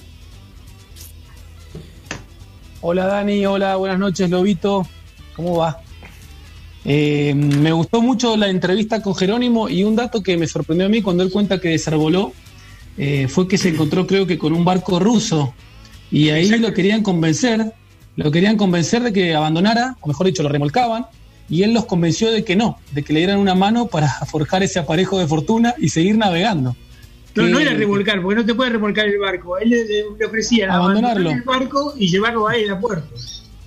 Hola 2.80 3.06
Dani, 3.06 3.44
hola, 3.44 3.76
buenas 3.76 3.98
noches 3.98 4.28
Lobito, 4.28 4.86
¿cómo 5.36 5.56
va? 5.56 5.80
Eh, 6.84 7.34
me 7.34 7.72
gustó 7.72 8.02
mucho 8.02 8.36
la 8.36 8.48
entrevista 8.48 9.02
con 9.02 9.14
Jerónimo 9.14 9.70
y 9.70 9.84
un 9.84 9.96
dato 9.96 10.22
que 10.22 10.36
me 10.36 10.46
sorprendió 10.46 10.86
a 10.86 10.90
mí 10.90 11.00
cuando 11.00 11.22
él 11.22 11.30
cuenta 11.30 11.58
que 11.58 11.70
desarboló 11.70 12.34
eh, 12.98 13.26
fue 13.28 13.48
que 13.48 13.56
se 13.56 13.70
encontró 13.70 14.06
creo 14.06 14.26
que 14.26 14.36
con 14.36 14.52
un 14.52 14.66
barco 14.66 14.98
ruso 14.98 15.54
y 16.10 16.28
ahí 16.28 16.50
lo 16.58 16.74
querían 16.74 17.02
convencer, 17.02 17.72
lo 18.16 18.30
querían 18.30 18.58
convencer 18.58 19.02
de 19.02 19.14
que 19.14 19.34
abandonara, 19.34 19.96
o 20.02 20.08
mejor 20.08 20.26
dicho, 20.26 20.42
lo 20.42 20.50
remolcaban 20.50 21.06
y 21.48 21.62
él 21.62 21.72
los 21.74 21.84
convenció 21.86 22.30
de 22.32 22.44
que 22.44 22.56
no, 22.56 22.78
de 22.92 23.02
que 23.02 23.12
le 23.12 23.20
dieran 23.20 23.38
una 23.38 23.54
mano 23.54 23.86
para 23.86 24.08
forjar 24.30 24.62
ese 24.62 24.78
aparejo 24.78 25.18
de 25.18 25.26
fortuna 25.26 25.74
y 25.78 25.88
seguir 25.88 26.16
navegando. 26.16 26.76
No, 27.34 27.44
Que- 27.44 27.50
no 27.50 27.58
era 27.58 27.74
remolcar, 27.74 28.22
porque 28.22 28.36
no 28.40 28.46
te 28.46 28.54
puede 28.54 28.70
remolcar 28.70 29.06
el 29.06 29.18
barco. 29.18 29.58
Él 29.58 29.70
le, 29.70 30.24
ofrecían 30.26 30.70
Abandonarlo. 30.70 31.28
abandonar 31.30 31.36
el 31.36 31.42
barco 31.42 31.94
y 31.98 32.08
llevarlo 32.08 32.46
a 32.48 32.54
él 32.56 32.70
a 32.70 32.78
puerto. 32.78 33.08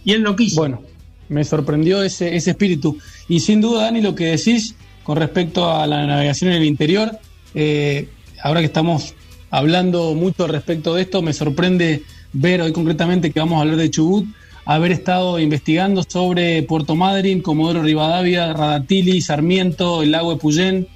Y 0.05 0.13
él 0.13 0.23
no 0.23 0.35
quiso. 0.35 0.55
Bueno, 0.61 0.81
me 1.29 1.43
sorprendió 1.43 2.01
ese, 2.01 2.35
ese 2.35 2.51
espíritu. 2.51 2.97
Y 3.27 3.41
sin 3.41 3.59
duda, 3.59 3.83
Dani, 3.83 4.01
lo 4.01 4.15
que 4.15 4.27
decís 4.27 4.75
con 5.03 5.17
respecto 5.17 5.69
a 5.69 5.85
la 5.85 6.05
navegación 6.07 6.51
en 6.51 6.57
el 6.61 6.65
interior, 6.65 7.11
eh, 7.55 8.07
ahora 8.41 8.61
que 8.61 8.67
estamos 8.67 9.13
hablando 9.49 10.13
mucho 10.15 10.47
respecto 10.47 10.95
de 10.95 11.01
esto, 11.03 11.21
me 11.21 11.33
sorprende 11.33 12.03
ver 12.33 12.61
hoy 12.61 12.71
concretamente 12.71 13.31
que 13.31 13.39
vamos 13.39 13.57
a 13.57 13.61
hablar 13.61 13.77
de 13.77 13.89
Chubut, 13.89 14.25
haber 14.67 14.91
estado 14.91 15.39
investigando 15.39 16.03
sobre 16.05 16.61
Puerto 16.63 16.93
Madryn, 16.95 17.41
Comodoro 17.41 17.83
Rivadavia, 17.83 18.51
Radatili, 18.51 19.21
Sarmiento, 19.21 20.03
el 20.03 20.11
lago 20.11 20.31
de 20.31 20.37
Puyén, 20.37 20.87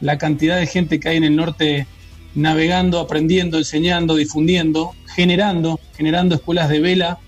la 0.00 0.16
cantidad 0.16 0.56
de 0.60 0.68
gente 0.68 1.00
que 1.00 1.08
hay 1.08 1.16
en 1.16 1.24
el 1.24 1.34
norte 1.34 1.88
navegando, 2.36 3.00
aprendiendo, 3.00 3.58
enseñando, 3.58 4.14
difundiendo, 4.14 4.92
generando, 5.12 5.80
generando 5.96 6.36
escuelas 6.36 6.68
de 6.68 6.80
vela, 6.80 7.18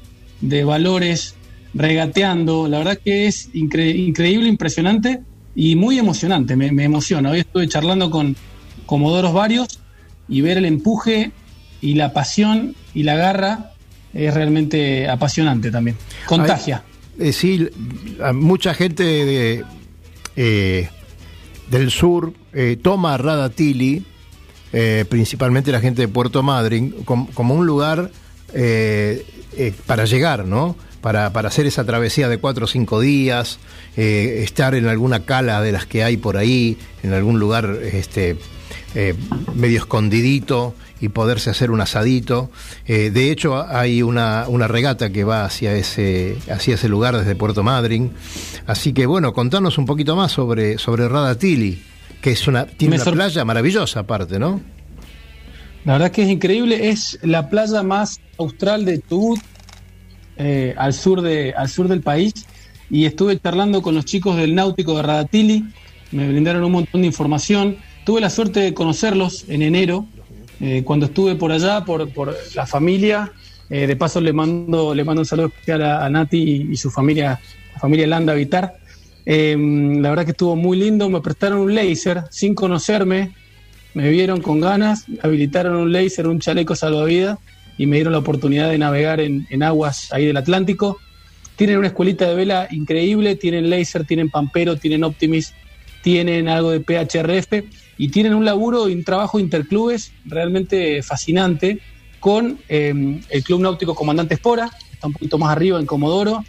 de 0.41 0.63
valores, 0.63 1.35
regateando. 1.75 2.69
La 2.69 2.79
verdad 2.79 3.01
que 3.05 3.27
es 3.27 3.53
incre- 3.53 3.97
increíble, 3.97 4.49
impresionante 4.49 5.23
y 5.57 5.75
muy 5.75 5.99
emocionante. 5.99 6.55
Me, 6.55 6.71
me 6.71 6.85
emociona. 6.85 7.31
Hoy 7.31 7.41
estuve 7.41 7.67
charlando 7.67 8.09
con 8.09 8.37
comodoros 8.87 9.33
varios 9.33 9.81
y 10.29 10.43
ver 10.43 10.59
el 10.59 10.65
empuje 10.65 11.33
y 11.81 11.95
la 11.95 12.13
pasión 12.13 12.77
y 12.95 13.03
la 13.03 13.17
garra 13.17 13.73
es 14.15 14.35
realmente 14.35 15.09
apasionante 15.09 15.71
también. 15.71 15.97
Contagia. 16.27 16.83
Eh, 17.19 17.33
sí, 17.33 17.69
mucha 18.35 18.75
gente 18.75 19.03
de, 19.03 19.65
eh, 20.37 20.89
del 21.71 21.91
sur 21.91 22.33
eh, 22.53 22.79
toma 22.81 23.17
Radatili, 23.19 24.05
eh, 24.73 25.05
principalmente 25.09 25.73
la 25.73 25.81
gente 25.81 26.03
de 26.03 26.09
Puerto 26.09 26.43
Madryn, 26.43 26.91
com- 27.05 27.27
como 27.35 27.55
un 27.55 27.67
lugar 27.67 28.11
para 29.87 30.05
llegar, 30.05 30.45
¿no? 30.47 30.77
Para, 31.01 31.33
para, 31.33 31.49
hacer 31.49 31.67
esa 31.67 31.85
travesía 31.85 32.29
de 32.29 32.39
cuatro 32.39 32.65
o 32.65 32.69
cinco 32.69 33.01
días, 33.01 33.59
estar 33.97 34.75
en 34.75 34.87
alguna 34.87 35.25
cala 35.25 35.61
de 35.61 35.71
las 35.73 35.87
que 35.87 36.03
hay 36.03 36.17
por 36.17 36.37
ahí, 36.37 36.77
en 37.03 37.13
algún 37.13 37.39
lugar 37.39 37.79
este, 37.93 38.37
medio 39.55 39.79
escondidito 39.79 40.75
y 41.01 41.09
poderse 41.09 41.51
hacer 41.51 41.71
un 41.71 41.81
asadito. 41.81 42.51
Eh, 42.87 43.11
de 43.11 43.31
hecho, 43.31 43.67
hay 43.67 44.03
una, 44.03 44.47
una, 44.49 44.69
regata 44.69 45.11
que 45.11 45.25
va 45.25 45.45
hacia 45.45 45.75
ese, 45.75 46.39
hacia 46.51 46.75
ese 46.75 46.89
lugar 46.89 47.17
desde 47.17 47.35
Puerto 47.35 47.63
Madryn. 47.63 48.13
Así 48.67 48.93
que 48.93 49.07
bueno, 49.07 49.33
contanos 49.33 49.79
un 49.79 49.87
poquito 49.87 50.17
más 50.17 50.33
sobre, 50.33 50.79
sobre 50.79 51.09
Radatili, 51.09 51.83
que 52.21 52.33
es 52.33 52.47
una, 52.49 52.67
tiene 52.67 52.97
una 52.97 53.13
playa 53.13 53.45
maravillosa 53.45 54.01
aparte, 54.01 54.39
¿no? 54.39 54.61
La 55.85 55.95
verdad 55.95 56.11
que 56.11 56.23
es 56.23 56.29
increíble, 56.29 56.91
es 56.91 57.19
la 57.23 57.49
playa 57.49 57.83
más 57.83 58.21
austral 58.37 58.85
de 58.85 58.99
Tubut, 58.99 59.41
eh, 60.37 60.75
al, 60.77 60.93
sur 60.93 61.23
de, 61.23 61.55
al 61.57 61.69
sur 61.69 61.89
del 61.89 62.03
país, 62.03 62.33
y 62.91 63.07
estuve 63.07 63.39
charlando 63.41 63.81
con 63.81 63.95
los 63.95 64.05
chicos 64.05 64.37
del 64.37 64.55
náutico 64.55 64.97
de 64.97 65.03
Radatili, 65.03 65.65
me 66.11 66.29
brindaron 66.29 66.65
un 66.65 66.73
montón 66.73 67.03
de 67.03 67.07
información, 67.07 67.77
tuve 68.05 68.21
la 68.21 68.31
suerte 68.31 68.61
de 68.61 68.75
conocerlos 68.75 69.45
en 69.49 69.63
enero, 69.63 70.07
eh, 70.61 70.83
cuando 70.85 71.07
estuve 71.07 71.37
por 71.37 71.53
allá, 71.53 71.85
por, 71.85 72.09
por 72.13 72.37
la 72.55 72.67
familia, 72.67 73.33
eh, 73.71 73.87
de 73.87 73.97
paso 73.97 74.21
le 74.21 74.33
mando, 74.33 74.95
le 74.95 75.05
mando 75.05 75.23
un 75.23 75.27
saludo 75.27 75.49
especial 75.49 75.83
a, 75.83 76.05
a 76.05 76.11
Nati 76.11 76.69
y, 76.71 76.77
su 76.77 76.91
familia, 76.91 77.41
la 77.75 77.81
familia 77.81 78.07
Landa 78.07 78.35
Vitar. 78.35 78.79
Eh, 79.27 79.57
la 80.01 80.11
verdad 80.11 80.25
que 80.25 80.31
estuvo 80.31 80.57
muy 80.57 80.79
lindo, 80.79 81.09
me 81.11 81.21
prestaron 81.21 81.59
un 81.59 81.75
laser 81.75 82.25
sin 82.31 82.55
conocerme, 82.55 83.35
me 83.95 84.09
vieron 84.11 84.41
con 84.41 84.61
ganas, 84.61 85.05
habilitaron 85.23 85.77
un 85.77 85.93
laser, 85.93 86.27
un 86.27 86.41
chaleco 86.41 86.75
salvavidas 86.75 87.39
y 87.77 87.87
me 87.87 87.97
dieron 87.97 88.15
la 88.15 88.21
oportunidad 88.21 88.71
de 88.71 88.79
navegar 88.79 89.21
en, 89.21 89.47
en, 89.51 89.63
aguas 89.63 90.13
ahí 90.13 90.27
del 90.27 90.37
Atlántico. 90.37 90.99
Tienen 91.57 91.79
una 91.79 91.89
escuelita 91.89 92.27
de 92.27 92.35
vela 92.35 92.69
increíble, 92.71 93.37
tienen 93.37 93.69
laser, 93.69 94.05
tienen 94.05 94.31
pampero, 94.31 94.77
tienen 94.77 95.05
optimis, 95.05 95.55
tienen 96.03 96.49
algo 96.49 96.71
de 96.71 96.81
PHRF 96.81 97.65
y 97.97 98.09
tienen 98.09 98.35
un 98.35 98.45
laburo 98.45 98.89
y 98.89 98.95
un 98.95 99.05
trabajo 99.05 99.41
interclubes 99.41 100.13
realmente 100.25 101.03
fascinante 101.03 101.81
con 102.21 102.59
eh, 102.69 103.21
el 103.29 103.45
Club 103.45 103.61
Náutico 103.61 103.95
Comandante 103.95 104.35
Espora, 104.35 104.71
que 104.71 104.95
está 104.95 105.07
un 105.07 105.13
poquito 105.13 105.39
más 105.39 105.51
arriba 105.51 105.79
en 105.79 105.87
Comodoro, 105.87 106.45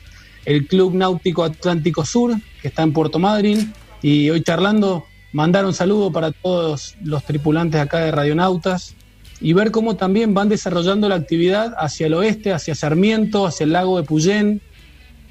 el 0.46 0.68
Club 0.68 0.96
Náutico 0.96 1.44
Atlántico 1.44 2.06
Sur, 2.06 2.36
que 2.62 2.68
está 2.68 2.84
en 2.84 2.94
Puerto 2.94 3.20
Madryn, 3.20 3.74
y 4.02 4.30
hoy 4.30 4.42
charlando 4.42 5.06
mandar 5.32 5.66
un 5.66 5.74
saludo 5.74 6.12
para 6.12 6.32
todos 6.32 6.96
los 7.04 7.24
tripulantes 7.24 7.80
acá 7.80 8.00
de 8.00 8.12
Radionautas 8.12 8.96
y 9.42 9.54
ver 9.54 9.72
cómo 9.72 9.96
también 9.96 10.34
van 10.34 10.50
desarrollando 10.50 11.08
la 11.08 11.16
actividad 11.16 11.74
hacia 11.78 12.08
el 12.08 12.14
oeste, 12.14 12.52
hacia 12.52 12.76
Sarmiento, 12.76 13.46
hacia 13.46 13.64
el 13.64 13.74
lago 13.74 13.98
de 13.98 14.04
Puyén, 14.04 14.62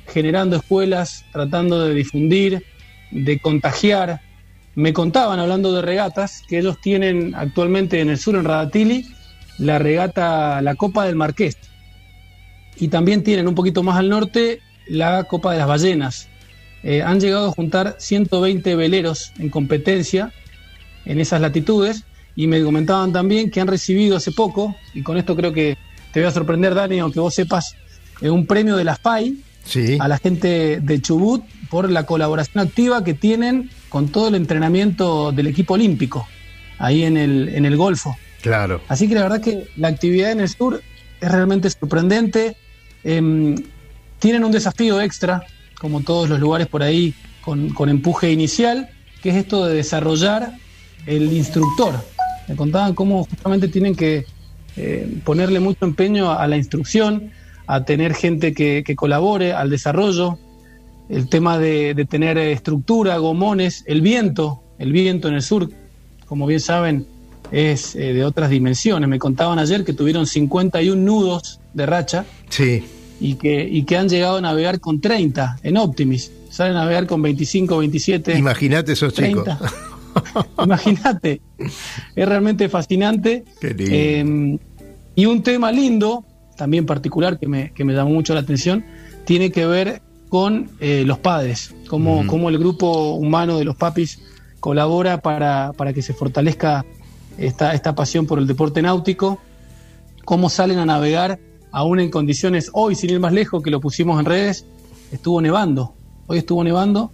generando 0.06 0.56
escuelas, 0.56 1.24
tratando 1.32 1.84
de 1.84 1.94
difundir, 1.94 2.64
de 3.10 3.38
contagiar. 3.38 4.20
Me 4.74 4.92
contaban, 4.92 5.38
hablando 5.38 5.72
de 5.72 5.82
regatas, 5.82 6.42
que 6.48 6.58
ellos 6.58 6.80
tienen 6.80 7.34
actualmente 7.34 8.00
en 8.00 8.10
el 8.10 8.18
sur, 8.18 8.36
en 8.36 8.44
Radatili, 8.44 9.06
la 9.58 9.78
regata, 9.78 10.62
la 10.62 10.74
Copa 10.76 11.04
del 11.04 11.16
Marqués. 11.16 11.56
Y 12.76 12.88
también 12.88 13.24
tienen 13.24 13.48
un 13.48 13.54
poquito 13.54 13.82
más 13.82 13.96
al 13.96 14.08
norte 14.08 14.60
la 14.86 15.24
Copa 15.24 15.52
de 15.52 15.58
las 15.58 15.68
Ballenas. 15.68 16.28
Eh, 16.82 17.02
han 17.02 17.20
llegado 17.20 17.48
a 17.48 17.52
juntar 17.52 17.96
120 17.98 18.76
veleros 18.76 19.32
en 19.38 19.50
competencia 19.50 20.32
en 21.04 21.20
esas 21.20 21.40
latitudes 21.40 22.04
y 22.36 22.46
me 22.46 22.62
comentaban 22.62 23.12
también 23.12 23.50
que 23.50 23.60
han 23.60 23.66
recibido 23.66 24.16
hace 24.16 24.30
poco, 24.30 24.76
y 24.94 25.02
con 25.02 25.16
esto 25.16 25.34
creo 25.34 25.52
que 25.52 25.76
te 26.12 26.20
voy 26.20 26.28
a 26.28 26.32
sorprender, 26.32 26.72
Dani, 26.74 27.00
aunque 27.00 27.18
vos 27.18 27.34
sepas, 27.34 27.74
eh, 28.20 28.30
un 28.30 28.46
premio 28.46 28.76
de 28.76 28.84
la 28.84 28.94
FAI 28.94 29.36
sí. 29.64 29.98
a 29.98 30.06
la 30.06 30.18
gente 30.18 30.78
de 30.80 31.02
Chubut 31.02 31.42
por 31.70 31.90
la 31.90 32.06
colaboración 32.06 32.66
activa 32.66 33.04
que 33.04 33.14
tienen 33.14 33.70
con 33.88 34.08
todo 34.08 34.28
el 34.28 34.34
entrenamiento 34.34 35.32
del 35.32 35.46
equipo 35.46 35.74
olímpico 35.74 36.26
ahí 36.78 37.04
en 37.04 37.16
el, 37.16 37.48
en 37.50 37.64
el 37.64 37.76
Golfo. 37.76 38.16
Claro. 38.42 38.80
Así 38.88 39.08
que 39.08 39.14
la 39.14 39.22
verdad 39.22 39.40
que 39.40 39.68
la 39.76 39.88
actividad 39.88 40.30
en 40.30 40.40
el 40.40 40.48
sur 40.48 40.82
es 41.20 41.30
realmente 41.30 41.68
sorprendente. 41.70 42.56
Eh, 43.04 43.54
tienen 44.18 44.44
un 44.44 44.52
desafío 44.52 45.00
extra, 45.00 45.44
como 45.78 46.00
todos 46.00 46.28
los 46.28 46.40
lugares 46.40 46.66
por 46.66 46.82
ahí, 46.82 47.14
con, 47.42 47.70
con, 47.70 47.88
empuje 47.88 48.30
inicial, 48.30 48.90
que 49.22 49.30
es 49.30 49.36
esto 49.36 49.66
de 49.66 49.74
desarrollar 49.74 50.52
el 51.06 51.32
instructor. 51.32 51.94
Me 52.46 52.56
contaban 52.56 52.94
cómo 52.94 53.24
justamente 53.24 53.68
tienen 53.68 53.94
que 53.94 54.24
eh, 54.76 55.20
ponerle 55.24 55.60
mucho 55.60 55.84
empeño 55.84 56.30
a, 56.30 56.42
a, 56.42 56.48
la 56.48 56.56
instrucción, 56.56 57.30
a 57.66 57.84
tener 57.84 58.14
gente 58.14 58.54
que, 58.54 58.82
que, 58.84 58.96
colabore 58.96 59.52
al 59.52 59.70
desarrollo, 59.70 60.38
el 61.08 61.28
tema 61.28 61.58
de, 61.58 61.94
de 61.94 62.04
tener 62.04 62.38
estructura, 62.38 63.16
gomones, 63.18 63.84
el 63.86 64.00
viento, 64.00 64.62
el 64.78 64.92
viento 64.92 65.28
en 65.28 65.34
el 65.34 65.42
sur, 65.42 65.70
como 66.26 66.46
bien 66.46 66.60
saben, 66.60 67.06
es 67.50 67.96
eh, 67.96 68.12
de 68.12 68.24
otras 68.24 68.50
dimensiones. 68.50 69.08
Me 69.08 69.18
contaban 69.18 69.58
ayer 69.58 69.84
que 69.84 69.92
tuvieron 69.92 70.26
51 70.26 71.00
nudos 71.00 71.60
de 71.72 71.86
racha. 71.86 72.24
Sí. 72.48 72.84
Y 73.20 73.34
que, 73.34 73.68
y 73.68 73.84
que 73.84 73.96
han 73.96 74.08
llegado 74.08 74.36
a 74.36 74.40
navegar 74.40 74.80
con 74.80 75.00
30 75.00 75.58
en 75.62 75.76
Optimis. 75.76 76.30
Salen 76.50 76.76
a 76.76 76.80
navegar 76.80 77.06
con 77.06 77.20
25, 77.22 77.78
27. 77.78 78.38
Imagínate 78.38 78.92
esos 78.92 79.12
30. 79.14 79.58
chicos. 79.58 80.46
Imagínate. 80.64 81.40
Es 82.14 82.28
realmente 82.28 82.68
fascinante. 82.68 83.44
Eh, 83.60 84.58
y 85.14 85.26
un 85.26 85.42
tema 85.42 85.72
lindo, 85.72 86.24
también 86.56 86.86
particular, 86.86 87.38
que 87.38 87.48
me, 87.48 87.72
que 87.72 87.84
me 87.84 87.92
llamó 87.92 88.10
mucho 88.10 88.34
la 88.34 88.40
atención, 88.40 88.84
tiene 89.24 89.50
que 89.50 89.66
ver 89.66 90.02
con 90.28 90.70
eh, 90.80 91.04
los 91.06 91.18
padres. 91.18 91.74
Cómo, 91.88 92.18
uh 92.18 92.22
-huh. 92.22 92.26
cómo 92.26 92.48
el 92.48 92.58
grupo 92.58 93.14
humano 93.14 93.58
de 93.58 93.64
los 93.64 93.76
papis 93.76 94.20
colabora 94.60 95.20
para, 95.20 95.72
para 95.76 95.92
que 95.92 96.02
se 96.02 96.12
fortalezca 96.12 96.84
esta, 97.38 97.72
esta 97.74 97.94
pasión 97.94 98.26
por 98.26 98.38
el 98.38 98.46
deporte 98.46 98.82
náutico, 98.82 99.38
cómo 100.24 100.50
salen 100.50 100.78
a 100.78 100.84
navegar 100.84 101.38
aún 101.70 102.00
en 102.00 102.10
condiciones, 102.10 102.70
hoy 102.72 102.94
sin 102.94 103.10
ir 103.10 103.20
más 103.20 103.32
lejos, 103.32 103.62
que 103.62 103.70
lo 103.70 103.80
pusimos 103.80 104.18
en 104.18 104.26
redes, 104.26 104.64
estuvo 105.12 105.40
nevando, 105.40 105.94
hoy 106.26 106.38
estuvo 106.38 106.64
nevando 106.64 107.12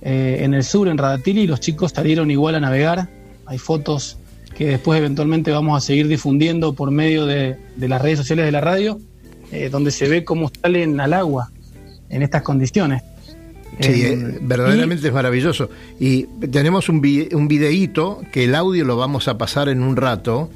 eh, 0.00 0.38
en 0.40 0.54
el 0.54 0.64
sur, 0.64 0.88
en 0.88 0.96
Radatili, 0.96 1.42
y 1.42 1.46
los 1.46 1.60
chicos 1.60 1.92
salieron 1.92 2.30
igual 2.30 2.54
a 2.54 2.60
navegar, 2.60 3.08
hay 3.44 3.58
fotos 3.58 4.18
que 4.56 4.68
después 4.68 4.98
eventualmente 4.98 5.50
vamos 5.50 5.76
a 5.76 5.84
seguir 5.84 6.08
difundiendo 6.08 6.72
por 6.72 6.90
medio 6.90 7.26
de, 7.26 7.58
de 7.76 7.88
las 7.88 8.00
redes 8.00 8.18
sociales 8.18 8.46
de 8.46 8.52
la 8.52 8.60
radio, 8.60 8.98
eh, 9.52 9.68
donde 9.68 9.90
se 9.90 10.08
ve 10.08 10.24
cómo 10.24 10.50
salen 10.62 10.98
al 11.00 11.12
agua 11.12 11.50
en 12.08 12.22
estas 12.22 12.42
condiciones. 12.42 13.02
Sí, 13.80 14.02
eh, 14.04 14.38
verdaderamente 14.40 15.06
y, 15.06 15.08
es 15.08 15.14
maravilloso. 15.14 15.68
Y 16.00 16.24
tenemos 16.50 16.88
un, 16.88 17.00
vi 17.00 17.28
un 17.32 17.48
videíto 17.48 18.22
que 18.32 18.44
el 18.44 18.54
audio 18.54 18.84
lo 18.84 18.96
vamos 18.96 19.28
a 19.28 19.36
pasar 19.36 19.68
en 19.68 19.82
un 19.82 19.96
rato 19.96 20.50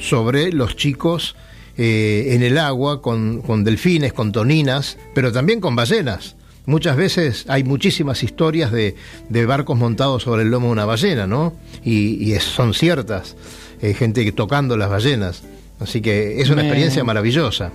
sobre 0.00 0.52
los 0.52 0.76
chicos 0.76 1.36
eh, 1.78 2.28
en 2.30 2.42
el 2.42 2.58
agua 2.58 3.02
con, 3.02 3.42
con, 3.42 3.62
delfines, 3.62 4.12
con 4.12 4.32
toninas, 4.32 4.98
pero 5.14 5.30
también 5.32 5.60
con 5.60 5.76
ballenas. 5.76 6.34
Muchas 6.64 6.96
veces 6.96 7.44
hay 7.46 7.62
muchísimas 7.62 8.24
historias 8.24 8.72
de, 8.72 8.96
de 9.28 9.46
barcos 9.46 9.78
montados 9.78 10.24
sobre 10.24 10.42
el 10.42 10.50
lomo 10.50 10.66
de 10.66 10.72
una 10.72 10.84
ballena, 10.84 11.28
¿no? 11.28 11.54
Y, 11.84 12.14
y 12.24 12.32
es, 12.32 12.42
son 12.42 12.74
ciertas. 12.74 13.36
Eh, 13.82 13.92
gente 13.92 14.30
tocando 14.32 14.76
las 14.76 14.88
ballenas. 14.88 15.42
Así 15.80 16.00
que 16.00 16.40
es 16.40 16.48
una 16.48 16.62
me, 16.62 16.68
experiencia 16.68 17.04
maravillosa. 17.04 17.72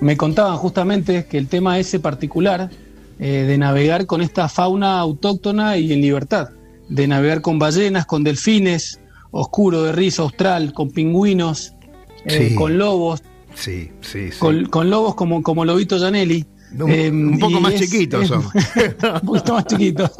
Me 0.00 0.16
contaban 0.16 0.56
justamente 0.56 1.26
que 1.26 1.38
el 1.38 1.48
tema 1.48 1.78
ese 1.78 2.00
particular 2.00 2.70
eh, 3.18 3.44
de 3.46 3.58
navegar 3.58 4.06
con 4.06 4.22
esta 4.22 4.48
fauna 4.48 4.98
autóctona 4.98 5.78
y 5.78 5.92
en 5.92 6.00
libertad, 6.00 6.50
de 6.88 7.06
navegar 7.06 7.40
con 7.40 7.58
ballenas, 7.58 8.06
con 8.06 8.24
delfines, 8.24 9.00
oscuro 9.30 9.82
de 9.82 9.92
risa 9.92 10.22
austral, 10.22 10.72
con 10.72 10.90
pingüinos, 10.90 11.74
eh, 12.24 12.48
sí. 12.50 12.54
con 12.54 12.78
lobos, 12.78 13.22
sí, 13.54 13.90
sí, 14.00 14.30
sí. 14.30 14.38
Con, 14.38 14.66
con, 14.66 14.90
lobos 14.90 15.14
como, 15.14 15.42
como 15.42 15.64
Lobito 15.64 15.98
Janelli. 15.98 16.44
Un, 16.78 16.90
eh, 16.90 17.10
un 17.10 17.38
poco 17.38 17.60
más 17.60 17.74
es, 17.74 17.82
chiquitos 17.82 18.28
son. 18.28 18.44
un 19.22 19.26
poquito 19.26 19.54
más 19.54 19.66
chiquitos. 19.66 20.10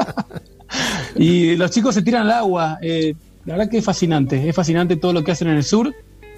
y 1.16 1.56
los 1.56 1.70
chicos 1.70 1.94
se 1.94 2.02
tiran 2.02 2.22
al 2.22 2.32
agua. 2.32 2.78
Eh, 2.82 3.14
la 3.44 3.56
verdad 3.56 3.70
que 3.70 3.78
es 3.78 3.84
fascinante, 3.84 4.48
es 4.48 4.54
fascinante 4.54 4.96
todo 4.96 5.12
lo 5.12 5.22
que 5.22 5.32
hacen 5.32 5.48
en 5.48 5.56
el 5.56 5.64
sur, 5.64 5.94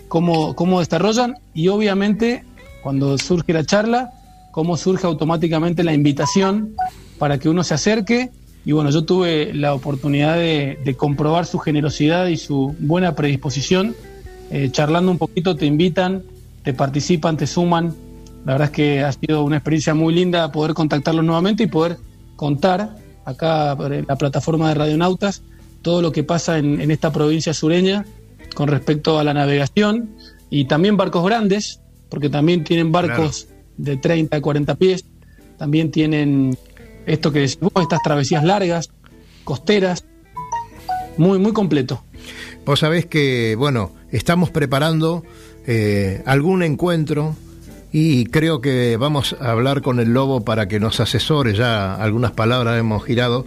cómo, 0.09 0.55
cómo 0.55 0.81
desarrollan 0.81 1.37
y 1.55 1.69
obviamente 1.69 2.45
cuando 2.87 3.19
surge 3.19 3.53
la 3.53 3.65
charla, 3.65 4.13
cómo 4.53 4.77
surge 4.77 5.09
automáticamente 5.09 5.83
la 5.83 5.93
invitación 5.93 6.77
para 7.19 7.37
que 7.39 7.49
uno 7.49 7.65
se 7.65 7.75
acerque. 7.75 8.31
Y 8.65 8.71
bueno, 8.71 8.91
yo 8.91 9.05
tuve 9.05 9.53
la 9.53 9.75
oportunidad 9.75 10.37
de, 10.37 10.95
comprobar 10.97 11.47
su 11.47 11.59
generosidad 11.59 12.29
y 12.29 12.37
su 12.37 12.77
buena 12.79 13.17
predisposición. 13.17 13.97
Eh, 14.53 14.69
charlando 14.71 15.11
un 15.11 15.19
poquito, 15.19 15.57
te 15.57 15.67
invitan, 15.67 16.23
te 16.63 16.75
participan, 16.75 17.37
te 17.37 17.49
suman. 17.49 17.93
La 18.45 18.53
verdad 18.53 18.67
es 18.67 18.71
que 18.71 19.03
ha 19.03 19.11
sido 19.11 19.43
una 19.43 19.57
experiencia 19.57 19.93
muy 19.93 20.15
linda 20.15 20.53
poder 20.53 20.73
contactarlos 20.73 21.25
nuevamente 21.25 21.65
y 21.65 21.67
poder 21.67 21.97
contar 22.37 22.95
acá 23.25 23.77
en 23.81 24.07
la 24.07 24.15
plataforma 24.15 24.69
de 24.69 24.77
Radionautas 24.77 25.43
todo 25.83 26.03
lo 26.03 26.13
que 26.13 26.23
pasa 26.23 26.59
en 26.59 26.89
esta 26.93 27.13
provincia 27.13 27.53
sureña 27.53 28.07
con 28.55 28.69
respecto 28.69 29.19
a 29.19 29.25
la 29.25 29.35
navegación 29.35 30.11
y 30.51 30.67
también 30.67 30.97
barcos 30.97 31.25
grandes 31.25 31.81
porque 32.09 32.29
también 32.29 32.65
tienen 32.65 32.93
barcos 32.93 33.49
de 33.77 33.97
30 33.97 34.37
a 34.37 34.41
40 34.41 34.75
pies, 34.77 35.05
también 35.59 35.91
tienen 35.91 36.57
esto 37.07 37.33
que 37.33 37.41
decís 37.41 37.59
vos, 37.61 37.73
estas 37.83 38.03
travesías 38.03 38.45
largas, 38.45 38.91
costeras, 39.45 40.05
muy, 41.17 41.39
muy 41.39 41.53
completo. 41.53 42.03
Vos 42.65 42.81
sabés 42.81 43.07
que, 43.07 43.55
bueno, 43.57 43.93
estamos 44.11 44.51
preparando 44.51 45.25
eh, 45.67 46.23
algún 46.27 46.63
encuentro 46.63 47.37
y 47.93 48.27
creo 48.27 48.61
que 48.61 48.97
vamos 48.97 49.37
a 49.41 49.53
hablar 49.53 49.81
con 49.81 50.01
el 50.01 50.13
lobo 50.13 50.45
para 50.45 50.67
que 50.69 50.81
nos 50.81 51.01
asesore, 51.01 51.55
ya 51.55 51.95
algunas 51.95 52.33
palabras 52.33 52.79
hemos 52.79 53.05
girado, 53.05 53.47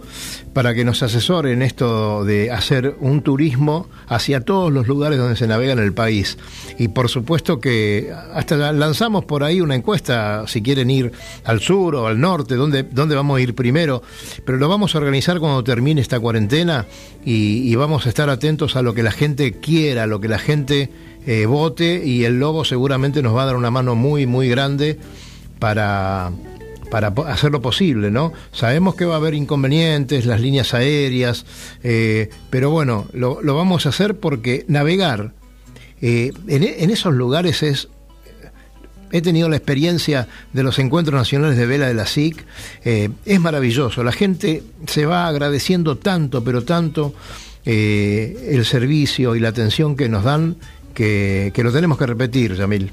para 0.52 0.74
que 0.74 0.84
nos 0.84 1.02
asesore 1.02 1.52
en 1.52 1.62
esto 1.62 2.24
de 2.24 2.50
hacer 2.50 2.96
un 3.00 3.22
turismo 3.22 3.88
hacia 4.08 4.40
todos 4.40 4.72
los 4.72 4.88
lugares 4.88 5.18
donde 5.18 5.36
se 5.36 5.46
navega 5.46 5.74
en 5.74 5.78
el 5.78 5.92
país. 5.92 6.38
Y 6.78 6.88
por 6.88 7.08
supuesto 7.08 7.60
que 7.60 8.12
hasta 8.34 8.72
lanzamos 8.72 9.24
por 9.24 9.44
ahí 9.44 9.60
una 9.60 9.74
encuesta, 9.74 10.44
si 10.46 10.62
quieren 10.62 10.90
ir 10.90 11.12
al 11.44 11.60
sur 11.60 11.94
o 11.94 12.06
al 12.06 12.18
norte, 12.18 12.56
dónde, 12.56 12.82
dónde 12.82 13.14
vamos 13.14 13.38
a 13.38 13.42
ir 13.42 13.54
primero, 13.54 14.02
pero 14.44 14.58
lo 14.58 14.68
vamos 14.68 14.94
a 14.94 14.98
organizar 14.98 15.38
cuando 15.38 15.62
termine 15.62 16.00
esta 16.00 16.18
cuarentena 16.18 16.86
y, 17.24 17.70
y 17.70 17.74
vamos 17.76 18.06
a 18.06 18.08
estar 18.08 18.30
atentos 18.30 18.74
a 18.74 18.82
lo 18.82 18.94
que 18.94 19.02
la 19.02 19.12
gente 19.12 19.52
quiera, 19.60 20.04
a 20.04 20.06
lo 20.06 20.20
que 20.20 20.28
la 20.28 20.38
gente 20.38 20.90
eh, 21.26 21.46
vote 21.46 22.02
y 22.04 22.24
el 22.24 22.38
Lobo 22.40 22.64
seguramente 22.64 23.22
nos 23.22 23.34
va 23.36 23.42
a 23.42 23.46
dar 23.46 23.56
una 23.56 23.70
mano 23.70 23.94
muy, 23.94 24.26
muy 24.26 24.48
grande 24.48 24.98
para, 25.58 26.32
para 26.90 27.08
hacerlo 27.28 27.60
posible, 27.60 28.10
¿no? 28.10 28.32
Sabemos 28.52 28.94
que 28.94 29.04
va 29.04 29.14
a 29.14 29.18
haber 29.18 29.34
inconvenientes, 29.34 30.26
las 30.26 30.40
líneas 30.40 30.72
aéreas, 30.74 31.44
eh, 31.82 32.30
pero 32.50 32.70
bueno, 32.70 33.06
lo, 33.12 33.42
lo 33.42 33.54
vamos 33.54 33.86
a 33.86 33.90
hacer 33.90 34.16
porque 34.18 34.64
navegar 34.68 35.32
eh, 36.00 36.32
en, 36.48 36.62
e- 36.62 36.82
en 36.82 36.90
esos 36.90 37.12
lugares 37.14 37.62
es 37.62 37.88
He 39.12 39.22
tenido 39.22 39.48
la 39.48 39.56
experiencia 39.56 40.28
de 40.52 40.62
los 40.62 40.78
encuentros 40.78 41.18
nacionales 41.18 41.56
de 41.58 41.66
vela 41.66 41.88
de 41.88 41.94
la 41.94 42.06
SIC. 42.06 42.46
es 42.84 43.40
maravilloso. 43.40 44.04
La 44.04 44.12
gente 44.12 44.62
se 44.86 45.04
va 45.04 45.26
agradeciendo 45.26 45.96
tanto, 45.98 46.44
pero 46.44 46.62
tanto 46.62 47.12
el 47.64 48.64
servicio 48.64 49.34
y 49.34 49.40
la 49.40 49.48
atención 49.48 49.96
que 49.96 50.08
nos 50.08 50.22
dan 50.22 50.58
que, 50.94 51.52
lo 51.56 51.72
tenemos 51.72 51.98
que 51.98 52.06
repetir, 52.06 52.54
Yamil. 52.54 52.90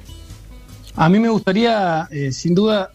A 0.95 1.09
mí 1.09 1.19
me 1.19 1.29
gustaría, 1.29 2.07
eh, 2.11 2.31
sin 2.31 2.55
duda, 2.55 2.91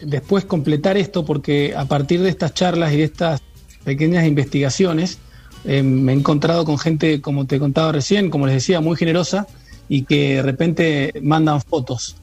después 0.00 0.44
completar 0.44 0.96
esto, 0.96 1.24
porque 1.24 1.74
a 1.76 1.84
partir 1.84 2.20
de 2.22 2.30
estas 2.30 2.54
charlas 2.54 2.92
y 2.92 2.98
de 2.98 3.04
estas 3.04 3.42
pequeñas 3.84 4.26
investigaciones, 4.26 5.18
eh, 5.64 5.82
me 5.82 6.12
he 6.12 6.16
encontrado 6.16 6.64
con 6.64 6.78
gente, 6.78 7.20
como 7.20 7.46
te 7.46 7.58
contaba 7.58 7.92
recién, 7.92 8.30
como 8.30 8.46
les 8.46 8.54
decía, 8.56 8.80
muy 8.80 8.96
generosa 8.96 9.46
y 9.88 10.04
que 10.04 10.36
de 10.36 10.42
repente 10.42 11.12
mandan 11.22 11.60
fotos. 11.60 12.16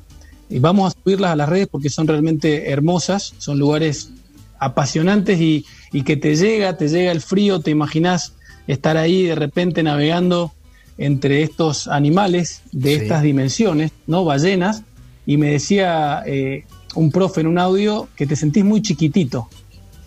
Y 0.49 0.59
vamos 0.59 0.93
a 0.93 0.99
subirlas 0.99 1.31
a 1.31 1.35
las 1.35 1.49
redes 1.49 1.67
porque 1.67 1.89
son 1.89 2.07
realmente 2.07 2.71
hermosas, 2.71 3.33
son 3.37 3.59
lugares 3.59 4.11
apasionantes 4.59 5.39
y, 5.39 5.65
y 5.91 6.03
que 6.03 6.17
te 6.17 6.35
llega, 6.35 6.77
te 6.77 6.87
llega 6.87 7.11
el 7.11 7.21
frío, 7.21 7.59
te 7.59 7.69
imaginas 7.69 8.33
estar 8.65 8.97
ahí 8.97 9.23
de 9.23 9.35
repente 9.35 9.83
navegando 9.83 10.53
entre 10.97 11.43
estos 11.43 11.87
animales 11.87 12.61
de 12.71 12.95
Sí. 12.95 13.01
estas 13.03 13.23
dimensiones, 13.23 13.91
¿no? 14.07 14.25
Ballenas, 14.25 14.83
y 15.25 15.37
me 15.37 15.51
decía 15.51 16.23
eh, 16.25 16.65
un 16.95 17.11
profe 17.11 17.41
en 17.41 17.47
un 17.47 17.57
audio 17.59 18.07
que 18.15 18.25
te 18.25 18.35
sentís 18.35 18.63
muy 18.63 18.81
chiquitito 18.81 19.47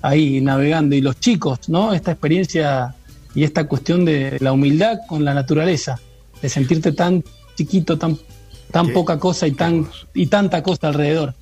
ahí 0.02 0.40
navegando, 0.40 0.96
y 0.96 1.00
los 1.02 1.20
chicos, 1.20 1.68
¿no? 1.68 1.92
Esta 1.92 2.12
experiencia 2.12 2.94
y 3.34 3.44
esta 3.44 3.64
cuestión 3.68 4.04
de 4.04 4.38
la 4.40 4.52
humildad 4.52 4.98
con 5.06 5.24
la 5.24 5.34
naturaleza, 5.34 6.00
de 6.40 6.48
sentirte 6.48 6.92
tan 6.92 7.22
chiquito, 7.54 7.98
tan, 7.98 8.16
tan 8.72 8.86
Qué- 8.86 8.92
poca 8.94 9.18
cosa 9.18 9.46
y, 9.46 9.52
tan, 9.52 9.86
y 10.14 10.26
tanta 10.26 10.62
cosa 10.62 10.88
alrededor. 10.88 11.34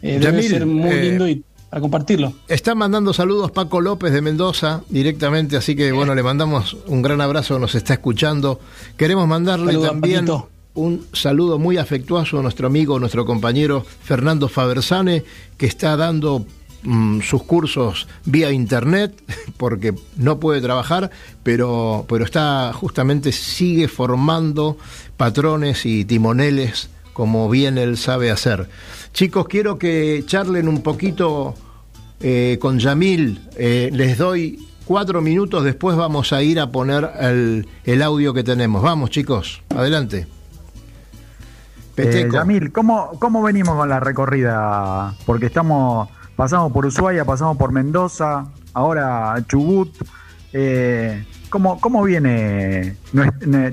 Eh, 0.00 0.12
debe 0.20 0.24
Yamil, 0.42 0.48
ser 0.48 0.64
muy 0.66 0.90
eh, 0.90 1.02
lindo 1.02 1.28
y 1.28 1.42
para 1.70 1.80
compartirlo. 1.80 2.32
Está 2.48 2.74
mandando 2.74 3.12
saludos 3.12 3.50
Paco 3.50 3.80
López 3.80 4.12
de 4.12 4.22
Mendoza 4.22 4.82
directamente, 4.88 5.56
así 5.56 5.76
que 5.76 5.92
bueno, 5.92 6.14
le 6.14 6.22
mandamos 6.22 6.76
un 6.86 7.02
gran 7.02 7.20
abrazo, 7.20 7.58
nos 7.58 7.74
está 7.74 7.94
escuchando. 7.94 8.60
Queremos 8.96 9.28
mandarle 9.28 9.76
también 9.78 10.26
Paquito. 10.26 10.48
un 10.74 11.06
saludo 11.12 11.58
muy 11.58 11.76
afectuoso 11.76 12.38
a 12.38 12.42
nuestro 12.42 12.66
amigo, 12.66 12.98
nuestro 12.98 13.26
compañero 13.26 13.84
Fernando 14.02 14.48
Fabersane, 14.48 15.24
que 15.58 15.66
está 15.66 15.96
dando 15.96 16.46
mm, 16.84 17.20
sus 17.20 17.42
cursos 17.42 18.08
vía 18.24 18.50
internet, 18.50 19.12
porque 19.58 19.94
no 20.16 20.40
puede 20.40 20.62
trabajar, 20.62 21.10
pero, 21.42 22.06
pero 22.08 22.24
está 22.24 22.72
justamente, 22.72 23.30
sigue 23.32 23.88
formando 23.88 24.78
patrones 25.18 25.84
y 25.84 26.06
timoneles 26.06 26.88
como 27.18 27.50
bien 27.50 27.78
él 27.78 27.96
sabe 27.96 28.30
hacer. 28.30 28.68
Chicos, 29.18 29.48
quiero 29.48 29.80
que 29.80 30.22
charlen 30.26 30.68
un 30.68 30.80
poquito 30.80 31.52
eh, 32.20 32.56
con 32.60 32.78
Yamil. 32.78 33.48
Eh, 33.56 33.90
les 33.92 34.16
doy 34.16 34.64
cuatro 34.84 35.20
minutos, 35.20 35.64
después 35.64 35.96
vamos 35.96 36.32
a 36.32 36.40
ir 36.40 36.60
a 36.60 36.70
poner 36.70 37.10
el, 37.18 37.66
el 37.82 38.02
audio 38.02 38.32
que 38.32 38.44
tenemos. 38.44 38.80
Vamos, 38.80 39.10
chicos, 39.10 39.60
adelante. 39.74 40.28
Eh. 41.96 42.28
Yamil, 42.32 42.70
¿cómo, 42.70 43.18
¿cómo 43.18 43.42
venimos 43.42 43.74
con 43.74 43.88
la 43.88 43.98
recorrida? 43.98 45.16
Porque 45.26 45.46
estamos, 45.46 46.08
pasamos 46.36 46.70
por 46.70 46.86
Ushuaia, 46.86 47.24
pasamos 47.24 47.56
por 47.56 47.72
Mendoza, 47.72 48.46
ahora 48.72 49.34
Chubut. 49.48 49.96
Eh, 50.52 51.24
¿cómo, 51.50 51.80
¿Cómo 51.80 52.04
viene 52.04 52.94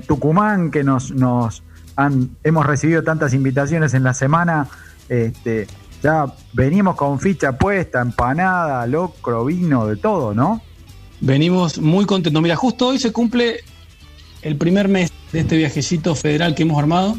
Tucumán, 0.07 0.71
que 0.71 0.83
nos, 0.83 1.11
nos 1.11 1.61
han, 1.97 2.31
hemos 2.43 2.65
recibido 2.65 3.03
tantas 3.03 3.35
invitaciones 3.35 3.93
en 3.93 4.01
la 4.01 4.15
semana? 4.15 4.69
Este, 5.09 5.67
ya 6.01 6.25
venimos 6.53 6.95
con 6.95 7.19
ficha 7.19 7.57
puesta, 7.57 8.01
empanada, 8.01 8.85
locro, 8.87 9.45
vino, 9.45 9.87
de 9.87 9.97
todo, 9.97 10.33
¿no? 10.33 10.61
Venimos 11.21 11.79
muy 11.79 12.05
contentos. 12.05 12.41
Mira, 12.41 12.55
justo 12.55 12.87
hoy 12.87 12.99
se 12.99 13.11
cumple 13.11 13.61
el 14.41 14.57
primer 14.57 14.87
mes 14.87 15.11
de 15.31 15.39
este 15.39 15.57
viajecito 15.57 16.13
federal 16.13 16.53
que 16.53 16.63
hemos 16.63 16.77
armado, 16.77 17.17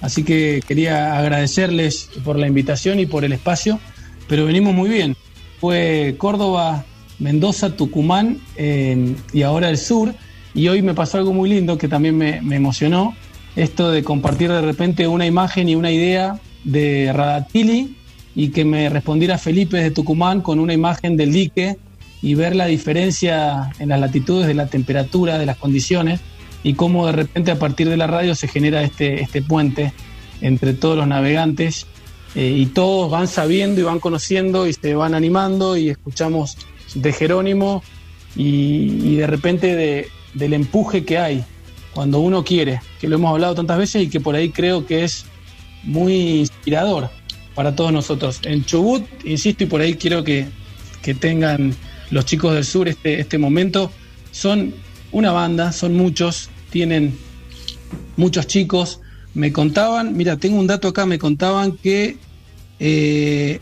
así 0.00 0.22
que 0.22 0.62
quería 0.66 1.18
agradecerles 1.18 2.10
por 2.24 2.38
la 2.38 2.46
invitación 2.46 3.00
y 3.00 3.06
por 3.06 3.24
el 3.24 3.32
espacio, 3.32 3.80
pero 4.28 4.44
venimos 4.44 4.74
muy 4.74 4.88
bien. 4.88 5.16
Fue 5.60 6.14
Córdoba, 6.18 6.84
Mendoza, 7.18 7.74
Tucumán 7.74 8.38
y 8.56 9.42
ahora 9.42 9.70
el 9.70 9.78
sur, 9.78 10.14
y 10.54 10.68
hoy 10.68 10.82
me 10.82 10.94
pasó 10.94 11.18
algo 11.18 11.32
muy 11.32 11.50
lindo 11.50 11.78
que 11.78 11.88
también 11.88 12.16
me 12.16 12.56
emocionó, 12.56 13.16
esto 13.56 13.90
de 13.90 14.04
compartir 14.04 14.52
de 14.52 14.60
repente 14.60 15.08
una 15.08 15.26
imagen 15.26 15.68
y 15.68 15.74
una 15.74 15.90
idea 15.90 16.38
de 16.64 17.12
Radatili 17.12 17.96
y 18.34 18.48
que 18.48 18.64
me 18.64 18.88
respondiera 18.88 19.38
Felipe 19.38 19.78
de 19.78 19.90
Tucumán 19.90 20.40
con 20.42 20.58
una 20.58 20.72
imagen 20.74 21.16
del 21.16 21.32
dique 21.32 21.76
y 22.22 22.34
ver 22.34 22.54
la 22.56 22.66
diferencia 22.66 23.70
en 23.78 23.88
las 23.90 24.00
latitudes 24.00 24.46
de 24.46 24.54
la 24.54 24.66
temperatura, 24.66 25.38
de 25.38 25.46
las 25.46 25.56
condiciones 25.56 26.20
y 26.62 26.74
cómo 26.74 27.06
de 27.06 27.12
repente 27.12 27.50
a 27.52 27.58
partir 27.58 27.88
de 27.88 27.96
la 27.96 28.06
radio 28.06 28.34
se 28.34 28.48
genera 28.48 28.82
este, 28.82 29.22
este 29.22 29.42
puente 29.42 29.92
entre 30.40 30.74
todos 30.74 30.96
los 30.96 31.06
navegantes 31.06 31.86
eh, 32.34 32.52
y 32.56 32.66
todos 32.66 33.10
van 33.10 33.28
sabiendo 33.28 33.80
y 33.80 33.84
van 33.84 34.00
conociendo 34.00 34.66
y 34.66 34.72
se 34.72 34.94
van 34.94 35.14
animando 35.14 35.76
y 35.76 35.88
escuchamos 35.88 36.56
de 36.94 37.12
Jerónimo 37.12 37.82
y, 38.36 39.16
de 39.16 39.26
repente 39.26 39.74
de- 39.74 40.08
del 40.34 40.52
empuje 40.52 41.04
que 41.04 41.18
hay 41.18 41.44
cuando 41.94 42.20
uno 42.20 42.44
quiere, 42.44 42.80
que 43.00 43.08
lo 43.08 43.16
hemos 43.16 43.30
hablado 43.32 43.54
tantas 43.54 43.78
veces 43.78 44.02
y 44.02 44.08
que 44.08 44.20
por 44.20 44.34
ahí 44.36 44.50
creo 44.50 44.86
que 44.86 45.04
es 45.04 45.24
muy 45.82 46.40
inspirador 46.40 47.10
para 47.54 47.74
todos 47.74 47.92
nosotros. 47.92 48.40
En 48.44 48.64
Chubut, 48.64 49.04
insisto, 49.24 49.64
y 49.64 49.66
por 49.66 49.80
ahí 49.80 49.94
quiero 49.94 50.22
que, 50.24 50.46
que 51.02 51.14
tengan 51.14 51.74
los 52.10 52.24
chicos 52.24 52.54
del 52.54 52.64
sur 52.64 52.88
este, 52.88 53.20
este 53.20 53.38
momento, 53.38 53.90
son 54.30 54.74
una 55.12 55.32
banda, 55.32 55.72
son 55.72 55.96
muchos, 55.96 56.50
tienen 56.70 57.16
muchos 58.16 58.46
chicos. 58.46 59.00
Me 59.34 59.52
contaban, 59.52 60.16
mira, 60.16 60.36
tengo 60.36 60.58
un 60.58 60.66
dato 60.66 60.88
acá, 60.88 61.06
me 61.06 61.18
contaban 61.18 61.72
que 61.72 62.16
eh, 62.80 63.60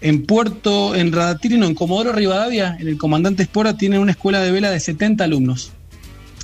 en 0.00 0.24
Puerto, 0.24 0.94
en 0.94 1.12
Radatiri, 1.12 1.58
no, 1.58 1.66
en 1.66 1.74
Comodoro 1.74 2.12
Rivadavia, 2.12 2.76
en 2.80 2.88
el 2.88 2.96
Comandante 2.96 3.42
Espora, 3.42 3.76
tienen 3.76 4.00
una 4.00 4.12
escuela 4.12 4.40
de 4.40 4.50
vela 4.50 4.70
de 4.70 4.80
70 4.80 5.24
alumnos, 5.24 5.72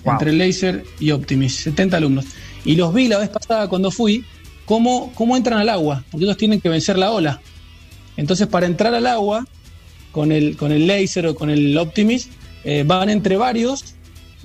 Wow. 0.04 0.12
entre 0.14 0.32
Laser 0.34 0.84
y 1.00 1.10
Optimis, 1.10 1.56
70 1.56 1.96
alumnos. 1.96 2.26
Y 2.64 2.76
los 2.76 2.94
vi 2.94 3.08
la 3.08 3.18
vez 3.18 3.28
pasada 3.28 3.68
cuando 3.68 3.90
fui, 3.90 4.24
cómo, 4.66 5.12
cómo 5.14 5.36
entran 5.36 5.58
al 5.58 5.70
agua, 5.70 6.04
porque 6.10 6.24
ellos 6.24 6.36
tienen 6.36 6.60
que 6.60 6.68
vencer 6.68 6.98
la 6.98 7.10
ola. 7.10 7.40
Entonces, 8.18 8.46
para 8.46 8.66
entrar 8.66 8.94
al 8.94 9.06
agua, 9.06 9.46
con 10.12 10.32
el, 10.32 10.56
con 10.56 10.72
el 10.72 10.86
Laser 10.86 11.26
o 11.28 11.34
con 11.34 11.48
el 11.48 11.76
Optimis, 11.78 12.28
eh, 12.64 12.84
van 12.86 13.08
entre 13.08 13.36
varios, 13.36 13.94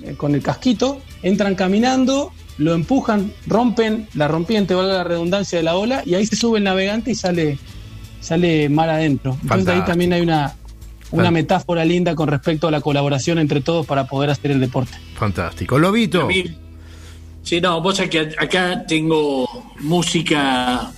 eh, 0.02 0.14
con 0.16 0.34
el 0.34 0.42
casquito, 0.42 1.00
entran 1.22 1.54
caminando, 1.54 2.32
lo 2.58 2.74
empujan, 2.74 3.32
rompen 3.46 4.08
la 4.14 4.28
rompiente, 4.28 4.74
valga 4.74 4.94
la 4.94 5.04
redundancia 5.04 5.58
de 5.58 5.64
la 5.64 5.76
ola, 5.76 6.02
y 6.06 6.14
ahí 6.14 6.24
se 6.26 6.36
sube 6.36 6.58
el 6.58 6.64
navegante 6.64 7.10
y 7.10 7.14
sale, 7.14 7.58
sale 8.20 8.68
mar 8.68 8.88
adentro. 8.90 9.36
Entonces 9.42 9.68
ahí 9.68 9.82
también 9.84 10.12
hay 10.12 10.20
una, 10.20 10.54
una 11.10 11.30
metáfora 11.30 11.84
linda 11.84 12.14
con 12.14 12.28
respecto 12.28 12.68
a 12.68 12.70
la 12.70 12.80
colaboración 12.80 13.38
entre 13.38 13.60
todos 13.60 13.86
para 13.86 14.06
poder 14.06 14.30
hacer 14.30 14.50
el 14.50 14.60
deporte. 14.60 14.92
Fantástico. 15.14 15.78
Lobito. 15.78 16.28
Sí, 17.42 17.60
no, 17.60 17.80
vos 17.80 18.00
que 18.10 18.34
acá 18.38 18.84
tengo 18.86 19.48
música 19.80 20.92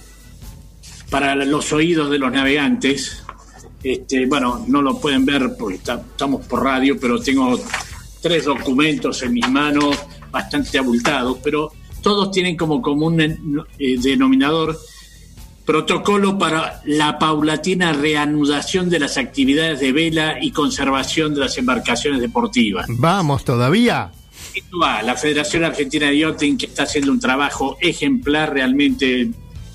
para 1.10 1.34
los 1.34 1.72
oídos 1.72 2.10
de 2.10 2.18
los 2.18 2.32
navegantes. 2.32 3.22
Este, 3.82 4.26
bueno, 4.26 4.64
no 4.66 4.82
lo 4.82 4.98
pueden 4.98 5.24
ver 5.24 5.56
porque 5.58 5.76
estamos 5.76 6.46
por 6.46 6.64
radio, 6.64 6.98
pero 6.98 7.20
tengo 7.20 7.58
tres 8.20 8.44
documentos 8.44 9.22
en 9.22 9.34
mis 9.34 9.48
manos 9.48 9.98
bastante 10.30 10.78
abultados, 10.78 11.38
pero 11.42 11.72
todos 12.02 12.30
tienen 12.30 12.56
como 12.56 12.82
común 12.82 13.20
eh, 13.20 13.98
denominador 14.02 14.78
protocolo 15.64 16.38
para 16.38 16.82
la 16.84 17.18
paulatina 17.18 17.92
reanudación 17.92 18.90
de 18.90 18.98
las 18.98 19.16
actividades 19.16 19.80
de 19.80 19.92
vela 19.92 20.36
y 20.40 20.50
conservación 20.50 21.34
de 21.34 21.40
las 21.40 21.56
embarcaciones 21.56 22.20
deportivas. 22.20 22.86
Vamos 22.88 23.44
todavía. 23.44 24.10
La 24.72 25.16
Federación 25.16 25.64
Argentina 25.64 26.06
de 26.06 26.18
Yachting 26.18 26.56
que 26.56 26.66
está 26.66 26.84
haciendo 26.84 27.12
un 27.12 27.20
trabajo 27.20 27.76
ejemplar 27.80 28.52
realmente 28.52 29.30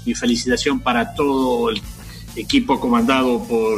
mi 0.05 0.13
felicitación 0.13 0.79
para 0.79 1.13
todo 1.13 1.69
el 1.69 1.81
equipo 2.35 2.79
comandado 2.79 3.43
por 3.43 3.77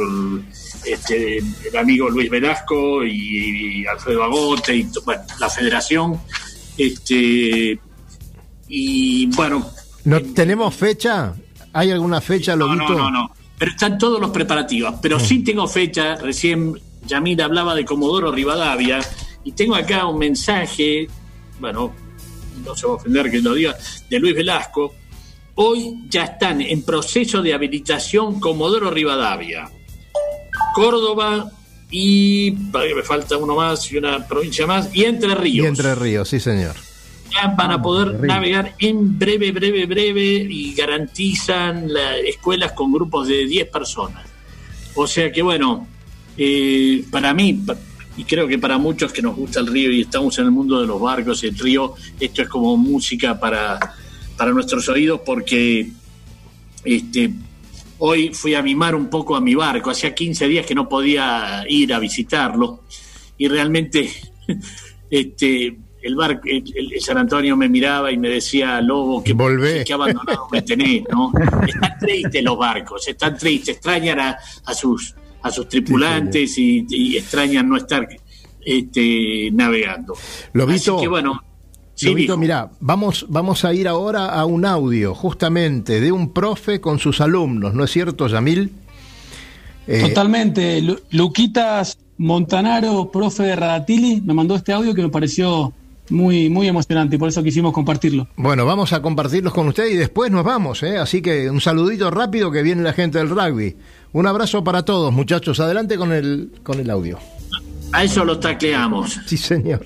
este, 0.84 1.38
el 1.38 1.76
amigo 1.76 2.08
Luis 2.10 2.30
Velasco 2.30 3.04
y, 3.04 3.84
Alfredo 3.86 4.24
Agote 4.24 4.76
y 4.76 4.88
bueno, 5.04 5.22
la 5.40 5.48
federación 5.48 6.20
este 6.78 7.78
y 8.68 9.26
bueno 9.34 9.70
¿No 10.04 10.20
tenemos 10.20 10.74
fecha? 10.74 11.34
¿Hay 11.72 11.90
alguna 11.90 12.20
fecha, 12.20 12.56
no, 12.56 12.66
Lobito? 12.66 12.94
no, 12.94 13.10
no, 13.10 13.10
no. 13.10 13.34
Pero 13.58 13.70
están 13.70 13.98
todos 13.98 14.20
los 14.20 14.30
preparativos. 14.30 14.96
Pero 15.00 15.20
sí 15.20 15.44
tengo 15.44 15.68
fecha. 15.68 16.16
Recién 16.16 16.78
Yamil 17.06 17.40
hablaba 17.40 17.74
de 17.74 17.84
Comodoro 17.84 18.32
Rivadavia. 18.32 19.00
Y 19.44 19.52
tengo 19.52 19.74
acá 19.74 20.06
un 20.06 20.18
mensaje, 20.18 21.08
bueno, 21.60 21.92
no 22.64 22.76
se 22.76 22.86
va 22.86 22.92
a 22.92 22.96
ofender 22.96 23.30
que 23.30 23.40
lo 23.40 23.54
diga, 23.54 23.76
de 24.08 24.18
Luis 24.18 24.34
Velasco. 24.34 24.94
Hoy 25.54 26.04
ya 26.08 26.24
están 26.24 26.60
en 26.60 26.82
proceso 26.82 27.42
de 27.42 27.52
habilitación 27.52 28.40
Comodoro 28.40 28.90
Rivadavia, 28.90 29.70
Córdoba 30.74 31.50
y 31.90 32.56
me 32.72 33.02
falta 33.02 33.36
uno 33.36 33.54
más 33.54 33.92
y 33.92 33.98
una 33.98 34.26
provincia 34.26 34.66
más 34.66 34.88
y 34.94 35.04
Entre 35.04 35.30
Y 35.30 35.34
Ríos 35.34 35.66
Entre 35.66 35.94
Ríos, 35.94 36.28
sí, 36.28 36.40
señor. 36.40 36.74
ya 37.30 37.48
van 37.48 37.72
a 37.72 37.82
poder 37.82 38.18
navegar 38.20 38.74
en 38.78 39.18
breve, 39.18 39.52
breve, 39.52 39.84
breve 39.84 40.46
y 40.48 40.74
garantizan 40.74 41.92
las 41.92 42.16
escuelas 42.24 42.72
con 42.72 42.90
grupos 42.90 43.28
de 43.28 43.44
10 43.44 43.68
personas. 43.68 44.24
O 44.94 45.06
sea 45.06 45.30
que 45.30 45.42
bueno, 45.42 45.86
eh, 46.38 47.04
para 47.10 47.34
mí, 47.34 47.62
y 48.16 48.24
creo 48.24 48.46
que 48.46 48.58
para 48.58 48.78
muchos 48.78 49.12
que 49.12 49.22
nos 49.22 49.34
gusta 49.36 49.60
el 49.60 49.66
río 49.68 49.90
y 49.90 50.02
estamos 50.02 50.38
en 50.38 50.44
el 50.46 50.50
mundo 50.50 50.80
de 50.80 50.86
los 50.86 51.00
barcos 51.00 51.42
y 51.44 51.46
el 51.48 51.58
río, 51.58 51.94
esto 52.20 52.42
es 52.42 52.48
como 52.48 52.76
música 52.76 53.38
para, 53.40 53.78
para 54.36 54.50
nuestros 54.52 54.88
oídos 54.88 55.20
porque 55.24 55.88
este, 56.84 57.32
hoy 57.98 58.34
fui 58.34 58.54
a 58.54 58.62
mimar 58.62 58.94
un 58.94 59.08
poco 59.08 59.34
a 59.36 59.40
mi 59.40 59.54
barco, 59.54 59.90
hacía 59.90 60.14
15 60.14 60.46
días 60.48 60.66
que 60.66 60.74
no 60.74 60.88
podía 60.88 61.64
ir 61.68 61.94
a 61.94 61.98
visitarlo 61.98 62.82
y 63.38 63.48
realmente 63.48 64.10
este, 65.10 65.76
el 66.02 66.16
barco, 66.16 66.42
el, 66.46 66.64
el- 66.74 66.92
el 66.94 67.00
San 67.00 67.16
Antonio 67.18 67.56
me 67.56 67.68
miraba 67.68 68.10
y 68.10 68.18
me 68.18 68.28
decía, 68.28 68.80
Lobo, 68.80 69.22
que, 69.22 69.32
Volvé. 69.32 69.84
que 69.84 69.92
abandonado 69.92 70.48
me 70.50 70.62
tenés, 70.62 71.04
¿no? 71.10 71.32
Están 71.66 71.98
tristes 72.00 72.42
los 72.42 72.58
barcos, 72.58 73.06
están 73.08 73.38
tristes, 73.38 73.76
extrañan 73.76 74.18
a, 74.20 74.36
a 74.66 74.74
sus 74.74 75.14
a 75.42 75.50
sus 75.50 75.68
tripulantes 75.68 76.56
y, 76.58 76.86
y 76.88 77.16
extrañan 77.16 77.68
no 77.68 77.76
estar 77.76 78.06
este, 78.64 79.50
navegando. 79.52 80.14
Lobito, 80.52 80.94
Así 80.96 81.02
que 81.02 81.08
bueno, 81.08 81.42
sí, 81.94 82.06
Lobito, 82.06 82.36
mira, 82.36 82.70
vamos, 82.80 83.26
vamos 83.28 83.64
a 83.64 83.74
ir 83.74 83.88
ahora 83.88 84.26
a 84.26 84.44
un 84.44 84.64
audio, 84.64 85.14
justamente, 85.14 86.00
de 86.00 86.12
un 86.12 86.32
profe 86.32 86.80
con 86.80 86.98
sus 86.98 87.20
alumnos, 87.20 87.74
¿no 87.74 87.84
es 87.84 87.90
cierto, 87.90 88.26
Yamil? 88.28 88.70
Eh, 89.86 90.00
Totalmente. 90.08 90.80
Lu- 90.80 91.00
Luquitas 91.10 91.98
Montanaro, 92.18 93.10
profe 93.10 93.42
de 93.42 93.56
Radatili, 93.56 94.20
me 94.20 94.32
mandó 94.32 94.54
este 94.54 94.72
audio 94.72 94.94
que 94.94 95.02
me 95.02 95.08
pareció 95.08 95.72
muy, 96.10 96.48
muy 96.48 96.68
emocionante 96.68 97.16
y 97.16 97.18
por 97.18 97.28
eso 97.28 97.42
quisimos 97.42 97.72
compartirlo. 97.72 98.28
Bueno, 98.36 98.64
vamos 98.64 98.92
a 98.92 99.02
compartirlos 99.02 99.52
con 99.52 99.66
usted 99.68 99.86
y 99.90 99.94
después 99.96 100.30
nos 100.30 100.44
vamos, 100.44 100.82
¿eh? 100.84 100.98
Así 100.98 101.20
que 101.20 101.50
un 101.50 101.60
saludito 101.60 102.10
rápido 102.12 102.50
que 102.52 102.62
viene 102.62 102.82
la 102.82 102.92
gente 102.92 103.18
del 103.18 103.30
rugby. 103.30 103.74
Un 104.12 104.26
abrazo 104.26 104.62
para 104.62 104.84
todos, 104.84 105.12
muchachos. 105.12 105.58
Adelante 105.60 105.96
con 105.96 106.12
el, 106.12 106.52
con 106.62 106.78
el 106.78 106.90
audio. 106.90 107.18
A 107.92 108.04
eso 108.04 108.24
lo 108.24 108.38
tacleamos. 108.38 109.20
Sí, 109.26 109.36
señor. 109.36 109.80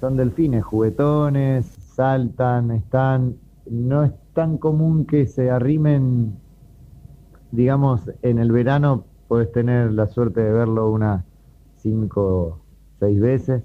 Son 0.00 0.16
delfines, 0.16 0.64
juguetones, 0.64 1.66
saltan, 1.94 2.70
están. 2.72 3.36
No 3.70 4.04
es 4.04 4.12
tan 4.34 4.58
común 4.58 5.06
que 5.06 5.26
se 5.26 5.50
arrimen, 5.50 6.36
digamos, 7.50 8.02
en 8.22 8.38
el 8.38 8.52
verano 8.52 9.06
puedes 9.28 9.50
tener 9.52 9.92
la 9.92 10.06
suerte 10.06 10.42
de 10.42 10.52
verlo 10.52 10.90
unas 10.90 11.24
cinco, 11.76 12.60
seis 13.00 13.20
veces, 13.20 13.62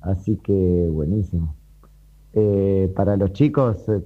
así 0.00 0.36
que 0.36 0.88
buenísimo. 0.90 1.56
Eh, 2.32 2.92
para 2.94 3.16
los 3.16 3.32
chicos, 3.32 3.88
eh, 3.88 4.02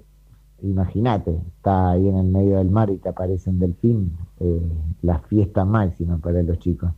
imagínate, 0.62 1.40
está 1.56 1.90
ahí 1.90 2.08
en 2.08 2.16
el 2.16 2.26
medio 2.26 2.58
del 2.58 2.70
mar 2.70 2.90
y 2.90 2.98
te 2.98 3.08
aparece 3.08 3.50
un 3.50 3.58
delfín, 3.58 4.16
eh, 4.40 4.60
la 5.02 5.20
fiesta 5.20 5.64
máxima 5.64 6.18
para 6.18 6.42
los 6.42 6.58
chicos. 6.58 6.90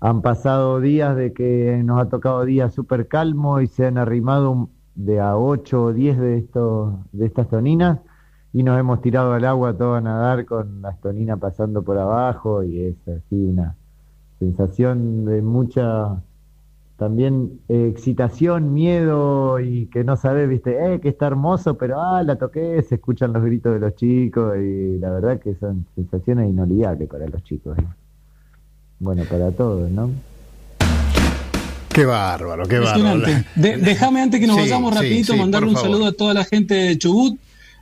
Han 0.00 0.22
pasado 0.22 0.80
días 0.80 1.16
de 1.16 1.32
que 1.32 1.82
nos 1.84 2.00
ha 2.00 2.08
tocado 2.08 2.44
días 2.44 2.74
súper 2.74 3.08
calmos 3.08 3.62
y 3.62 3.66
se 3.66 3.86
han 3.86 3.98
arrimado 3.98 4.68
de 4.94 5.20
a 5.20 5.36
8 5.36 5.84
o 5.84 5.92
10 5.92 6.18
de, 6.18 6.38
estos, 6.38 6.94
de 7.12 7.26
estas 7.26 7.48
toninas 7.48 8.00
y 8.52 8.62
nos 8.62 8.78
hemos 8.78 9.02
tirado 9.02 9.32
al 9.34 9.44
agua 9.44 9.76
todo 9.76 9.94
a 9.94 10.00
nadar 10.00 10.46
con 10.46 10.80
las 10.82 11.00
toninas 11.00 11.38
pasando 11.38 11.82
por 11.82 11.98
abajo 11.98 12.62
y 12.62 12.80
es 12.80 12.96
así 13.08 13.36
una 13.36 13.76
sensación 14.38 15.24
de 15.24 15.42
mucha 15.42 16.22
también 16.96 17.60
eh, 17.68 17.90
excitación, 17.94 18.72
miedo 18.72 19.60
y 19.60 19.86
que 19.86 20.02
no 20.02 20.16
sabes, 20.16 20.48
viste, 20.48 20.94
eh, 20.94 21.00
que 21.00 21.10
está 21.10 21.26
hermoso, 21.26 21.76
pero 21.76 22.00
ah, 22.00 22.22
la 22.22 22.36
toqué, 22.36 22.82
se 22.82 22.94
escuchan 22.94 23.32
los 23.34 23.42
gritos 23.44 23.74
de 23.74 23.80
los 23.80 23.94
chicos 23.96 24.56
y 24.58 24.98
la 24.98 25.10
verdad 25.10 25.38
que 25.40 25.54
son 25.56 25.84
sensaciones 25.94 26.48
inolvidables 26.48 27.08
para 27.08 27.26
los 27.26 27.42
chicos. 27.44 27.78
¿eh? 27.78 27.82
Bueno, 28.98 29.24
para 29.30 29.50
todos, 29.52 29.90
¿no? 29.90 30.10
Qué 31.92 32.04
bárbaro, 32.04 32.64
qué 32.66 32.78
bárbaro. 32.78 33.14
Impresionante. 33.16 33.48
De- 33.60 33.76
déjame 33.78 34.20
antes 34.22 34.40
que 34.40 34.46
nos 34.46 34.56
Sí, 34.56 34.62
vayamos 34.62 34.94
rapidito 34.94 35.32
sí, 35.32 35.38
mandarle 35.38 35.68
un 35.68 35.74
favor. 35.74 35.90
saludo 35.90 36.06
a 36.08 36.12
toda 36.12 36.34
la 36.34 36.44
gente 36.44 36.74
de 36.74 36.98
Chubut, 36.98 37.38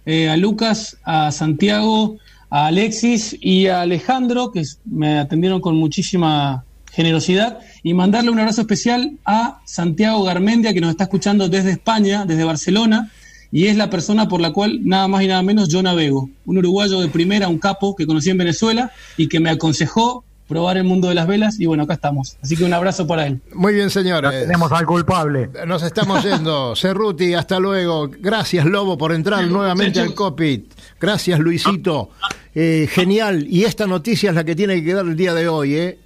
eh, 0.07 0.29
a 0.29 0.37
Lucas, 0.37 0.97
a 1.05 1.33
Santiago, 1.33 2.17
a 2.51 2.67
Alexis 2.67 3.37
y 3.41 3.67
a 3.67 3.81
Alejandro, 3.81 4.53
que 4.53 4.63
me 4.85 5.19
atendieron 5.19 5.61
con 5.61 5.77
muchísima 5.77 6.65
generosidad, 6.95 7.59
y 7.83 7.93
mandarle 7.93 8.31
un 8.31 8.39
abrazo 8.39 8.63
especial 8.63 9.13
a 9.25 9.61
Santiago 9.65 10.23
Garmendia, 10.23 10.73
que 10.73 10.81
nos 10.81 10.91
está 10.91 11.05
escuchando 11.05 11.49
desde 11.49 11.73
España, 11.73 12.25
desde 12.25 12.45
Barcelona, 12.45 13.11
y 13.51 13.67
es 13.67 13.77
la 13.77 13.91
persona 13.91 14.29
por 14.29 14.41
la 14.41 14.53
cual 14.53 14.81
nada 14.83 15.07
más 15.09 15.23
y 15.23 15.29
nada 15.29 15.43
menos 15.43 15.69
yo 15.69 15.83
navego. 15.83 16.29
Un 16.47 16.59
uruguayo 16.59 17.01
de 17.01 17.09
primera, 17.09 17.49
un 17.49 17.59
capo 17.59 17.95
que 17.95 18.07
conocí 18.07 18.31
en 18.31 18.39
Venezuela 18.39 18.91
y 19.17 19.29
que 19.29 19.39
me 19.39 19.51
aconsejó 19.51 20.25
probar 20.49 20.77
el 20.77 20.85
mundo 20.85 21.09
de 21.09 21.15
las 21.15 21.27
velas, 21.27 21.59
y 21.59 21.67
bueno, 21.67 21.85
acá 21.85 21.95
estamos. 21.95 22.37
Así 22.43 22.57
que 22.57 22.65
un 22.65 22.73
abrazo 22.73 23.07
para 23.07 23.27
él. 23.27 23.41
Muy 23.55 23.75
bien, 23.75 23.91
señores. 23.91 24.31
Tenemos 24.31 24.71
al 24.73 24.87
culpable. 24.87 25.51
Nos 25.67 25.83
estamos 25.83 26.23
yendo. 26.23 26.77
Cerruti, 26.77 27.35
hasta 27.35 27.59
luego. 27.59 28.11
Gracias, 28.21 28.67
Lobo, 28.67 28.99
por 28.99 29.13
entrar 29.13 29.47
nuevamente 29.47 30.01
al 30.01 30.15
cockpit. 30.15 30.73
Gracias, 31.01 31.39
Luisito. 31.41 32.11
Eh, 32.55 32.89
genial. 32.91 33.47
Y 33.49 33.65
esta 33.65 33.87
noticia 33.87 34.31
es 34.31 34.37
la 34.37 34.45
que 34.45 34.55
tiene 34.55 34.77
que 34.77 34.85
quedar 34.85 35.07
el 35.07 35.17
día 35.17 35.35
de 35.35 35.49
hoy, 35.49 35.75
¿eh? 35.75 35.99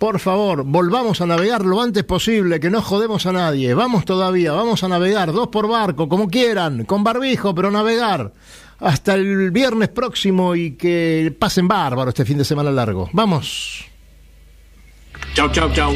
Por 0.00 0.18
favor, 0.18 0.64
volvamos 0.64 1.20
a 1.20 1.26
navegar 1.26 1.62
lo 1.62 1.82
antes 1.82 2.04
posible, 2.04 2.58
que 2.58 2.70
no 2.70 2.80
jodemos 2.80 3.26
a 3.26 3.32
nadie. 3.32 3.74
Vamos 3.74 4.06
todavía, 4.06 4.50
vamos 4.52 4.82
a 4.82 4.88
navegar, 4.88 5.30
dos 5.30 5.48
por 5.48 5.68
barco, 5.68 6.08
como 6.08 6.30
quieran, 6.30 6.86
con 6.86 7.04
barbijo, 7.04 7.54
pero 7.54 7.70
navegar. 7.70 8.32
Hasta 8.78 9.12
el 9.12 9.50
viernes 9.50 9.90
próximo 9.90 10.54
y 10.56 10.70
que 10.70 11.36
pasen 11.38 11.68
bárbaro 11.68 12.08
este 12.08 12.24
fin 12.24 12.38
de 12.38 12.46
semana 12.46 12.70
largo. 12.70 13.10
Vamos. 13.12 13.84
Chau, 15.34 15.52
chau, 15.52 15.70
chau. 15.74 15.92